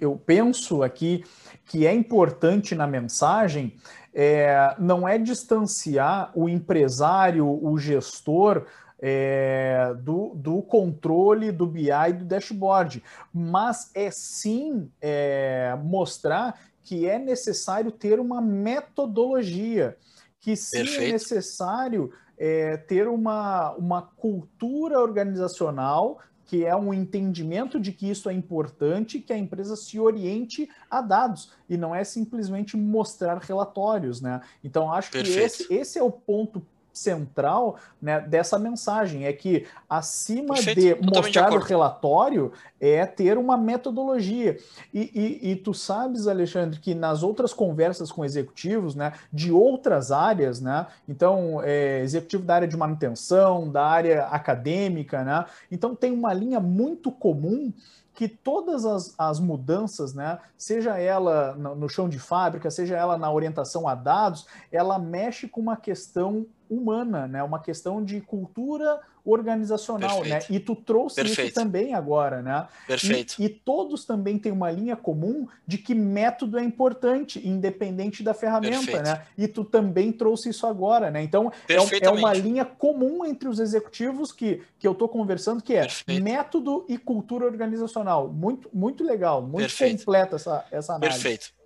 eu 0.00 0.20
penso 0.26 0.82
aqui 0.82 1.24
que 1.64 1.86
é 1.86 1.94
importante 1.94 2.74
na 2.74 2.86
mensagem 2.86 3.78
é, 4.12 4.74
não 4.78 5.08
é 5.08 5.16
distanciar 5.16 6.30
o 6.34 6.48
empresário, 6.48 7.46
o 7.46 7.78
gestor, 7.78 8.66
é, 9.04 9.94
do, 9.98 10.32
do, 10.36 10.62
controle 10.62 11.50
do 11.50 11.66
BI 11.66 11.90
e 11.90 12.12
do 12.12 12.24
dashboard, 12.24 13.02
mas 13.34 13.90
é 13.94 14.10
sim 14.12 14.88
é, 15.00 15.76
mostrar 15.82 16.56
que 16.82 17.06
é 17.06 17.18
necessário 17.18 17.90
ter 17.90 18.18
uma 18.18 18.40
metodologia, 18.40 19.96
que 20.40 20.56
sim 20.56 20.78
é 20.78 20.80
Perfeito. 20.84 21.08
é 21.08 21.12
necessário 21.12 22.12
é, 22.36 22.76
ter 22.76 23.06
uma, 23.08 23.72
uma 23.72 24.02
cultura 24.02 25.00
organizacional 25.00 26.18
que 26.44 26.66
é 26.66 26.76
um 26.76 26.92
entendimento 26.92 27.80
de 27.80 27.92
que 27.92 28.10
isso 28.10 28.28
é 28.28 28.32
importante, 28.34 29.20
que 29.20 29.32
a 29.32 29.38
empresa 29.38 29.74
se 29.74 29.98
oriente 29.98 30.68
a 30.90 31.00
dados 31.00 31.50
e 31.66 31.78
não 31.78 31.94
é 31.94 32.04
simplesmente 32.04 32.76
mostrar 32.76 33.38
relatórios, 33.38 34.20
né? 34.20 34.42
Então 34.62 34.92
acho 34.92 35.10
Perfeito. 35.10 35.38
que 35.38 35.40
esse, 35.42 35.72
esse 35.72 35.98
é 35.98 36.02
o 36.02 36.10
ponto 36.10 36.62
central 36.92 37.76
né, 38.00 38.20
dessa 38.20 38.58
mensagem. 38.58 39.24
É 39.24 39.32
que 39.32 39.66
acima 39.88 40.54
Perfeito, 40.54 40.80
de 40.80 41.14
mostrar 41.14 41.50
de 41.50 41.56
o 41.56 41.60
relatório 41.60 42.52
é 42.80 43.06
ter 43.06 43.38
uma 43.38 43.56
metodologia. 43.56 44.58
E, 44.92 45.00
e, 45.14 45.52
e, 45.52 45.56
tu 45.56 45.72
sabes 45.72 46.26
Alexandre 46.26 46.80
que 46.80 46.94
nas 46.94 47.22
outras 47.22 47.54
conversas 47.54 48.10
com 48.10 48.24
executivos 48.24 48.94
né, 48.94 49.12
de 49.32 49.52
outras 49.52 50.10
áreas 50.10 50.60
né, 50.60 50.86
então 51.08 51.60
é, 51.62 52.00
executivo 52.00 52.44
da 52.44 52.56
área 52.56 52.68
de 52.68 52.76
manutenção 52.76 53.70
da 53.70 53.86
área 53.86 54.24
acadêmica 54.26 55.22
né, 55.22 55.44
então 55.70 55.94
tem 55.94 56.10
uma 56.10 56.32
linha 56.32 56.58
muito 56.58 57.12
comum 57.12 57.72
que 58.14 58.28
todas 58.28 58.84
as, 58.84 59.14
as 59.16 59.40
mudanças, 59.40 60.12
né, 60.12 60.38
seja 60.56 60.98
ela 60.98 61.54
no, 61.54 61.74
no 61.74 61.88
chão 61.88 62.08
de 62.08 62.18
fábrica, 62.18 62.70
seja 62.70 62.96
ela 62.96 63.16
na 63.16 63.32
orientação 63.32 63.88
a 63.88 63.94
dados, 63.94 64.46
ela 64.70 64.98
mexe 64.98 65.48
com 65.48 65.60
uma 65.60 65.76
questão 65.76 66.46
humana, 66.72 67.26
né? 67.26 67.42
Uma 67.42 67.60
questão 67.60 68.04
de 68.04 68.20
cultura 68.20 69.00
organizacional, 69.24 70.22
né? 70.22 70.30
Perfeito. 70.30 70.52
né? 70.52 70.56
E 70.56 70.60
tu 70.60 70.74
trouxe 70.74 71.16
Perfeito. 71.16 71.46
isso 71.46 71.54
também 71.54 71.94
agora, 71.94 72.42
né? 72.42 72.66
Perfeito. 72.86 73.36
E, 73.38 73.44
e, 73.44 73.48
todos 73.48 74.04
também 74.04 74.38
têm 74.38 74.50
uma 74.50 74.70
linha 74.70 74.96
comum 74.96 75.46
de 75.66 75.78
que 75.78 75.94
método 75.94 76.58
é 76.58 76.64
importante, 76.64 77.46
independente 77.46 78.22
da 78.22 78.34
ferramenta, 78.34 78.78
Perfeito. 78.78 79.02
né? 79.02 79.26
E 79.38 79.46
tu 79.46 79.64
também 79.64 80.10
trouxe 80.10 80.48
isso 80.48 80.66
agora, 80.66 81.10
né? 81.10 81.22
Então 81.22 81.52
é, 81.68 82.04
é, 82.04 82.10
uma 82.10 82.32
linha 82.32 82.64
comum 82.64 83.24
entre 83.24 83.48
os 83.48 83.60
executivos 83.60 84.32
que, 84.32 84.62
que 84.78 84.86
eu 84.86 84.92
estou 84.92 85.08
conversando, 85.08 85.62
que 85.62 85.74
é 85.74 85.86
método 86.20 86.84
e 86.88 86.98
cultura 86.98 87.44
organizacional. 87.44 88.28
Muito, 88.28 88.68
muito 88.72 89.04
legal, 89.04 89.40
muito 89.42 89.72
completa 89.76 90.36
essa, 90.36 90.64
essa 90.70 90.94
análise. 90.94 91.22
Perfeito. 91.22 91.61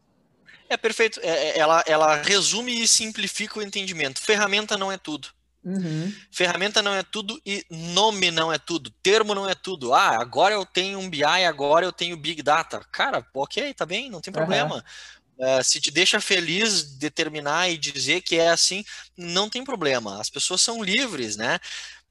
É 0.69 0.77
perfeito. 0.77 1.21
É, 1.23 1.29
é, 1.29 1.59
ela, 1.59 1.85
ela 1.87 2.23
resume 2.23 2.83
e 2.83 2.89
simplifica 2.89 3.59
o 3.59 3.63
entendimento. 3.63 4.21
Ferramenta 4.21 4.77
não 4.77 4.91
é 4.91 4.99
tudo. 4.99 5.29
Uhum. 5.65 6.15
Ferramenta 6.31 6.81
não 6.81 6.95
é 6.95 7.03
tudo 7.03 7.41
e 7.45 7.65
nome 7.69 8.31
não 8.31 8.53
é 8.53 8.59
tudo. 8.59 8.91
Termo 9.03 9.35
não 9.35 9.49
é 9.49 9.55
tudo. 9.55 9.93
Ah, 9.93 10.21
agora 10.21 10.55
eu 10.55 10.65
tenho 10.65 10.99
um 10.99 11.11
BI, 11.11 11.25
agora 11.25 11.85
eu 11.85 11.93
tenho 11.93 12.17
Big 12.17 12.41
Data. 12.41 12.81
Cara, 12.93 13.27
ok, 13.35 13.75
tá 13.75 13.85
bem, 13.85 14.09
não 14.09 14.21
tem 14.21 14.33
problema. 14.33 14.77
Uhum. 14.77 15.59
Uh, 15.59 15.65
se 15.65 15.81
te 15.81 15.91
deixa 15.91 16.21
feliz 16.21 16.97
determinar 16.97 17.69
e 17.69 17.77
dizer 17.77 18.23
que 18.23 18.37
é 18.37 18.51
assim, 18.51 18.85
não 19.17 19.51
tem 19.51 19.65
problema. 19.65 20.21
As 20.21 20.31
pessoas 20.31 20.63
são 20.63 20.83
livres, 20.83 21.37
né? 21.37 21.59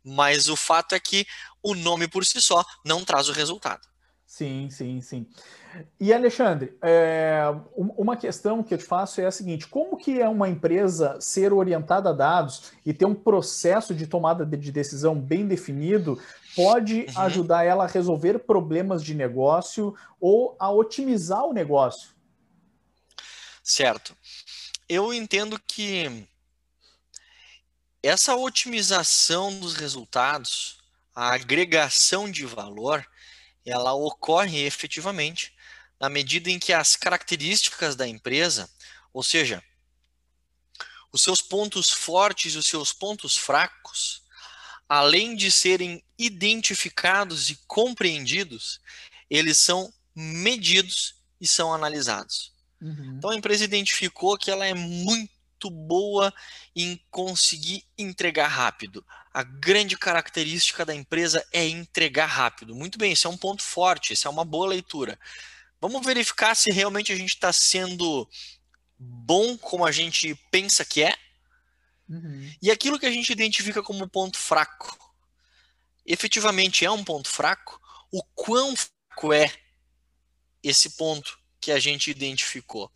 Mas 0.03 0.49
o 0.49 0.56
fato 0.56 0.93
é 0.93 0.99
que 0.99 1.26
o 1.64 1.74
nome 1.74 2.08
por 2.08 2.26
si 2.26 2.39
só 2.41 2.64
não 2.86 3.03
traz 3.03 3.30
o 3.30 3.32
resultado. 3.32 3.88
Sim, 4.28 4.70
sim, 4.70 5.01
sim. 5.01 5.26
E 5.99 6.13
Alexandre, 6.13 6.78
é, 6.82 7.43
uma 7.76 8.15
questão 8.15 8.63
que 8.63 8.73
eu 8.73 8.78
te 8.78 8.84
faço 8.84 9.21
é 9.21 9.26
a 9.26 9.32
seguinte: 9.32 9.67
como 9.67 9.97
que 9.97 10.21
é 10.21 10.28
uma 10.28 10.49
empresa 10.49 11.17
ser 11.19 11.53
orientada 11.53 12.09
a 12.09 12.13
dados 12.13 12.71
e 12.86 12.93
ter 12.93 13.05
um 13.05 13.15
processo 13.15 13.93
de 13.93 14.07
tomada 14.07 14.45
de 14.45 14.71
decisão 14.71 15.19
bem 15.19 15.47
definido 15.47 16.21
pode 16.55 17.01
uhum. 17.01 17.21
ajudar 17.21 17.63
ela 17.63 17.84
a 17.84 17.88
resolver 17.88 18.39
problemas 18.39 19.03
de 19.03 19.13
negócio 19.13 19.95
ou 20.19 20.55
a 20.59 20.71
otimizar 20.71 21.43
o 21.43 21.53
negócio? 21.53 22.11
Certo. 23.63 24.15
Eu 24.88 25.13
entendo 25.13 25.59
que 25.59 26.28
essa 28.03 28.36
otimização 28.36 29.59
dos 29.59 29.76
resultados, 29.76 30.78
a 31.13 31.34
agregação 31.34 32.30
de 32.30 32.45
valor, 32.45 33.05
ela 33.65 33.93
ocorre 33.93 34.63
efetivamente 34.63 35.55
na 35.99 36.09
medida 36.09 36.49
em 36.49 36.59
que 36.59 36.73
as 36.73 36.95
características 36.95 37.95
da 37.95 38.07
empresa, 38.07 38.69
ou 39.13 39.23
seja, 39.23 39.63
os 41.11 41.21
seus 41.21 41.41
pontos 41.41 41.89
fortes 41.89 42.53
e 42.53 42.57
os 42.57 42.65
seus 42.65 42.91
pontos 42.91 43.37
fracos, 43.37 44.21
além 44.87 45.35
de 45.35 45.51
serem 45.51 46.03
identificados 46.17 47.49
e 47.49 47.57
compreendidos, 47.67 48.79
eles 49.29 49.57
são 49.57 49.93
medidos 50.13 51.15
e 51.39 51.47
são 51.47 51.73
analisados. 51.73 52.53
Uhum. 52.81 53.15
Então 53.17 53.29
a 53.29 53.35
empresa 53.35 53.63
identificou 53.63 54.37
que 54.37 54.51
ela 54.51 54.65
é 54.65 54.73
muito 54.73 55.69
boa 55.69 56.33
em 56.75 57.01
conseguir 57.09 57.83
entregar 57.97 58.47
rápido. 58.47 59.05
A 59.33 59.43
grande 59.43 59.97
característica 59.97 60.85
da 60.85 60.93
empresa 60.93 61.45
é 61.51 61.67
entregar 61.67 62.27
rápido. 62.27 62.75
Muito 62.75 62.97
bem, 62.97 63.13
isso 63.13 63.27
é 63.27 63.29
um 63.29 63.37
ponto 63.37 63.63
forte, 63.63 64.13
isso 64.13 64.27
é 64.27 64.31
uma 64.31 64.45
boa 64.45 64.67
leitura. 64.67 65.17
Vamos 65.82 66.05
verificar 66.05 66.55
se 66.55 66.71
realmente 66.71 67.11
a 67.11 67.15
gente 67.15 67.30
está 67.30 67.51
sendo 67.51 68.28
bom 68.97 69.57
como 69.57 69.86
a 69.86 69.91
gente 69.91 70.36
pensa 70.51 70.86
que 70.86 71.03
é. 71.03 71.15
Uhum. 72.07 72.51
E 72.61 72.71
aquilo 72.71 72.99
que 72.99 73.05
a 73.05 73.11
gente 73.11 73.32
identifica 73.32 73.82
como 73.84 74.07
ponto 74.07 74.38
fraco, 74.38 74.97
efetivamente 76.05 76.86
é 76.86 76.91
um 76.91 77.03
ponto 77.03 77.30
fraco? 77.30 77.80
O 78.11 78.23
quão 78.34 78.76
fraco 78.76 79.34
é 79.34 79.51
esse 80.63 80.91
ponto 80.91 81.38
que 81.59 81.71
a 81.71 81.80
gente 81.80 82.09
identificou? 82.09 82.91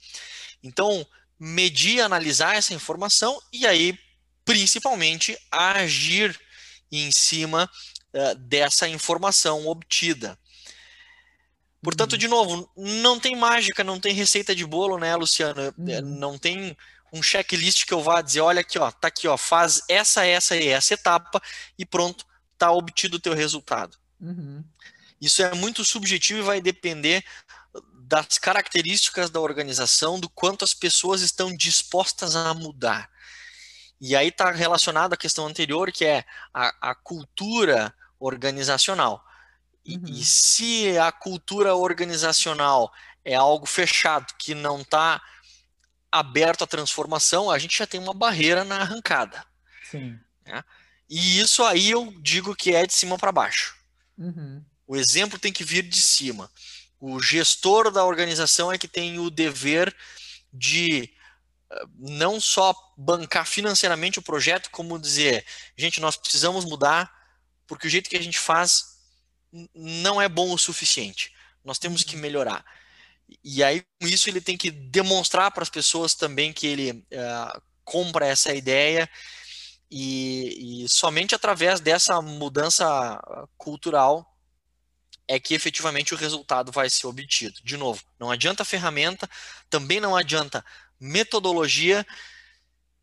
Então, 0.61 1.05
medir, 1.39 2.01
analisar 2.01 2.55
essa 2.55 2.73
informação 2.73 3.41
e 3.51 3.65
aí, 3.65 3.97
principalmente, 4.45 5.37
agir 5.51 6.39
em 6.91 7.11
cima 7.11 7.69
uh, 8.13 8.35
dessa 8.35 8.87
informação 8.87 9.67
obtida. 9.67 10.37
Portanto, 11.81 12.13
uhum. 12.13 12.17
de 12.17 12.27
novo, 12.27 12.69
não 12.75 13.19
tem 13.19 13.35
mágica, 13.35 13.83
não 13.83 13.99
tem 13.99 14.13
receita 14.13 14.53
de 14.53 14.65
bolo, 14.65 14.97
né, 14.97 15.15
Luciano? 15.15 15.61
É, 15.61 15.73
uhum. 15.77 16.01
Não 16.01 16.37
tem 16.37 16.75
um 17.11 17.23
checklist 17.23 17.85
que 17.85 17.93
eu 17.93 18.01
vá 18.01 18.21
dizer, 18.21 18.41
olha 18.41 18.61
aqui, 18.61 18.77
ó, 18.77 18.91
tá 18.91 19.07
aqui, 19.07 19.27
ó, 19.27 19.37
faz 19.37 19.81
essa, 19.87 20.25
essa 20.25 20.55
e 20.55 20.67
essa 20.67 20.93
etapa 20.93 21.41
e 21.77 21.85
pronto, 21.85 22.25
tá 22.57 22.71
obtido 22.71 23.17
o 23.17 23.19
teu 23.19 23.33
resultado. 23.33 23.97
Uhum. 24.19 24.63
Isso 25.19 25.41
é 25.41 25.53
muito 25.55 25.83
subjetivo 25.83 26.39
e 26.39 26.43
vai 26.43 26.61
depender 26.61 27.23
das 27.93 28.37
características 28.37 29.29
da 29.29 29.39
organização, 29.39 30.19
do 30.19 30.29
quanto 30.29 30.65
as 30.65 30.73
pessoas 30.73 31.21
estão 31.21 31.55
dispostas 31.55 32.35
a 32.35 32.53
mudar. 32.53 33.09
E 34.01 34.15
aí 34.15 34.29
está 34.29 34.49
relacionado 34.51 35.13
à 35.13 35.17
questão 35.17 35.45
anterior, 35.45 35.91
que 35.91 36.05
é 36.05 36.25
a, 36.53 36.91
a 36.91 36.95
cultura 36.95 37.93
organizacional. 38.19 39.23
E, 39.89 39.97
uhum. 39.97 40.03
e, 40.05 40.23
se 40.23 40.97
a 40.99 41.11
cultura 41.11 41.75
organizacional 41.75 42.93
é 43.25 43.33
algo 43.33 43.65
fechado, 43.65 44.33
que 44.37 44.53
não 44.53 44.81
está 44.81 45.19
aberto 46.11 46.63
à 46.63 46.67
transformação, 46.67 47.49
a 47.49 47.57
gente 47.57 47.77
já 47.77 47.87
tem 47.87 47.99
uma 47.99 48.13
barreira 48.13 48.63
na 48.63 48.81
arrancada. 48.81 49.43
Sim. 49.89 50.19
Né? 50.45 50.63
E 51.09 51.39
isso 51.39 51.63
aí 51.63 51.89
eu 51.89 52.13
digo 52.21 52.55
que 52.55 52.75
é 52.75 52.85
de 52.85 52.93
cima 52.93 53.17
para 53.17 53.31
baixo. 53.31 53.75
Uhum. 54.15 54.63
O 54.85 54.95
exemplo 54.95 55.39
tem 55.39 55.51
que 55.51 55.63
vir 55.63 55.83
de 55.83 56.01
cima. 56.01 56.51
O 56.99 57.19
gestor 57.19 57.91
da 57.91 58.05
organização 58.05 58.71
é 58.71 58.77
que 58.77 58.87
tem 58.87 59.17
o 59.19 59.31
dever 59.31 59.95
de 60.53 61.11
eh, 61.71 61.85
não 61.97 62.39
só 62.39 62.75
bancar 62.95 63.47
financeiramente 63.47 64.19
o 64.19 64.23
projeto, 64.23 64.69
como 64.69 64.99
dizer, 64.99 65.45
gente, 65.75 65.99
nós 65.99 66.15
precisamos 66.15 66.65
mudar, 66.65 67.11
porque 67.65 67.87
o 67.87 67.89
jeito 67.89 68.09
que 68.09 68.17
a 68.17 68.21
gente 68.21 68.37
faz 68.37 68.98
não 69.73 70.21
é 70.21 70.29
bom 70.29 70.53
o 70.53 70.57
suficiente. 70.57 71.33
Nós 71.63 71.79
temos 71.79 72.03
que 72.03 72.15
uhum. 72.15 72.21
melhorar. 72.21 72.63
E 73.43 73.63
aí, 73.63 73.83
com 73.99 74.07
isso, 74.07 74.29
ele 74.29 74.41
tem 74.41 74.57
que 74.57 74.71
demonstrar 74.71 75.51
para 75.51 75.63
as 75.63 75.69
pessoas 75.69 76.15
também 76.15 76.51
que 76.51 76.65
ele 76.65 76.91
uh, 76.91 77.61
compra 77.83 78.25
essa 78.25 78.53
ideia, 78.53 79.09
e, 79.91 80.83
e 80.83 80.89
somente 80.89 81.33
através 81.33 81.79
dessa 81.79 82.21
mudança 82.21 83.19
cultural 83.57 84.25
é 85.27 85.39
que 85.39 85.53
efetivamente 85.53 86.13
o 86.13 86.17
resultado 86.17 86.71
vai 86.71 86.89
ser 86.89 87.07
obtido. 87.07 87.59
De 87.63 87.77
novo, 87.77 88.03
não 88.19 88.31
adianta 88.31 88.65
ferramenta, 88.65 89.29
também 89.69 89.99
não 89.99 90.15
adianta 90.15 90.63
metodologia 90.99 92.05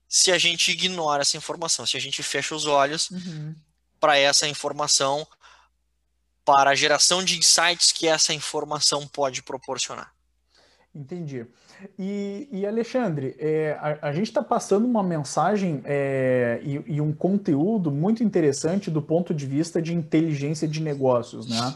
se 0.09 0.31
a 0.31 0.39
gente 0.39 0.71
ignora 0.71 1.23
essa 1.23 1.37
informação, 1.37 1.87
se 1.87 1.97
a 1.97 2.01
gente 2.01 2.23
fecha 2.23 2.55
os 2.55 2.67
olhos 2.67 3.11
uhum. 3.11 3.55
para 3.99 4.17
essa 4.17 4.47
informação, 4.47 5.27
para 6.47 6.71
a 6.71 6.75
geração 6.75 7.23
de 7.23 7.37
insights 7.37 7.91
que 7.93 8.07
essa 8.07 8.33
informação 8.33 9.07
pode 9.07 9.43
proporcionar. 9.43 10.13
Entendi. 10.95 11.45
E, 11.99 12.49
e 12.51 12.65
Alexandre, 12.65 13.37
é, 13.39 13.77
a, 13.79 14.09
a, 14.09 14.13
gente 14.13 14.29
está 14.29 14.43
passando 14.43 14.87
uma 14.87 15.03
mensagem 15.03 15.83
é, 15.85 16.59
e, 16.63 16.95
e, 16.95 17.01
um 17.03 17.13
conteúdo 17.13 17.91
muito 17.91 18.25
interessante 18.25 18.91
do 18.91 19.03
ponto 19.03 19.35
de 19.35 19.45
vista 19.45 19.83
de 19.83 19.93
inteligência 19.93 20.67
de 20.67 20.81
negócios, 20.81 21.47
né? 21.47 21.75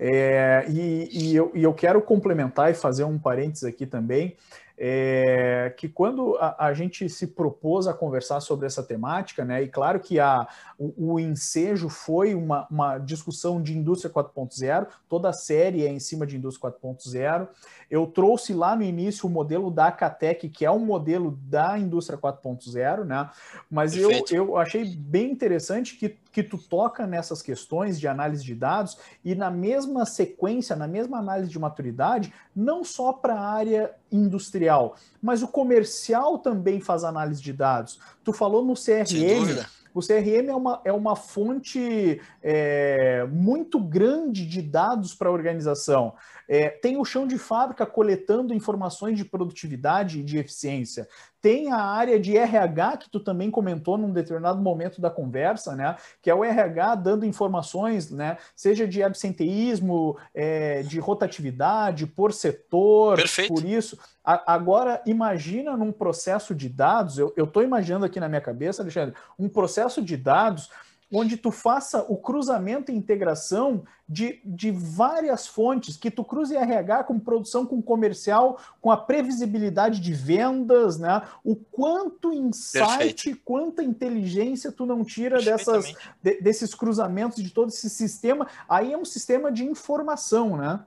É, 0.00 0.66
e, 0.68 1.34
eu, 1.34 1.52
e 1.54 1.62
eu 1.62 1.72
quero 1.72 2.02
complementar 2.02 2.70
e 2.70 2.74
fazer 2.74 3.04
um 3.04 3.18
parênteses 3.18 3.64
aqui 3.64 3.86
também 3.86 4.36
é, 4.78 5.72
que 5.76 5.88
quando 5.88 6.36
a, 6.36 6.66
a, 6.66 6.74
gente 6.74 7.08
se 7.08 7.28
propôs 7.28 7.86
a 7.86 7.94
conversar 7.94 8.40
sobre 8.40 8.66
essa 8.66 8.82
temática, 8.82 9.44
né, 9.44 9.62
e 9.62 9.68
claro 9.68 9.98
que 10.00 10.20
a, 10.20 10.46
o, 10.78 11.14
o 11.14 11.20
ensejo 11.20 11.88
foi 11.88 12.34
uma, 12.34 12.66
uma 12.70 12.98
discussão 12.98 13.62
de 13.62 13.76
indústria 13.76 14.12
4.0, 14.12 14.86
toda 15.08 15.30
a 15.30 15.32
série 15.32 15.86
é 15.86 15.90
em 15.90 15.98
cima 15.98 16.26
de 16.26 16.36
indústria 16.36 16.70
4.0. 16.70 17.48
Eu 17.90 18.06
trouxe 18.06 18.52
lá 18.52 18.76
no 18.76 18.82
início 18.82 19.26
o 19.26 19.30
modelo 19.30 19.70
da 19.70 19.86
Acatec, 19.86 20.48
que 20.48 20.64
é 20.64 20.70
um 20.70 20.80
modelo 20.80 21.38
da 21.42 21.78
indústria 21.78 22.18
4.0, 22.18 23.04
né? 23.04 23.30
Mas 23.70 23.96
eu, 23.96 24.10
eu 24.30 24.56
achei 24.56 24.84
bem 24.84 25.30
interessante 25.30 25.96
que, 25.96 26.18
que 26.36 26.42
tu 26.42 26.58
toca 26.58 27.06
nessas 27.06 27.40
questões 27.40 27.98
de 27.98 28.06
análise 28.06 28.44
de 28.44 28.54
dados 28.54 28.98
e 29.24 29.34
na 29.34 29.50
mesma 29.50 30.04
sequência, 30.04 30.76
na 30.76 30.86
mesma 30.86 31.16
análise 31.16 31.50
de 31.50 31.58
maturidade, 31.58 32.30
não 32.54 32.84
só 32.84 33.10
para 33.10 33.32
a 33.32 33.40
área 33.40 33.94
industrial, 34.12 34.96
mas 35.22 35.42
o 35.42 35.48
comercial 35.48 36.38
também 36.38 36.78
faz 36.78 37.04
análise 37.04 37.40
de 37.40 37.54
dados. 37.54 37.98
Tu 38.22 38.34
falou 38.34 38.62
no 38.62 38.74
CRM. 38.74 39.64
O 39.94 40.00
CRM 40.00 40.50
é 40.50 40.54
uma, 40.54 40.80
é 40.84 40.92
uma 40.92 41.16
fonte 41.16 42.20
é, 42.42 43.26
muito 43.32 43.80
grande 43.80 44.44
de 44.44 44.60
dados 44.60 45.14
para 45.14 45.30
a 45.30 45.32
organização. 45.32 46.12
É, 46.48 46.68
tem 46.68 46.96
o 46.96 47.04
chão 47.04 47.26
de 47.26 47.38
fábrica 47.38 47.84
coletando 47.84 48.54
informações 48.54 49.16
de 49.16 49.24
produtividade 49.24 50.20
e 50.20 50.22
de 50.22 50.38
eficiência. 50.38 51.08
Tem 51.40 51.70
a 51.70 51.78
área 51.78 52.18
de 52.18 52.36
RH, 52.36 52.96
que 52.96 53.10
tu 53.10 53.20
também 53.20 53.50
comentou 53.50 53.96
num 53.96 54.12
determinado 54.12 54.60
momento 54.60 55.00
da 55.00 55.10
conversa, 55.10 55.76
né? 55.76 55.96
Que 56.20 56.30
é 56.30 56.34
o 56.34 56.44
RH 56.44 56.96
dando 56.96 57.24
informações, 57.24 58.10
né? 58.10 58.36
Seja 58.54 58.86
de 58.86 59.02
absenteísmo, 59.02 60.16
é, 60.34 60.82
de 60.82 60.98
rotatividade, 60.98 62.06
por 62.06 62.32
setor, 62.32 63.16
Perfeito. 63.16 63.54
por 63.54 63.64
isso. 63.64 63.98
A, 64.24 64.54
agora, 64.54 65.00
imagina 65.06 65.76
num 65.76 65.92
processo 65.92 66.54
de 66.54 66.68
dados, 66.68 67.18
eu 67.18 67.32
estou 67.36 67.62
imaginando 67.62 68.04
aqui 68.04 68.18
na 68.18 68.28
minha 68.28 68.40
cabeça, 68.40 68.82
Alexandre, 68.82 69.14
um 69.38 69.48
processo 69.48 70.02
de 70.02 70.16
dados 70.16 70.68
onde 71.12 71.36
tu 71.36 71.50
faça 71.50 72.02
o 72.08 72.16
cruzamento 72.16 72.90
e 72.90 72.94
integração 72.94 73.84
de, 74.08 74.40
de 74.44 74.70
várias 74.70 75.46
fontes, 75.46 75.96
que 75.96 76.10
tu 76.10 76.24
cruze 76.24 76.56
RH 76.56 77.04
com 77.04 77.18
produção, 77.18 77.64
com 77.64 77.80
comercial, 77.80 78.60
com 78.80 78.90
a 78.90 78.96
previsibilidade 78.96 80.00
de 80.00 80.12
vendas, 80.12 80.98
né? 80.98 81.22
O 81.44 81.56
quanto 81.56 82.32
insight, 82.32 82.98
Perfeito. 82.98 83.40
quanta 83.44 83.82
inteligência 83.82 84.72
tu 84.72 84.84
não 84.84 85.04
tira 85.04 85.40
dessas, 85.40 85.92
de, 86.22 86.40
desses 86.40 86.74
cruzamentos 86.74 87.42
de 87.42 87.50
todo 87.50 87.68
esse 87.68 87.88
sistema. 87.88 88.48
Aí 88.68 88.92
é 88.92 88.98
um 88.98 89.04
sistema 89.04 89.50
de 89.50 89.64
informação, 89.64 90.56
né? 90.56 90.84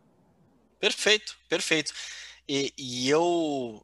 Perfeito, 0.80 1.38
perfeito. 1.48 1.94
E, 2.48 2.74
e 2.78 3.10
eu 3.10 3.84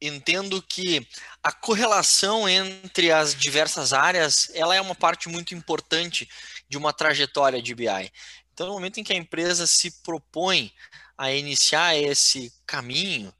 entendo 0.00 0.62
que 0.62 1.06
a 1.42 1.52
correlação 1.52 2.48
entre 2.48 3.10
as 3.10 3.34
diversas 3.34 3.92
áreas 3.92 4.50
ela 4.54 4.74
é 4.74 4.80
uma 4.80 4.94
parte 4.94 5.28
muito 5.28 5.54
importante 5.54 6.28
de 6.68 6.76
uma 6.76 6.92
trajetória 6.92 7.60
de 7.60 7.74
BI. 7.74 8.12
Então, 8.52 8.66
no 8.66 8.74
momento 8.74 8.98
em 8.98 9.04
que 9.04 9.12
a 9.12 9.16
empresa 9.16 9.66
se 9.66 9.90
propõe 10.02 10.72
a 11.16 11.32
iniciar 11.32 11.96
esse 11.96 12.52
caminho, 12.66 13.32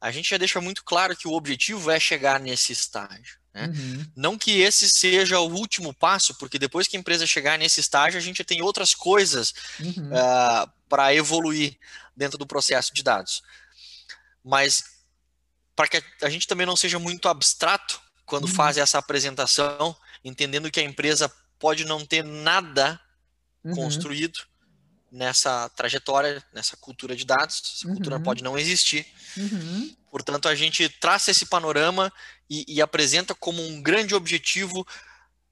a 0.00 0.10
gente 0.10 0.30
já 0.30 0.36
deixa 0.36 0.60
muito 0.60 0.82
claro 0.84 1.16
que 1.16 1.28
o 1.28 1.32
objetivo 1.32 1.90
é 1.90 2.00
chegar 2.00 2.40
nesse 2.40 2.72
estágio. 2.72 3.38
Né? 3.52 3.66
Uhum. 3.66 4.06
Não 4.16 4.38
que 4.38 4.60
esse 4.60 4.88
seja 4.88 5.38
o 5.40 5.52
último 5.52 5.92
passo, 5.92 6.34
porque 6.36 6.58
depois 6.58 6.88
que 6.88 6.96
a 6.96 7.00
empresa 7.00 7.26
chegar 7.26 7.58
nesse 7.58 7.80
estágio, 7.80 8.18
a 8.18 8.22
gente 8.22 8.44
tem 8.44 8.62
outras 8.62 8.94
coisas 8.94 9.52
uhum. 9.78 10.10
uh, 10.10 10.16
ah, 10.16 10.72
para 10.88 11.14
evoluir 11.14 11.76
dentro 12.16 12.38
do 12.38 12.46
processo 12.46 12.94
de 12.94 13.02
dados. 13.02 13.42
Mas 14.42 14.84
para 15.80 15.88
que 15.88 16.02
a 16.20 16.28
gente 16.28 16.46
também 16.46 16.66
não 16.66 16.76
seja 16.76 16.98
muito 16.98 17.26
abstrato 17.26 18.02
quando 18.26 18.44
uhum. 18.44 18.52
faz 18.52 18.76
essa 18.76 18.98
apresentação, 18.98 19.96
entendendo 20.22 20.70
que 20.70 20.78
a 20.78 20.82
empresa 20.82 21.26
pode 21.58 21.86
não 21.86 22.04
ter 22.04 22.22
nada 22.22 23.00
uhum. 23.64 23.74
construído 23.74 24.40
nessa 25.10 25.70
trajetória, 25.70 26.44
nessa 26.52 26.76
cultura 26.76 27.16
de 27.16 27.24
dados, 27.24 27.76
essa 27.78 27.88
uhum. 27.88 27.94
cultura 27.94 28.20
pode 28.20 28.44
não 28.44 28.58
existir. 28.58 29.06
Uhum. 29.34 29.96
Portanto, 30.10 30.48
a 30.48 30.54
gente 30.54 30.86
traça 30.86 31.30
esse 31.30 31.46
panorama 31.46 32.12
e, 32.50 32.62
e 32.68 32.82
apresenta 32.82 33.34
como 33.34 33.66
um 33.66 33.80
grande 33.80 34.14
objetivo 34.14 34.86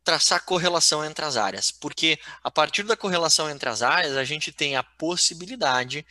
traçar 0.04 0.44
correlação 0.44 1.02
entre 1.02 1.24
as 1.24 1.38
áreas, 1.38 1.70
porque 1.70 2.18
a 2.44 2.50
partir 2.50 2.82
da 2.82 2.98
correlação 2.98 3.48
entre 3.48 3.70
as 3.70 3.80
áreas, 3.80 4.14
a 4.14 4.24
gente 4.24 4.52
tem 4.52 4.76
a 4.76 4.82
possibilidade 4.82 6.04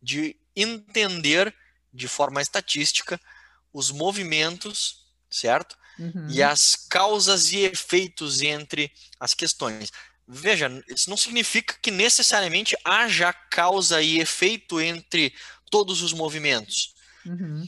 de 0.00 0.36
entender 0.54 1.52
de 1.92 2.06
forma 2.06 2.40
estatística 2.40 3.20
os 3.72 3.90
movimentos, 3.90 5.06
certo? 5.30 5.76
Uhum. 5.98 6.28
E 6.30 6.42
as 6.42 6.76
causas 6.76 7.52
e 7.52 7.58
efeitos 7.58 8.40
entre 8.40 8.90
as 9.18 9.34
questões. 9.34 9.90
Veja, 10.26 10.70
isso 10.88 11.08
não 11.08 11.16
significa 11.16 11.74
que 11.80 11.90
necessariamente 11.90 12.76
haja 12.84 13.32
causa 13.32 14.02
e 14.02 14.20
efeito 14.20 14.80
entre 14.80 15.32
todos 15.70 16.02
os 16.02 16.12
movimentos. 16.12 16.94
Uhum. 17.24 17.66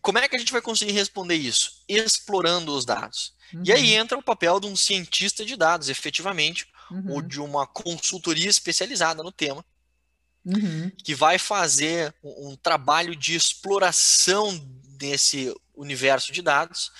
Como 0.00 0.18
é 0.18 0.28
que 0.28 0.36
a 0.36 0.38
gente 0.38 0.52
vai 0.52 0.62
conseguir 0.62 0.92
responder 0.92 1.34
isso? 1.34 1.82
Explorando 1.88 2.74
os 2.74 2.84
dados. 2.84 3.34
Uhum. 3.52 3.62
E 3.64 3.72
aí 3.72 3.94
uhum. 3.94 4.00
entra 4.02 4.18
o 4.18 4.22
papel 4.22 4.60
de 4.60 4.66
um 4.66 4.76
cientista 4.76 5.44
de 5.44 5.56
dados, 5.56 5.88
efetivamente, 5.88 6.68
uhum. 6.90 7.14
ou 7.14 7.22
de 7.22 7.40
uma 7.40 7.66
consultoria 7.66 8.48
especializada 8.48 9.22
no 9.22 9.32
tema, 9.32 9.64
uhum. 10.44 10.90
que 11.02 11.14
vai 11.14 11.38
fazer 11.38 12.14
um, 12.22 12.50
um 12.50 12.56
trabalho 12.56 13.16
de 13.16 13.34
exploração 13.34 14.52
desse 15.10 15.54
universo 15.74 16.32
de 16.32 16.42
dados 16.42 16.90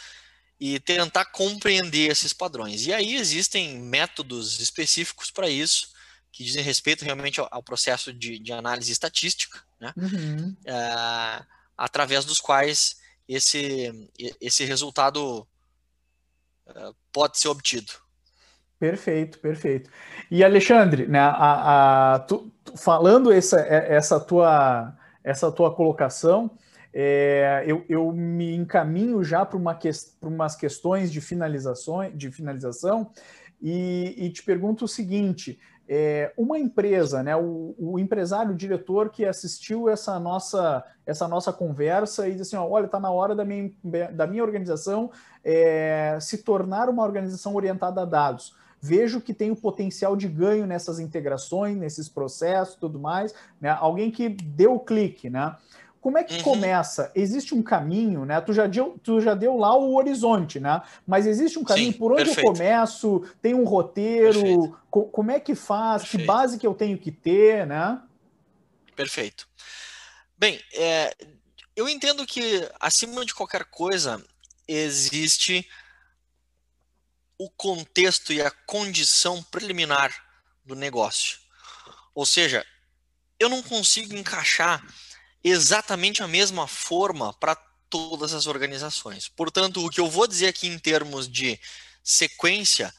e 0.61 0.79
tentar 0.79 1.27
compreender 1.27 2.11
esses 2.11 2.33
padrões. 2.33 2.87
E 2.87 2.93
aí 2.93 3.17
existem 3.17 3.79
métodos 3.79 4.61
específicos 4.61 5.31
para 5.31 5.49
isso, 5.49 5.89
que 6.31 6.45
dizem 6.45 6.63
respeito 6.63 7.05
realmente 7.05 7.41
ao, 7.41 7.49
ao 7.51 7.63
processo 7.63 8.13
de, 8.13 8.39
de, 8.39 8.53
análise 8.53 8.91
estatística, 8.91 9.61
né? 9.81 9.93
Uhum. 9.97 10.57
É, 10.65 11.45
através 11.77 12.25
dos 12.25 12.41
quais 12.41 12.97
esse, 13.29 14.11
esse 14.41 14.65
resultado 14.65 15.47
é, 16.67 16.91
pode 17.13 17.39
ser 17.39 17.49
obtido. 17.49 17.93
Perfeito, 18.79 19.39
perfeito. 19.39 19.91
E 20.31 20.43
Alexandre, 20.43 21.07
né, 21.07 21.21
a, 21.21 22.15
a 22.15 22.19
tu, 22.21 22.53
falando 22.77 23.33
essa, 23.33 23.61
essa, 23.61 24.21
tua, 24.21 24.95
essa 25.23 25.51
tua 25.51 25.75
colocação, 25.75 26.51
é, 26.97 27.65
eu, 27.67 27.85
eu, 27.89 28.13
me 28.13 28.55
encaminho 28.55 29.25
já 29.25 29.45
para 29.45 29.59
uma 29.59 29.75
que, 29.75 29.91
umas 30.23 30.55
questões 30.55 31.11
de, 31.11 31.21
finalizações, 31.21 32.17
de 32.17 32.31
finalização 32.31 33.11
e, 33.61 34.15
e 34.17 34.31
te 34.31 34.45
pergunto 34.45 34.85
o 34.85 34.89
seguinte: 34.89 35.59
é, 35.89 36.33
uma 36.37 36.57
empresa, 36.57 37.21
né, 37.21 37.35
o, 37.35 37.75
o, 37.77 37.99
empresário, 37.99 38.53
o 38.53 38.57
diretor 38.57 39.11
que 39.11 39.25
assistiu 39.25 39.89
essa 39.89 40.21
nossa, 40.21 40.85
essa 41.05 41.27
nossa 41.27 41.53
conversa 41.53 42.29
e 42.29 42.37
disse 42.37 42.55
assim: 42.55 42.65
ó, 42.65 42.71
olha, 42.71 42.87
está 42.87 43.01
na 43.01 43.11
hora 43.11 43.35
da 43.35 43.45
minha, 43.45 43.73
da 44.13 44.25
minha 44.29 44.45
organização 44.45 45.11
é, 45.43 46.17
se 46.21 46.45
tornar 46.45 46.89
uma 46.89 47.03
organização 47.03 47.57
orientada 47.57 48.03
a 48.03 48.05
dados 48.05 48.55
vejo 48.81 49.19
que 49.19 49.33
tem 49.33 49.51
o 49.51 49.57
potencial 49.57 50.15
de 50.15 50.29
ganho 50.29 50.67
nessas 50.67 51.01
integrações, 51.01 51.75
nesses 51.75 52.07
processos, 52.07 52.77
tudo 52.77 52.99
mais, 52.99 53.35
né? 53.59 53.71
Alguém 53.71 54.11
que 54.11 54.29
deu 54.29 54.75
o 54.75 54.81
clique, 54.81 55.31
né? 55.31 55.57
Como 56.05 56.19
é 56.19 56.23
que 56.23 56.35
uhum. 56.35 56.43
começa? 56.43 57.11
Existe 57.15 57.55
um 57.55 57.63
caminho, 57.63 58.27
né? 58.27 58.39
Tu 58.39 58.53
já, 58.53 58.67
deu, 58.67 59.01
tu 59.03 59.23
já 59.23 59.35
deu 59.35 59.57
lá 59.57 59.75
o 59.75 59.95
horizonte, 59.95 60.61
né? 60.61 60.83
Mas 61.07 61.27
existe 61.27 61.59
um 61.59 61.65
caminho 61.65 61.93
Sim, 61.93 61.99
por 61.99 62.13
onde 62.13 62.27
perfeito. 62.27 62.47
eu 62.47 62.53
começo? 62.53 63.27
Tem 63.41 63.55
um 63.55 63.65
roteiro? 63.65 64.79
Co 64.91 65.07
como 65.07 65.31
é 65.31 65.41
que 65.41 65.55
faz? 65.55 66.03
Perfeito. 66.03 66.21
Que 66.21 66.27
base 66.27 66.59
que 66.59 66.67
eu 66.67 66.75
tenho 66.75 66.99
que 66.99 67.11
ter, 67.11 67.67
né? 67.67 68.03
Perfeito. 68.95 69.49
Bem, 70.37 70.61
é, 70.75 71.17
eu 71.75 71.89
entendo 71.89 72.27
que 72.27 72.69
acima 72.79 73.25
de 73.25 73.35
qualquer 73.35 73.65
coisa 73.65 74.23
existe 74.69 75.67
o 77.39 77.49
contexto 77.49 78.31
e 78.31 78.43
a 78.43 78.51
condição 78.51 79.43
preliminar 79.45 80.15
do 80.67 80.75
negócio. 80.75 81.39
Ou 82.15 82.27
seja, 82.27 82.63
eu 83.41 83.49
não 83.49 83.63
consigo 83.63 84.15
encaixar 84.15 84.85
exatamente 85.45 86.23
a 86.23 86.29
mesma 86.29 86.67
forma 86.67 87.33
para 87.35 87.55
todas 87.91 88.33
as 88.33 88.47
organizações. 88.47 89.29
Portanto, 89.29 89.85
o 89.85 89.91
que 89.91 90.01
eu 90.01 90.11
vou 90.11 90.27
dizer 90.27 90.49
aqui 90.49 90.67
em 90.67 90.79
termos 90.79 91.29
de 91.29 91.61
sequência 92.03 92.93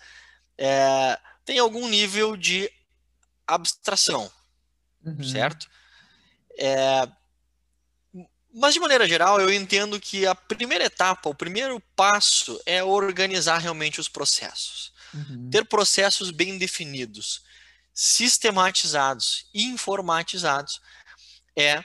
é, 0.57 1.19
tem 1.43 1.59
algum 1.59 1.87
nível 1.87 2.37
de 2.37 2.71
abstração, 3.47 4.31
uhum. 5.03 5.23
certo? 5.23 5.67
É, 6.57 7.09
mas, 8.53 8.73
de 8.73 8.79
maneira 8.79 9.05
geral, 9.05 9.41
eu 9.41 9.53
entendo 9.53 9.99
que 9.99 10.25
a 10.25 10.33
primeira 10.33 10.85
etapa, 10.85 11.27
o 11.27 11.35
primeiro 11.35 11.77
passo 11.93 12.57
é 12.65 12.81
organizar 12.81 13.57
realmente 13.57 13.99
os 13.99 14.07
processos. 14.07 14.93
Uhum. 15.13 15.49
Ter 15.49 15.65
processos 15.65 16.31
bem 16.31 16.57
definidos, 16.57 17.43
sistematizados 17.93 19.45
e 19.53 19.65
informatizados 19.65 20.79
é 21.53 21.83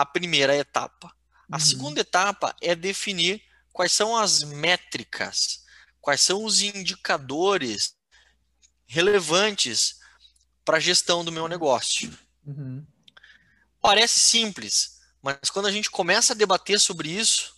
a 0.00 0.06
primeira 0.06 0.56
etapa. 0.56 1.14
A 1.50 1.56
uhum. 1.56 1.60
segunda 1.60 2.00
etapa 2.00 2.56
é 2.62 2.74
definir 2.74 3.42
quais 3.72 3.92
são 3.92 4.16
as 4.16 4.42
métricas, 4.42 5.64
quais 6.00 6.22
são 6.22 6.44
os 6.44 6.62
indicadores 6.62 7.94
relevantes 8.86 10.00
para 10.64 10.78
a 10.78 10.80
gestão 10.80 11.22
do 11.22 11.30
meu 11.30 11.46
negócio. 11.46 12.16
Uhum. 12.46 12.86
Parece 13.82 14.18
simples, 14.18 15.00
mas 15.20 15.50
quando 15.50 15.66
a 15.66 15.72
gente 15.72 15.90
começa 15.90 16.32
a 16.32 16.36
debater 16.36 16.80
sobre 16.80 17.10
isso, 17.10 17.54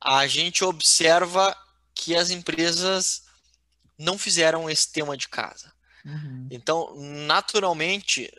a 0.00 0.26
gente 0.28 0.62
observa 0.62 1.56
que 1.92 2.14
as 2.14 2.30
empresas 2.30 3.24
não 3.98 4.16
fizeram 4.16 4.70
esse 4.70 4.92
tema 4.92 5.16
de 5.16 5.28
casa. 5.28 5.72
Uhum. 6.04 6.48
Então, 6.50 6.94
naturalmente, 6.96 8.30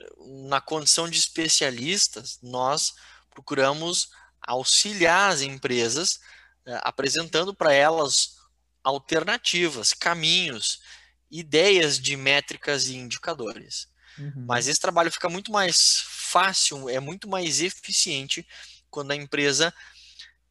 na 0.48 0.60
condição 0.60 1.10
de 1.10 1.18
especialistas, 1.18 2.40
nós 2.42 2.94
procuramos 3.30 4.10
auxiliar 4.42 5.32
as 5.32 5.42
empresas, 5.42 6.20
eh, 6.66 6.80
apresentando 6.84 7.54
para 7.54 7.74
elas 7.74 8.38
alternativas, 8.84 9.94
caminhos, 9.94 10.82
ideias 11.32 12.00
de 12.00 12.16
métricas 12.16 12.88
e 12.88 12.96
indicadores. 12.96 13.88
Uhum. 14.18 14.46
Mas 14.46 14.68
esse 14.68 14.80
trabalho 14.80 15.12
fica 15.12 15.30
muito 15.30 15.52
mais 15.52 16.04
fácil, 16.06 16.90
é 16.90 17.00
muito 17.00 17.28
mais 17.28 17.62
eficiente 17.62 18.46
quando 18.90 19.12
a 19.12 19.16
empresa 19.16 19.74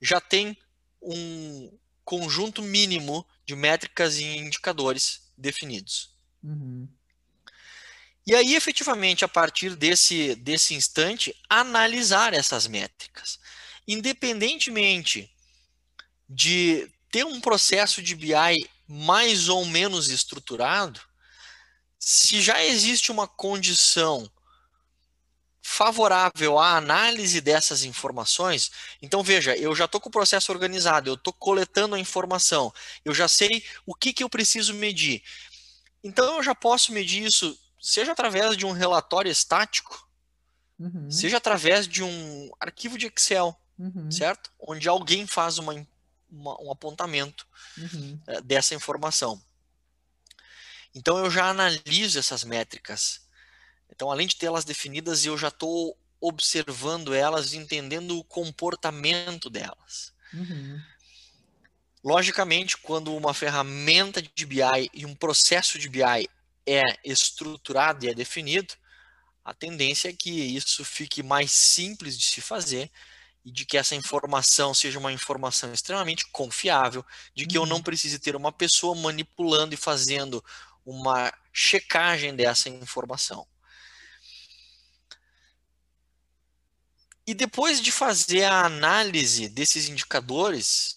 já 0.00 0.20
tem 0.20 0.56
um 1.00 1.78
conjunto 2.04 2.62
mínimo 2.62 3.26
de 3.46 3.54
métricas 3.54 4.18
e 4.18 4.24
indicadores 4.24 5.32
definidos. 5.36 6.16
Uhum. 6.42 6.88
E 8.26 8.34
aí, 8.34 8.54
efetivamente, 8.54 9.24
a 9.24 9.28
partir 9.28 9.74
desse, 9.74 10.34
desse 10.36 10.74
instante, 10.74 11.34
analisar 11.48 12.32
essas 12.34 12.66
métricas. 12.66 13.38
Independentemente 13.86 15.28
de 16.28 16.90
ter 17.10 17.26
um 17.26 17.40
processo 17.40 18.00
de 18.00 18.14
BI 18.14 18.68
mais 18.88 19.48
ou 19.48 19.64
menos 19.66 20.08
estruturado, 20.08 21.00
se 21.98 22.40
já 22.40 22.64
existe 22.64 23.12
uma 23.12 23.28
condição 23.28 24.30
favorável 25.62 26.58
à 26.58 26.76
análise 26.76 27.40
dessas 27.40 27.84
informações, 27.84 28.70
então 29.00 29.22
veja, 29.22 29.56
eu 29.56 29.74
já 29.74 29.84
estou 29.84 30.00
com 30.00 30.08
o 30.08 30.12
processo 30.12 30.50
organizado, 30.50 31.08
eu 31.08 31.14
estou 31.14 31.32
coletando 31.32 31.94
a 31.94 32.00
informação, 32.00 32.72
eu 33.04 33.14
já 33.14 33.28
sei 33.28 33.64
o 33.86 33.94
que, 33.94 34.12
que 34.12 34.24
eu 34.24 34.28
preciso 34.28 34.74
medir. 34.74 35.22
Então 36.02 36.36
eu 36.36 36.42
já 36.42 36.54
posso 36.54 36.92
medir 36.92 37.24
isso, 37.24 37.56
seja 37.82 38.12
através 38.12 38.56
de 38.56 38.64
um 38.64 38.72
relatório 38.72 39.30
estático, 39.30 40.08
uhum. 40.78 41.10
seja 41.10 41.36
através 41.36 41.86
de 41.86 42.02
um 42.02 42.50
arquivo 42.60 42.96
de 42.96 43.06
Excel, 43.06 43.54
uhum. 43.78 44.10
certo? 44.10 44.50
Onde 44.58 44.88
alguém 44.88 45.26
faz 45.26 45.58
uma, 45.58 45.74
uma, 46.30 46.62
um 46.62 46.70
apontamento 46.70 47.46
uhum. 47.76 48.18
Eh, 48.26 48.40
dessa 48.40 48.74
informação. 48.74 49.42
Então 50.94 51.18
eu 51.18 51.30
já 51.30 51.48
analiso 51.48 52.18
essas 52.18 52.44
métricas 52.44 53.22
então, 53.94 54.10
além 54.10 54.26
de 54.26 54.36
tê-las 54.36 54.64
definidas, 54.64 55.24
eu 55.24 55.36
já 55.36 55.48
estou 55.48 55.96
observando 56.20 57.12
elas, 57.12 57.52
entendendo 57.52 58.18
o 58.18 58.24
comportamento 58.24 59.50
delas. 59.50 60.12
Uhum. 60.32 60.80
Logicamente, 62.02 62.78
quando 62.78 63.14
uma 63.14 63.34
ferramenta 63.34 64.22
de 64.22 64.46
BI 64.46 64.90
e 64.94 65.04
um 65.04 65.14
processo 65.14 65.78
de 65.78 65.88
BI 65.88 66.28
é 66.66 66.82
estruturado 67.04 68.04
e 68.04 68.08
é 68.08 68.14
definido, 68.14 68.74
a 69.44 69.52
tendência 69.52 70.08
é 70.08 70.12
que 70.12 70.30
isso 70.30 70.84
fique 70.84 71.22
mais 71.22 71.50
simples 71.50 72.16
de 72.16 72.24
se 72.26 72.40
fazer 72.40 72.90
e 73.44 73.50
de 73.50 73.66
que 73.66 73.76
essa 73.76 73.94
informação 73.94 74.72
seja 74.72 74.98
uma 74.98 75.12
informação 75.12 75.72
extremamente 75.72 76.26
confiável, 76.30 77.04
de 77.34 77.44
que 77.44 77.58
eu 77.58 77.66
não 77.66 77.76
uhum. 77.76 77.82
precise 77.82 78.18
ter 78.18 78.36
uma 78.36 78.52
pessoa 78.52 78.94
manipulando 78.94 79.74
e 79.74 79.76
fazendo 79.76 80.44
uma 80.84 81.32
checagem 81.52 82.36
dessa 82.36 82.68
informação. 82.68 83.46
E 87.26 87.34
depois 87.34 87.80
de 87.80 87.90
fazer 87.90 88.44
a 88.44 88.64
análise 88.64 89.48
desses 89.48 89.88
indicadores, 89.88 90.96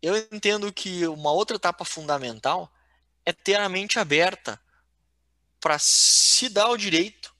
eu 0.00 0.16
entendo 0.30 0.72
que 0.72 1.06
uma 1.06 1.32
outra 1.32 1.56
etapa 1.56 1.84
fundamental 1.84 2.72
é 3.24 3.32
ter 3.32 3.60
a 3.60 3.68
mente 3.68 3.98
aberta 3.98 4.60
para 5.60 5.78
se 5.78 6.48
dar 6.48 6.68
o 6.68 6.76
direito 6.76 7.34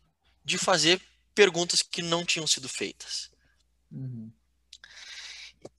de 0.45 0.59
fazer 0.59 1.01
perguntas 1.35 1.83
que 1.83 2.03
não 2.03 2.25
tinham 2.25 2.47
sido 2.47 2.69
feitas. 2.69 3.31
Uhum. 3.91 4.31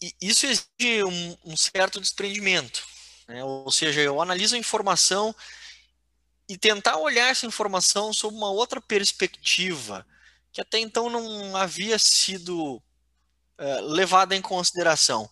E 0.01 0.13
isso 0.21 0.45
exige 0.45 1.03
um, 1.03 1.37
um 1.45 1.57
certo 1.57 1.99
desprendimento. 1.99 2.85
Né? 3.27 3.43
Ou 3.43 3.71
seja, 3.71 4.01
eu 4.01 4.21
analiso 4.21 4.55
a 4.55 4.59
informação 4.59 5.35
e 6.47 6.57
tentar 6.57 6.97
olhar 6.97 7.29
essa 7.29 7.45
informação 7.45 8.11
sob 8.11 8.35
uma 8.35 8.51
outra 8.51 8.81
perspectiva 8.81 10.05
que 10.51 10.61
até 10.61 10.77
então 10.77 11.09
não 11.09 11.55
havia 11.57 11.97
sido 11.97 12.81
é, 13.57 13.81
levada 13.81 14.35
em 14.35 14.41
consideração. 14.41 15.29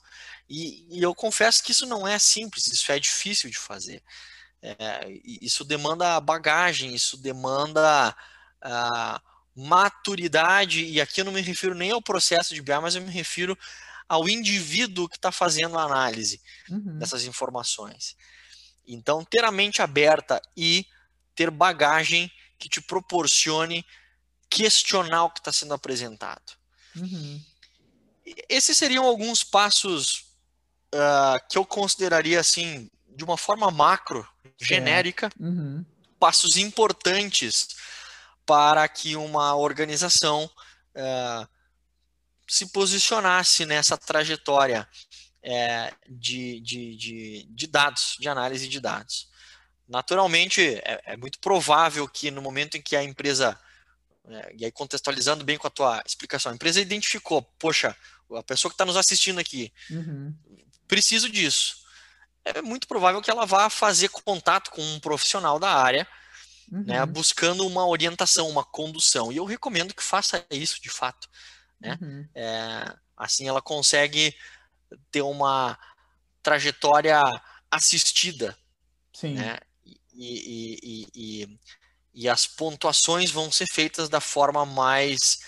E, 0.50 0.88
e, 0.90 1.02
eu 1.02 1.14
confesso 1.14 1.64
que 1.64 1.72
isso 1.72 1.86
não 1.86 2.08
é 2.08 2.18
simples, 2.18 2.68
isso 2.68 2.92
é 2.92 3.00
difícil 3.00 3.50
de 3.50 3.58
fazer. 3.58 4.04
É, 4.62 5.10
isso 5.24 5.66
demanda 5.66 6.20
bagagem, 6.20 6.94
isso 6.94 7.18
demanda 7.18 8.16
a 8.62 9.22
maturidade, 9.56 10.84
e 10.86 11.02
aqui 11.02 11.22
eu 11.22 11.26
não 11.26 11.32
me 11.32 11.42
refiro 11.42 11.76
nem 11.76 11.92
ao 11.92 12.02
processo 12.02 12.54
de 12.54 12.62
BI, 12.62 12.80
mas 12.80 12.96
eu 12.96 13.02
me 13.02 13.12
refiro 13.12 13.58
ao 14.08 14.30
indivíduo 14.30 15.10
que 15.10 15.16
está 15.16 15.32
fazendo 15.32 15.78
a 15.78 15.84
análise 15.84 16.42
uhum. 16.70 17.00
dessas 17.00 17.26
informações. 17.26 18.16
Então, 18.88 19.24
ter 19.24 19.44
a 19.44 19.52
mente 19.52 19.82
aberta 19.82 20.42
e 20.56 20.86
ter 21.36 21.50
bagagem 21.50 22.32
que 22.60 22.70
te 22.70 22.82
proporcione 22.82 23.86
questionar 24.50 25.24
o 25.24 25.30
que 25.30 25.40
está 25.40 25.52
sendo 25.52 25.74
apresentado. 25.74 26.54
Uhum. 26.96 27.42
Esses 28.50 28.78
seriam 28.78 29.06
alguns 29.06 29.44
passos 29.44 30.26
uh, 30.94 31.40
que 31.50 31.58
eu 31.58 31.66
consideraria 31.66 32.40
assim, 32.40 32.90
de 33.16 33.24
uma 33.24 33.38
forma 33.38 33.70
macro, 33.72 34.28
genérica, 34.60 35.28
é. 35.28 35.44
uhum. 35.44 35.86
passos 36.20 36.58
importantes 36.58 37.70
para 38.46 38.88
que 38.88 39.16
uma 39.16 39.56
organização 39.56 40.50
uh, 40.96 41.48
se 42.48 42.72
posicionasse 42.72 43.66
nessa 43.66 43.98
trajetória 43.98 44.88
é, 45.44 45.94
de, 46.08 46.60
de, 46.60 46.96
de, 46.98 47.48
de, 47.50 47.68
dados, 47.68 48.18
de 48.20 48.28
análise 48.28 48.68
de 48.68 48.80
dados. 48.80 49.30
Naturalmente, 49.88 50.62
é, 50.62 51.02
é, 51.06 51.18
muito 51.18 51.40
provável 51.40 52.08
que 52.08 52.30
no 52.30 52.42
momento 52.42 52.78
em 52.78 52.82
que 52.82 52.96
a 52.96 53.04
empresa, 53.04 53.60
é, 54.28 54.56
e 54.58 54.66
aí 54.66 54.72
contextualizando 54.72 55.44
bem 55.44 55.58
com 55.58 55.68
a 55.68 55.72
tua 55.72 56.02
explicação, 56.06 56.52
a 56.52 56.56
empresa 56.56 56.82
identificou, 56.82 57.42
poxa, 57.58 57.96
a 58.36 58.44
pessoa 58.44 58.70
que 58.70 58.76
está 58.76 58.86
nos 58.86 58.98
assistindo 58.98 59.40
aqui, 59.40 59.72
uhum. 59.90 60.36
preciso 60.88 61.30
disso. 61.30 61.81
É 62.44 62.62
muito 62.62 62.88
provável 62.88 63.22
que 63.22 63.30
ela 63.30 63.46
vá 63.46 63.70
fazer 63.70 64.10
contato 64.10 64.72
com 64.72 64.82
um 64.82 65.00
profissional 65.00 65.60
da 65.60 65.74
área, 65.74 66.08
né, 66.68 66.80
uhum. 66.80 66.84
né, 66.86 67.06
buscando 67.06 67.66
uma 67.68 67.86
orientação, 67.86 68.50
uma 68.50 68.64
condução. 68.64 69.32
E 69.32 69.38
eu 69.38 69.46
recomendo 69.46 69.94
que 69.94 70.04
faça 70.04 70.46
isso 70.50 70.82
de 70.82 70.90
fato. 70.90 71.30
Né? 71.80 71.98
Uhum. 72.02 72.28
É, 72.34 72.96
assim 73.16 73.48
ela 73.48 73.62
consegue 73.62 74.36
ter 75.12 75.22
uma 75.22 75.78
trajetória 76.42 77.22
assistida. 77.70 78.58
Sim. 79.14 79.36
Né? 79.36 79.58
E, 79.86 80.00
e, 80.14 80.80
e, 80.84 81.08
e, 81.16 81.60
e 82.14 82.30
as 82.30 82.48
pontuações 82.48 83.32
vão 83.32 83.52
ser 83.52 83.68
feitas 83.68 84.10
da 84.10 84.20
forma 84.20 84.66
mais 84.66 85.40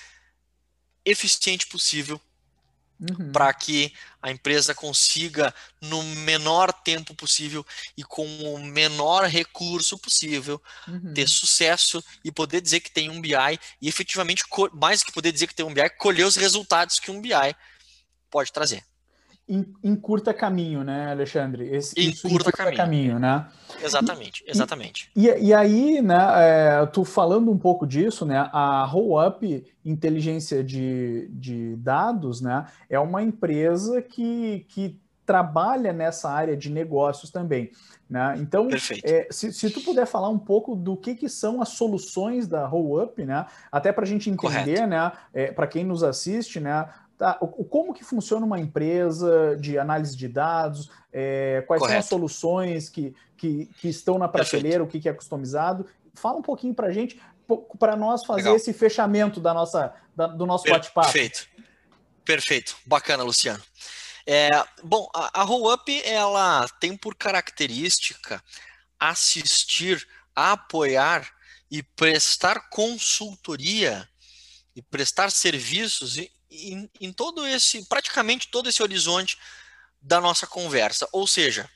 eficiente 1.05 1.67
possível 1.67 2.21
uhum. 2.99 3.31
para 3.31 3.53
que 3.53 3.93
a 4.21 4.31
empresa 4.31 4.73
consiga, 4.73 5.53
no 5.81 6.03
menor 6.03 6.71
tempo 6.71 7.13
possível 7.15 7.65
e 7.97 8.03
com 8.03 8.25
o 8.25 8.59
menor 8.59 9.25
recurso 9.25 9.97
possível, 9.97 10.61
uhum. 10.87 11.13
ter 11.13 11.27
sucesso 11.27 12.03
e 12.23 12.31
poder 12.31 12.61
dizer 12.61 12.79
que 12.79 12.91
tem 12.91 13.09
um 13.09 13.21
BI 13.21 13.59
e 13.81 13.87
efetivamente, 13.87 14.43
mais 14.73 15.03
que 15.03 15.11
poder 15.11 15.31
dizer 15.31 15.47
que 15.47 15.55
tem 15.55 15.65
um 15.65 15.73
BI, 15.73 15.89
colher 15.97 16.25
os 16.25 16.35
resultados 16.35 16.99
que 16.99 17.11
um 17.11 17.21
BI 17.21 17.55
pode 18.29 18.51
trazer 18.51 18.83
em, 19.47 19.95
curta 19.95 20.33
caminho, 20.33 20.83
né, 20.83 21.11
Alexandre? 21.11 21.67
Esse, 21.67 21.99
em, 21.99 22.11
curta, 22.11 22.27
em 22.27 22.31
curta 22.31 22.51
caminho. 22.51 22.77
caminho. 22.77 23.19
né? 23.19 23.47
Exatamente, 23.83 24.43
exatamente. 24.47 25.11
E, 25.15 25.27
e, 25.27 25.45
e 25.47 25.53
aí, 25.53 26.01
né, 26.01 26.27
é, 26.37 26.85
tu 26.85 27.03
falando 27.03 27.51
um 27.51 27.57
pouco 27.57 27.85
disso, 27.85 28.25
né, 28.25 28.49
a 28.53 28.85
RollUp 28.85 29.65
Inteligência 29.83 30.63
de, 30.63 31.27
de 31.31 31.75
Dados, 31.75 32.39
né, 32.39 32.65
é 32.89 32.97
uma 32.99 33.21
empresa 33.21 34.01
que, 34.01 34.65
que 34.69 34.97
trabalha 35.25 35.91
nessa 35.91 36.29
área 36.29 36.55
de 36.55 36.69
negócios 36.69 37.29
também. 37.31 37.71
Né? 38.09 38.35
Então, 38.37 38.67
é, 39.03 39.27
se, 39.31 39.51
se, 39.51 39.69
tu 39.69 39.81
puder 39.81 40.05
falar 40.05 40.29
um 40.29 40.37
pouco 40.37 40.75
do 40.75 40.95
que, 40.95 41.15
que 41.15 41.27
são 41.27 41.61
as 41.61 41.69
soluções 41.69 42.47
da 42.47 42.67
RollUp, 42.67 43.25
né? 43.25 43.45
até 43.71 43.91
para 43.91 44.03
a 44.03 44.07
gente 44.07 44.29
entender, 44.29 44.79
Correto. 44.79 44.87
né, 44.87 45.11
é, 45.33 45.51
para 45.51 45.65
quem 45.65 45.83
nos 45.83 46.03
assiste, 46.03 46.59
né, 46.59 46.87
Tá? 47.23 47.37
O, 47.39 47.63
como 47.63 47.93
que 47.93 48.03
funciona 48.03 48.45
uma 48.45 48.59
empresa 48.59 49.55
de 49.55 49.79
análise 49.79 50.13
de 50.13 50.27
dados? 50.27 50.91
É, 51.09 51.63
quais 51.65 51.79
Correto. 51.79 51.93
são 51.93 51.99
as 51.99 52.05
soluções 52.09 52.89
que, 52.89 53.15
que, 53.37 53.67
que 53.79 53.87
estão 53.87 54.19
na 54.19 54.27
prateleira? 54.27 54.83
Perfeito. 54.83 54.97
O 54.97 55.01
que, 55.01 55.07
é 55.07 55.13
customizado? 55.13 55.87
Fala 56.15 56.39
um 56.39 56.41
pouquinho 56.41 56.73
para 56.73 56.87
a 56.87 56.91
gente, 56.91 57.21
para 57.79 57.95
nós 57.95 58.25
fazer 58.25 58.41
Legal. 58.41 58.57
esse 58.57 58.73
fechamento 58.73 59.39
da 59.39 59.53
nossa, 59.53 59.93
da, 60.13 60.27
do 60.27 60.45
nosso 60.45 60.69
bate-papo. 60.69 61.13
Perfeito. 61.13 61.47
Perfeito. 62.25 62.75
Bacana, 62.85 63.23
Luciano. 63.23 63.63
É, 64.27 64.49
bom, 64.83 65.09
a, 65.15 65.39
a 65.39 65.43
RollUp, 65.43 66.01
ela 66.03 66.67
tem 66.81 66.97
por 66.97 67.15
característica 67.15 68.43
assistir, 68.99 70.05
apoiar 70.35 71.25
e 71.71 71.81
prestar 71.81 72.67
consultoria 72.69 74.09
e 74.75 74.81
prestar 74.81 75.31
serviços 75.31 76.17
em, 76.53 76.89
em 77.01 77.11
todo 77.11 77.45
esse, 77.47 77.85
praticamente 77.85 78.49
todo 78.49 78.69
esse 78.69 78.81
horizonte 78.81 79.37
da 80.01 80.21
nossa 80.21 80.45
conversa. 80.45 81.07
Ou 81.11 81.25
seja, 81.25 81.69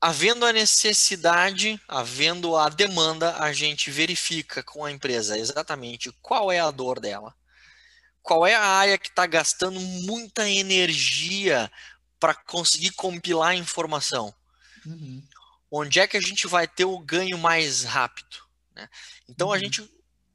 havendo 0.00 0.44
a 0.44 0.52
necessidade, 0.52 1.80
havendo 1.86 2.56
a 2.56 2.68
demanda, 2.68 3.36
a 3.36 3.52
gente 3.52 3.90
verifica 3.90 4.62
com 4.62 4.84
a 4.84 4.90
empresa 4.90 5.38
exatamente 5.38 6.10
qual 6.20 6.50
é 6.50 6.58
a 6.58 6.70
dor 6.70 6.98
dela, 6.98 7.34
qual 8.22 8.46
é 8.46 8.54
a 8.54 8.64
área 8.64 8.98
que 8.98 9.08
está 9.08 9.26
gastando 9.26 9.78
muita 9.78 10.48
energia 10.48 11.70
para 12.18 12.34
conseguir 12.34 12.90
compilar 12.90 13.50
a 13.50 13.56
informação. 13.56 14.34
Uhum. 14.84 15.22
Onde 15.70 16.00
é 16.00 16.06
que 16.06 16.16
a 16.16 16.20
gente 16.20 16.46
vai 16.46 16.66
ter 16.66 16.84
o 16.84 16.98
ganho 16.98 17.38
mais 17.38 17.84
rápido? 17.84 18.36
Né? 18.74 18.88
Então 19.28 19.48
uhum. 19.48 19.54
a 19.54 19.58
gente 19.58 19.88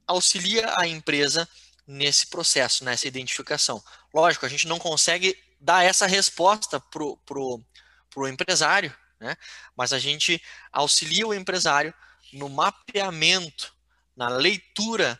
auxilia 0.07 0.73
a 0.77 0.87
empresa 0.87 1.47
nesse 1.87 2.27
processo, 2.27 2.83
nessa 2.83 3.07
identificação. 3.07 3.81
Lógico, 4.13 4.45
a 4.45 4.49
gente 4.49 4.67
não 4.67 4.77
consegue 4.77 5.41
dar 5.59 5.83
essa 5.85 6.05
resposta 6.05 6.79
para 6.79 7.03
o 7.03 7.17
pro, 7.17 7.63
pro 8.09 8.27
empresário, 8.27 8.95
né? 9.19 9.35
mas 9.75 9.93
a 9.93 9.99
gente 9.99 10.41
auxilia 10.71 11.25
o 11.25 11.33
empresário 11.33 11.93
no 12.33 12.49
mapeamento, 12.49 13.73
na 14.15 14.27
leitura 14.27 15.19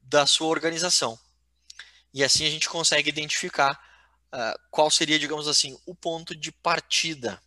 da 0.00 0.26
sua 0.26 0.46
organização. 0.46 1.18
E 2.14 2.22
assim 2.22 2.46
a 2.46 2.50
gente 2.50 2.68
consegue 2.68 3.08
identificar 3.08 3.72
uh, 4.32 4.58
qual 4.70 4.90
seria, 4.90 5.18
digamos 5.18 5.48
assim, 5.48 5.78
o 5.84 5.94
ponto 5.94 6.34
de 6.34 6.52
partida 6.52 7.42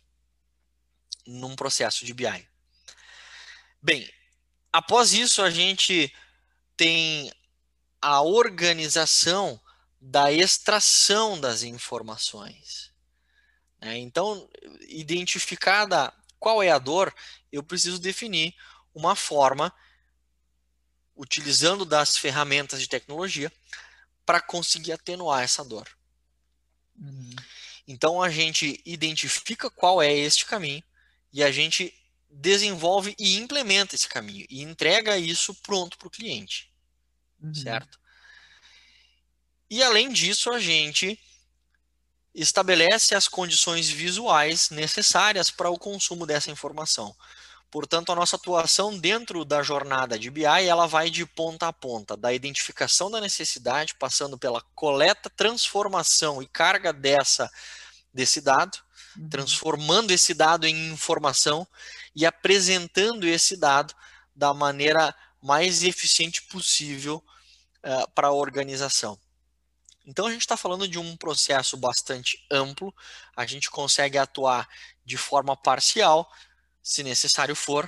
num 1.26 1.56
processo 1.56 2.04
de 2.04 2.12
BI. 2.12 2.48
Bem, 3.82 4.08
após 4.72 5.12
isso 5.14 5.42
a 5.42 5.50
gente 5.50 6.12
tem 6.76 7.32
a 8.00 8.22
organização 8.22 9.60
da 10.00 10.32
extração 10.32 11.38
das 11.38 11.62
informações. 11.62 12.90
Né? 13.80 13.98
Então, 13.98 14.48
identificada 14.88 16.12
qual 16.38 16.62
é 16.62 16.70
a 16.70 16.78
dor, 16.78 17.14
eu 17.52 17.62
preciso 17.62 17.98
definir 17.98 18.54
uma 18.94 19.14
forma, 19.14 19.72
utilizando 21.14 21.84
das 21.84 22.16
ferramentas 22.16 22.80
de 22.80 22.88
tecnologia, 22.88 23.52
para 24.24 24.40
conseguir 24.40 24.92
atenuar 24.92 25.42
essa 25.42 25.62
dor. 25.62 25.86
Uhum. 26.96 27.36
Então, 27.86 28.22
a 28.22 28.30
gente 28.30 28.80
identifica 28.86 29.68
qual 29.68 30.00
é 30.00 30.12
este 30.12 30.46
caminho 30.46 30.82
e 31.32 31.42
a 31.42 31.50
gente 31.50 31.94
desenvolve 32.30 33.14
e 33.18 33.36
implementa 33.36 33.94
esse 33.94 34.08
caminho 34.08 34.46
e 34.48 34.62
entrega 34.62 35.18
isso 35.18 35.54
pronto 35.56 35.98
para 35.98 36.06
o 36.06 36.10
cliente 36.10 36.69
uhum. 37.42 37.54
certo? 37.54 37.98
E 39.70 39.82
além 39.82 40.12
disso, 40.12 40.50
a 40.50 40.58
gente 40.58 41.18
estabelece 42.34 43.14
as 43.14 43.28
condições 43.28 43.88
visuais 43.88 44.70
necessárias 44.70 45.50
para 45.50 45.70
o 45.70 45.78
consumo 45.78 46.26
dessa 46.26 46.50
informação. 46.50 47.14
Portanto, 47.70 48.10
a 48.10 48.16
nossa 48.16 48.34
atuação 48.34 48.98
dentro 48.98 49.44
da 49.44 49.62
jornada 49.62 50.18
de 50.18 50.28
BI, 50.28 50.44
ela 50.44 50.86
vai 50.86 51.08
de 51.08 51.24
ponta 51.24 51.68
a 51.68 51.72
ponta, 51.72 52.16
da 52.16 52.32
identificação 52.32 53.08
da 53.10 53.20
necessidade, 53.20 53.94
passando 53.94 54.36
pela 54.36 54.60
coleta, 54.74 55.30
transformação 55.30 56.42
e 56.42 56.48
carga 56.48 56.92
dessa 56.92 57.50
desse 58.12 58.40
dado, 58.40 58.76
uhum. 59.16 59.28
transformando 59.28 60.10
esse 60.10 60.34
dado 60.34 60.66
em 60.66 60.90
informação 60.90 61.64
e 62.12 62.26
apresentando 62.26 63.24
esse 63.24 63.56
dado 63.56 63.94
da 64.34 64.52
maneira 64.52 65.14
mais 65.42 65.82
eficiente 65.82 66.42
possível 66.42 67.24
uh, 67.84 68.10
para 68.14 68.28
a 68.28 68.32
organização. 68.32 69.18
Então 70.06 70.26
a 70.26 70.30
gente 70.32 70.42
está 70.42 70.56
falando 70.56 70.88
de 70.88 70.98
um 70.98 71.16
processo 71.16 71.76
bastante 71.76 72.44
amplo, 72.50 72.94
a 73.36 73.46
gente 73.46 73.70
consegue 73.70 74.18
atuar 74.18 74.68
de 75.04 75.16
forma 75.16 75.56
parcial, 75.56 76.30
se 76.82 77.02
necessário 77.02 77.54
for, 77.54 77.84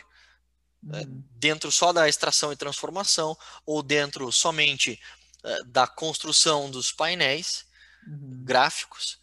eh, 0.92 0.98
uhum. 0.98 1.24
dentro 1.32 1.72
só 1.72 1.92
da 1.92 2.08
extração 2.08 2.52
e 2.52 2.56
transformação, 2.56 3.36
ou 3.64 3.82
dentro 3.82 4.30
somente 4.30 5.00
uh, 5.42 5.64
da 5.66 5.86
construção 5.86 6.70
dos 6.70 6.92
painéis 6.92 7.64
uhum. 8.06 8.44
gráficos. 8.44 9.18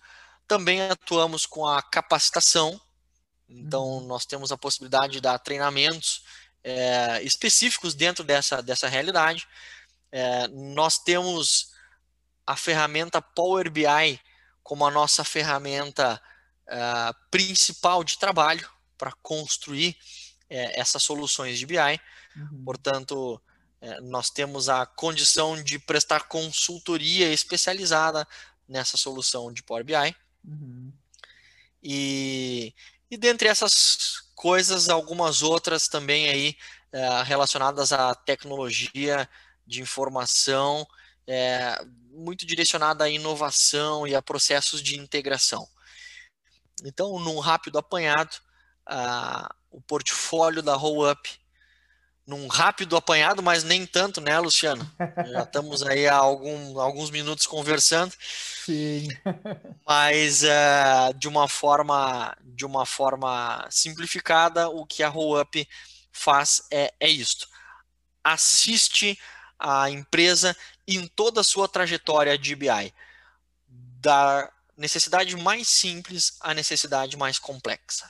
Também 0.47 0.81
atuamos 0.81 1.45
com 1.45 1.67
a 1.67 1.81
capacitação, 1.81 2.81
então 3.47 3.83
uhum. 3.83 4.07
nós 4.07 4.25
temos 4.25 4.51
a 4.51 4.57
possibilidade 4.57 5.13
de 5.13 5.21
dar 5.21 5.37
treinamentos 5.39 6.23
é, 6.63 7.21
específicos 7.23 7.93
dentro 7.93 8.23
dessa, 8.23 8.61
dessa 8.61 8.87
realidade. 8.87 9.47
É, 10.11 10.47
nós 10.47 10.97
temos 10.97 11.71
a 12.45 12.55
ferramenta 12.55 13.21
Power 13.21 13.69
BI 13.69 14.19
como 14.63 14.85
a 14.85 14.91
nossa 14.91 15.23
ferramenta 15.23 16.21
é, 16.67 16.77
principal 17.31 18.03
de 18.03 18.17
trabalho 18.17 18.69
para 18.97 19.11
construir 19.21 19.97
é, 20.49 20.79
essas 20.79 21.01
soluções 21.03 21.57
de 21.57 21.65
BI. 21.65 21.77
Uhum. 22.35 22.63
Portanto, 22.65 23.41
é, 23.81 24.01
nós 24.01 24.29
temos 24.29 24.67
a 24.67 24.85
condição 24.85 25.61
de 25.61 25.79
prestar 25.79 26.27
consultoria 26.27 27.31
especializada 27.31 28.27
nessa 28.67 28.97
solução 28.97 29.51
de 29.51 29.63
Power 29.63 29.83
BI. 29.83 30.15
Uhum. 30.43 30.91
E, 31.81 32.73
e 33.09 33.17
dentre 33.17 33.47
essas 33.47 34.21
coisas, 34.35 34.89
algumas 34.89 35.41
outras 35.41 35.87
também 35.87 36.29
aí 36.29 36.57
é, 36.91 37.23
relacionadas 37.23 37.91
à 37.91 38.15
tecnologia 38.15 39.29
de 39.65 39.81
informação 39.81 40.87
é, 41.27 41.79
muito 42.11 42.45
direcionada 42.45 43.03
à 43.03 43.09
inovação 43.09 44.07
e 44.07 44.15
a 44.15 44.21
processos 44.21 44.81
de 44.81 44.97
integração. 44.97 45.67
Então, 46.83 47.19
num 47.19 47.39
rápido 47.39 47.77
apanhado, 47.77 48.35
a, 48.85 49.53
o 49.69 49.79
portfólio 49.79 50.63
da 50.63 50.75
RollUp, 50.75 51.39
num 52.29 52.47
rápido 52.47 52.95
apanhado, 52.95 53.41
mas 53.41 53.63
nem 53.63 53.87
tanto, 53.87 54.21
né, 54.21 54.37
Luciano? 54.39 54.87
Já 55.31 55.41
estamos 55.41 55.81
aí 55.81 56.07
há 56.07 56.15
algum, 56.15 56.79
alguns 56.79 57.09
minutos 57.09 57.47
conversando. 57.47 58.13
Sim. 58.63 59.07
mas 59.83 60.43
uh, 60.43 61.11
de 61.17 61.27
uma 61.27 61.47
forma 61.47 62.37
de 62.43 62.65
uma 62.65 62.85
forma 62.85 63.65
simplificada, 63.71 64.69
o 64.69 64.85
que 64.85 65.01
a 65.01 65.09
RollUp 65.09 65.67
faz 66.11 66.61
é, 66.71 66.93
é 66.99 67.09
isto. 67.09 67.47
Assiste 68.23 69.19
a 69.57 69.89
empresa 69.89 70.55
em 70.87 71.07
toda 71.07 71.41
a 71.41 71.43
sua 71.43 71.67
trajetória 71.67 72.37
de 72.37 72.55
BI, 72.55 72.93
da 73.67 74.51
necessidade 74.77 75.35
mais 75.35 75.67
simples 75.67 76.37
à 76.39 76.53
necessidade 76.53 77.17
mais 77.17 77.39
complexa. 77.39 78.09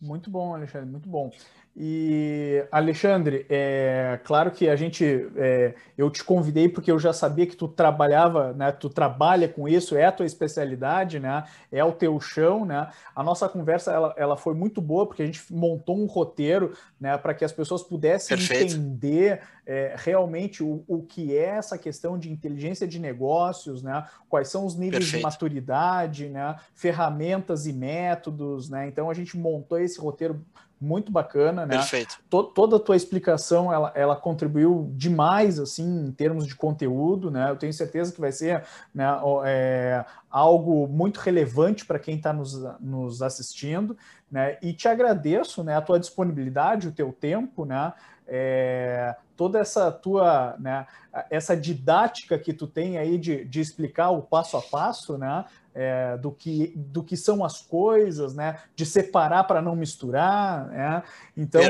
Muito 0.00 0.30
bom, 0.30 0.54
Alexandre, 0.54 0.88
muito 0.88 1.08
bom. 1.08 1.32
E 1.80 2.66
Alexandre, 2.72 3.46
é 3.48 4.18
claro 4.24 4.50
que 4.50 4.68
a 4.68 4.74
gente, 4.74 5.30
é, 5.36 5.76
eu 5.96 6.10
te 6.10 6.24
convidei 6.24 6.68
porque 6.68 6.90
eu 6.90 6.98
já 6.98 7.12
sabia 7.12 7.46
que 7.46 7.54
tu 7.54 7.68
trabalhava, 7.68 8.52
né? 8.52 8.72
Tu 8.72 8.90
trabalha 8.90 9.48
com 9.48 9.68
isso, 9.68 9.96
é 9.96 10.04
a 10.04 10.10
tua 10.10 10.26
especialidade, 10.26 11.20
né? 11.20 11.44
É 11.70 11.84
o 11.84 11.92
teu 11.92 12.18
chão, 12.18 12.64
né? 12.64 12.90
A 13.14 13.22
nossa 13.22 13.48
conversa 13.48 13.92
ela, 13.92 14.12
ela 14.16 14.36
foi 14.36 14.54
muito 14.54 14.80
boa 14.80 15.06
porque 15.06 15.22
a 15.22 15.26
gente 15.26 15.40
montou 15.52 15.96
um 15.96 16.06
roteiro, 16.06 16.76
né? 17.00 17.16
Para 17.16 17.32
que 17.32 17.44
as 17.44 17.52
pessoas 17.52 17.84
pudessem 17.84 18.36
Perfeito. 18.36 18.74
entender 18.74 19.42
é, 19.64 19.94
realmente 19.96 20.64
o, 20.64 20.82
o 20.88 21.02
que 21.02 21.36
é 21.36 21.44
essa 21.44 21.78
questão 21.78 22.18
de 22.18 22.28
inteligência 22.28 22.88
de 22.88 22.98
negócios, 22.98 23.84
né? 23.84 24.04
Quais 24.28 24.48
são 24.48 24.66
os 24.66 24.74
níveis 24.74 25.04
Perfeito. 25.04 25.18
de 25.18 25.22
maturidade, 25.22 26.28
né? 26.28 26.56
Ferramentas 26.74 27.68
e 27.68 27.72
métodos, 27.72 28.68
né? 28.68 28.88
Então 28.88 29.08
a 29.08 29.14
gente 29.14 29.38
montou 29.38 29.78
esse 29.78 30.00
roteiro 30.00 30.44
muito 30.80 31.10
bacana, 31.10 31.66
né? 31.66 31.78
Perfeito. 31.78 32.18
toda 32.28 32.76
a 32.76 32.80
tua 32.80 32.96
explicação, 32.96 33.72
ela, 33.72 33.92
ela 33.94 34.16
contribuiu 34.16 34.90
demais, 34.94 35.58
assim, 35.58 36.06
em 36.06 36.12
termos 36.12 36.46
de 36.46 36.54
conteúdo, 36.54 37.30
né? 37.30 37.50
Eu 37.50 37.56
tenho 37.56 37.72
certeza 37.72 38.12
que 38.12 38.20
vai 38.20 38.30
ser 38.30 38.64
né, 38.94 39.06
é, 39.44 40.04
algo 40.30 40.86
muito 40.86 41.18
relevante 41.18 41.84
para 41.84 41.98
quem 41.98 42.16
está 42.16 42.32
nos, 42.32 42.54
nos 42.80 43.22
assistindo, 43.22 43.96
né? 44.30 44.56
E 44.62 44.72
te 44.72 44.86
agradeço, 44.86 45.64
né, 45.64 45.76
a 45.76 45.82
tua 45.82 45.98
disponibilidade, 45.98 46.88
o 46.88 46.92
teu 46.92 47.12
tempo, 47.12 47.64
né? 47.64 47.92
É, 48.26 49.16
toda 49.36 49.58
essa 49.58 49.90
tua, 49.90 50.54
né, 50.58 50.86
essa 51.30 51.56
didática 51.56 52.38
que 52.38 52.52
tu 52.52 52.66
tem 52.66 52.98
aí 52.98 53.16
de, 53.16 53.44
de 53.44 53.60
explicar 53.60 54.10
o 54.10 54.20
passo 54.20 54.56
a 54.56 54.62
passo, 54.62 55.16
né, 55.16 55.44
é, 55.74 56.16
do, 56.16 56.30
que, 56.30 56.72
do 56.76 57.02
que 57.02 57.16
são 57.16 57.44
as 57.44 57.60
coisas, 57.60 58.34
né? 58.34 58.58
De 58.74 58.84
separar 58.84 59.44
para 59.44 59.62
não 59.62 59.76
misturar, 59.76 60.66
né? 60.68 61.02
Então, 61.36 61.62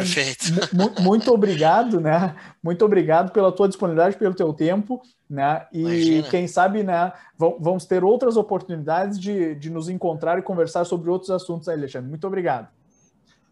muito 1.01 1.33
obrigado, 1.33 2.01
né? 2.01 2.35
Muito 2.63 2.85
obrigado 2.85 3.33
pela 3.33 3.53
tua 3.53 3.69
disponibilidade, 3.69 4.17
pelo 4.17 4.35
teu 4.35 4.53
tempo, 4.53 5.03
né? 5.29 5.67
E 5.73 5.81
Imagina. 5.81 6.29
quem 6.31 6.49
sabe, 6.49 6.83
né? 6.83 7.13
Vamos 7.37 7.85
ter 7.85 8.03
outras 8.03 8.37
oportunidades 8.37 9.19
de, 9.19 9.55
de 9.55 9.71
nos 9.71 9.89
encontrar 9.89 10.39
e 10.39 10.43
conversar 10.43 10.85
sobre 10.85 11.11
outros 11.11 11.31
assuntos 11.31 11.69
aí, 11.69 11.77
Alexandre. 11.77 12.09
Muito 12.09 12.27
obrigado. 12.27 12.69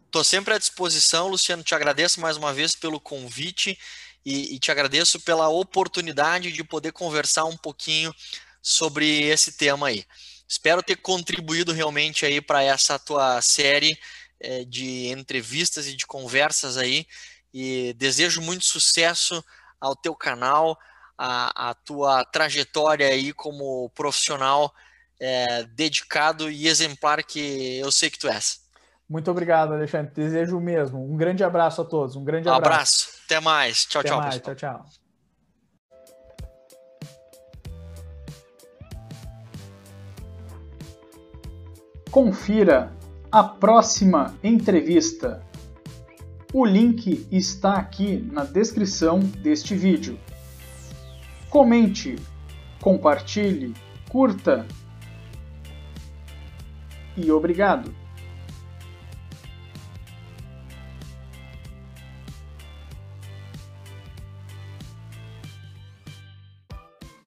Estou 0.07 0.25
sempre 0.25 0.55
à 0.55 0.59
disposição, 0.59 1.29
Luciano. 1.29 1.63
Te 1.63 1.75
agradeço 1.75 2.21
mais 2.21 2.37
uma 2.37 2.53
vez 2.53 2.75
pelo 2.75 2.99
convite 2.99 3.79
e, 4.25 4.55
e 4.55 4.59
te 4.59 4.71
agradeço 4.71 5.21
pela 5.21 5.49
oportunidade 5.49 6.51
de 6.51 6.65
poder 6.65 6.93
conversar 6.93 7.45
um 7.45 7.57
pouquinho 7.57 8.15
sobre 8.63 9.23
esse 9.25 9.53
tema 9.53 9.89
aí. 9.89 10.05
Espero 10.49 10.83
ter 10.83 10.97
contribuído 10.97 11.73
realmente 11.73 12.25
aí 12.25 12.41
para 12.41 12.63
essa 12.63 12.99
tua 12.99 13.41
série 13.43 13.99
é, 14.39 14.65
de 14.65 15.09
entrevistas 15.09 15.87
e 15.87 15.97
de 15.97 16.07
conversas 16.07 16.77
aí. 16.77 17.07
E 17.53 17.95
desejo 17.95 18.41
muito 18.41 18.65
sucesso 18.65 19.43
ao 19.81 19.97
teu 19.97 20.15
canal, 20.15 20.79
a 21.19 21.75
tua 21.85 22.25
trajetória 22.27 23.09
aí 23.09 23.33
como 23.33 23.91
profissional 23.95 24.75
é, 25.19 25.65
dedicado 25.65 26.51
e 26.51 26.69
exemplar 26.69 27.23
que 27.23 27.79
eu 27.79 27.91
sei 27.91 28.11
que 28.11 28.19
tu 28.19 28.29
és. 28.29 28.61
Muito 29.09 29.31
obrigado, 29.31 29.73
Alexandre. 29.73 30.13
Desejo 30.15 30.59
o 30.59 30.61
mesmo. 30.61 31.03
Um 31.11 31.17
grande 31.17 31.45
abraço 31.45 31.81
a 31.81 31.85
todos. 31.85 32.17
Um 32.17 32.25
grande 32.25 32.49
abraço. 32.49 32.67
abraço. 32.67 33.09
Até 33.25 33.41
mais. 33.41 33.87
Tchau, 33.87 34.01
Até 34.01 34.09
tchau. 34.09 34.19
Mais. 34.19 34.41
Tchau, 34.41 34.55
tchau. 34.55 35.06
Confira 42.11 42.93
a 43.31 43.43
próxima 43.43 44.35
entrevista. 44.43 45.43
O 46.53 46.65
link 46.65 47.27
está 47.31 47.75
aqui 47.75 48.17
na 48.33 48.45
descrição 48.45 49.19
deste 49.19 49.75
vídeo. 49.75 50.19
Comente, 51.51 52.17
compartilhe, 52.81 53.75
curta 54.09 54.67
e 57.17 57.31
obrigado! 57.31 58.06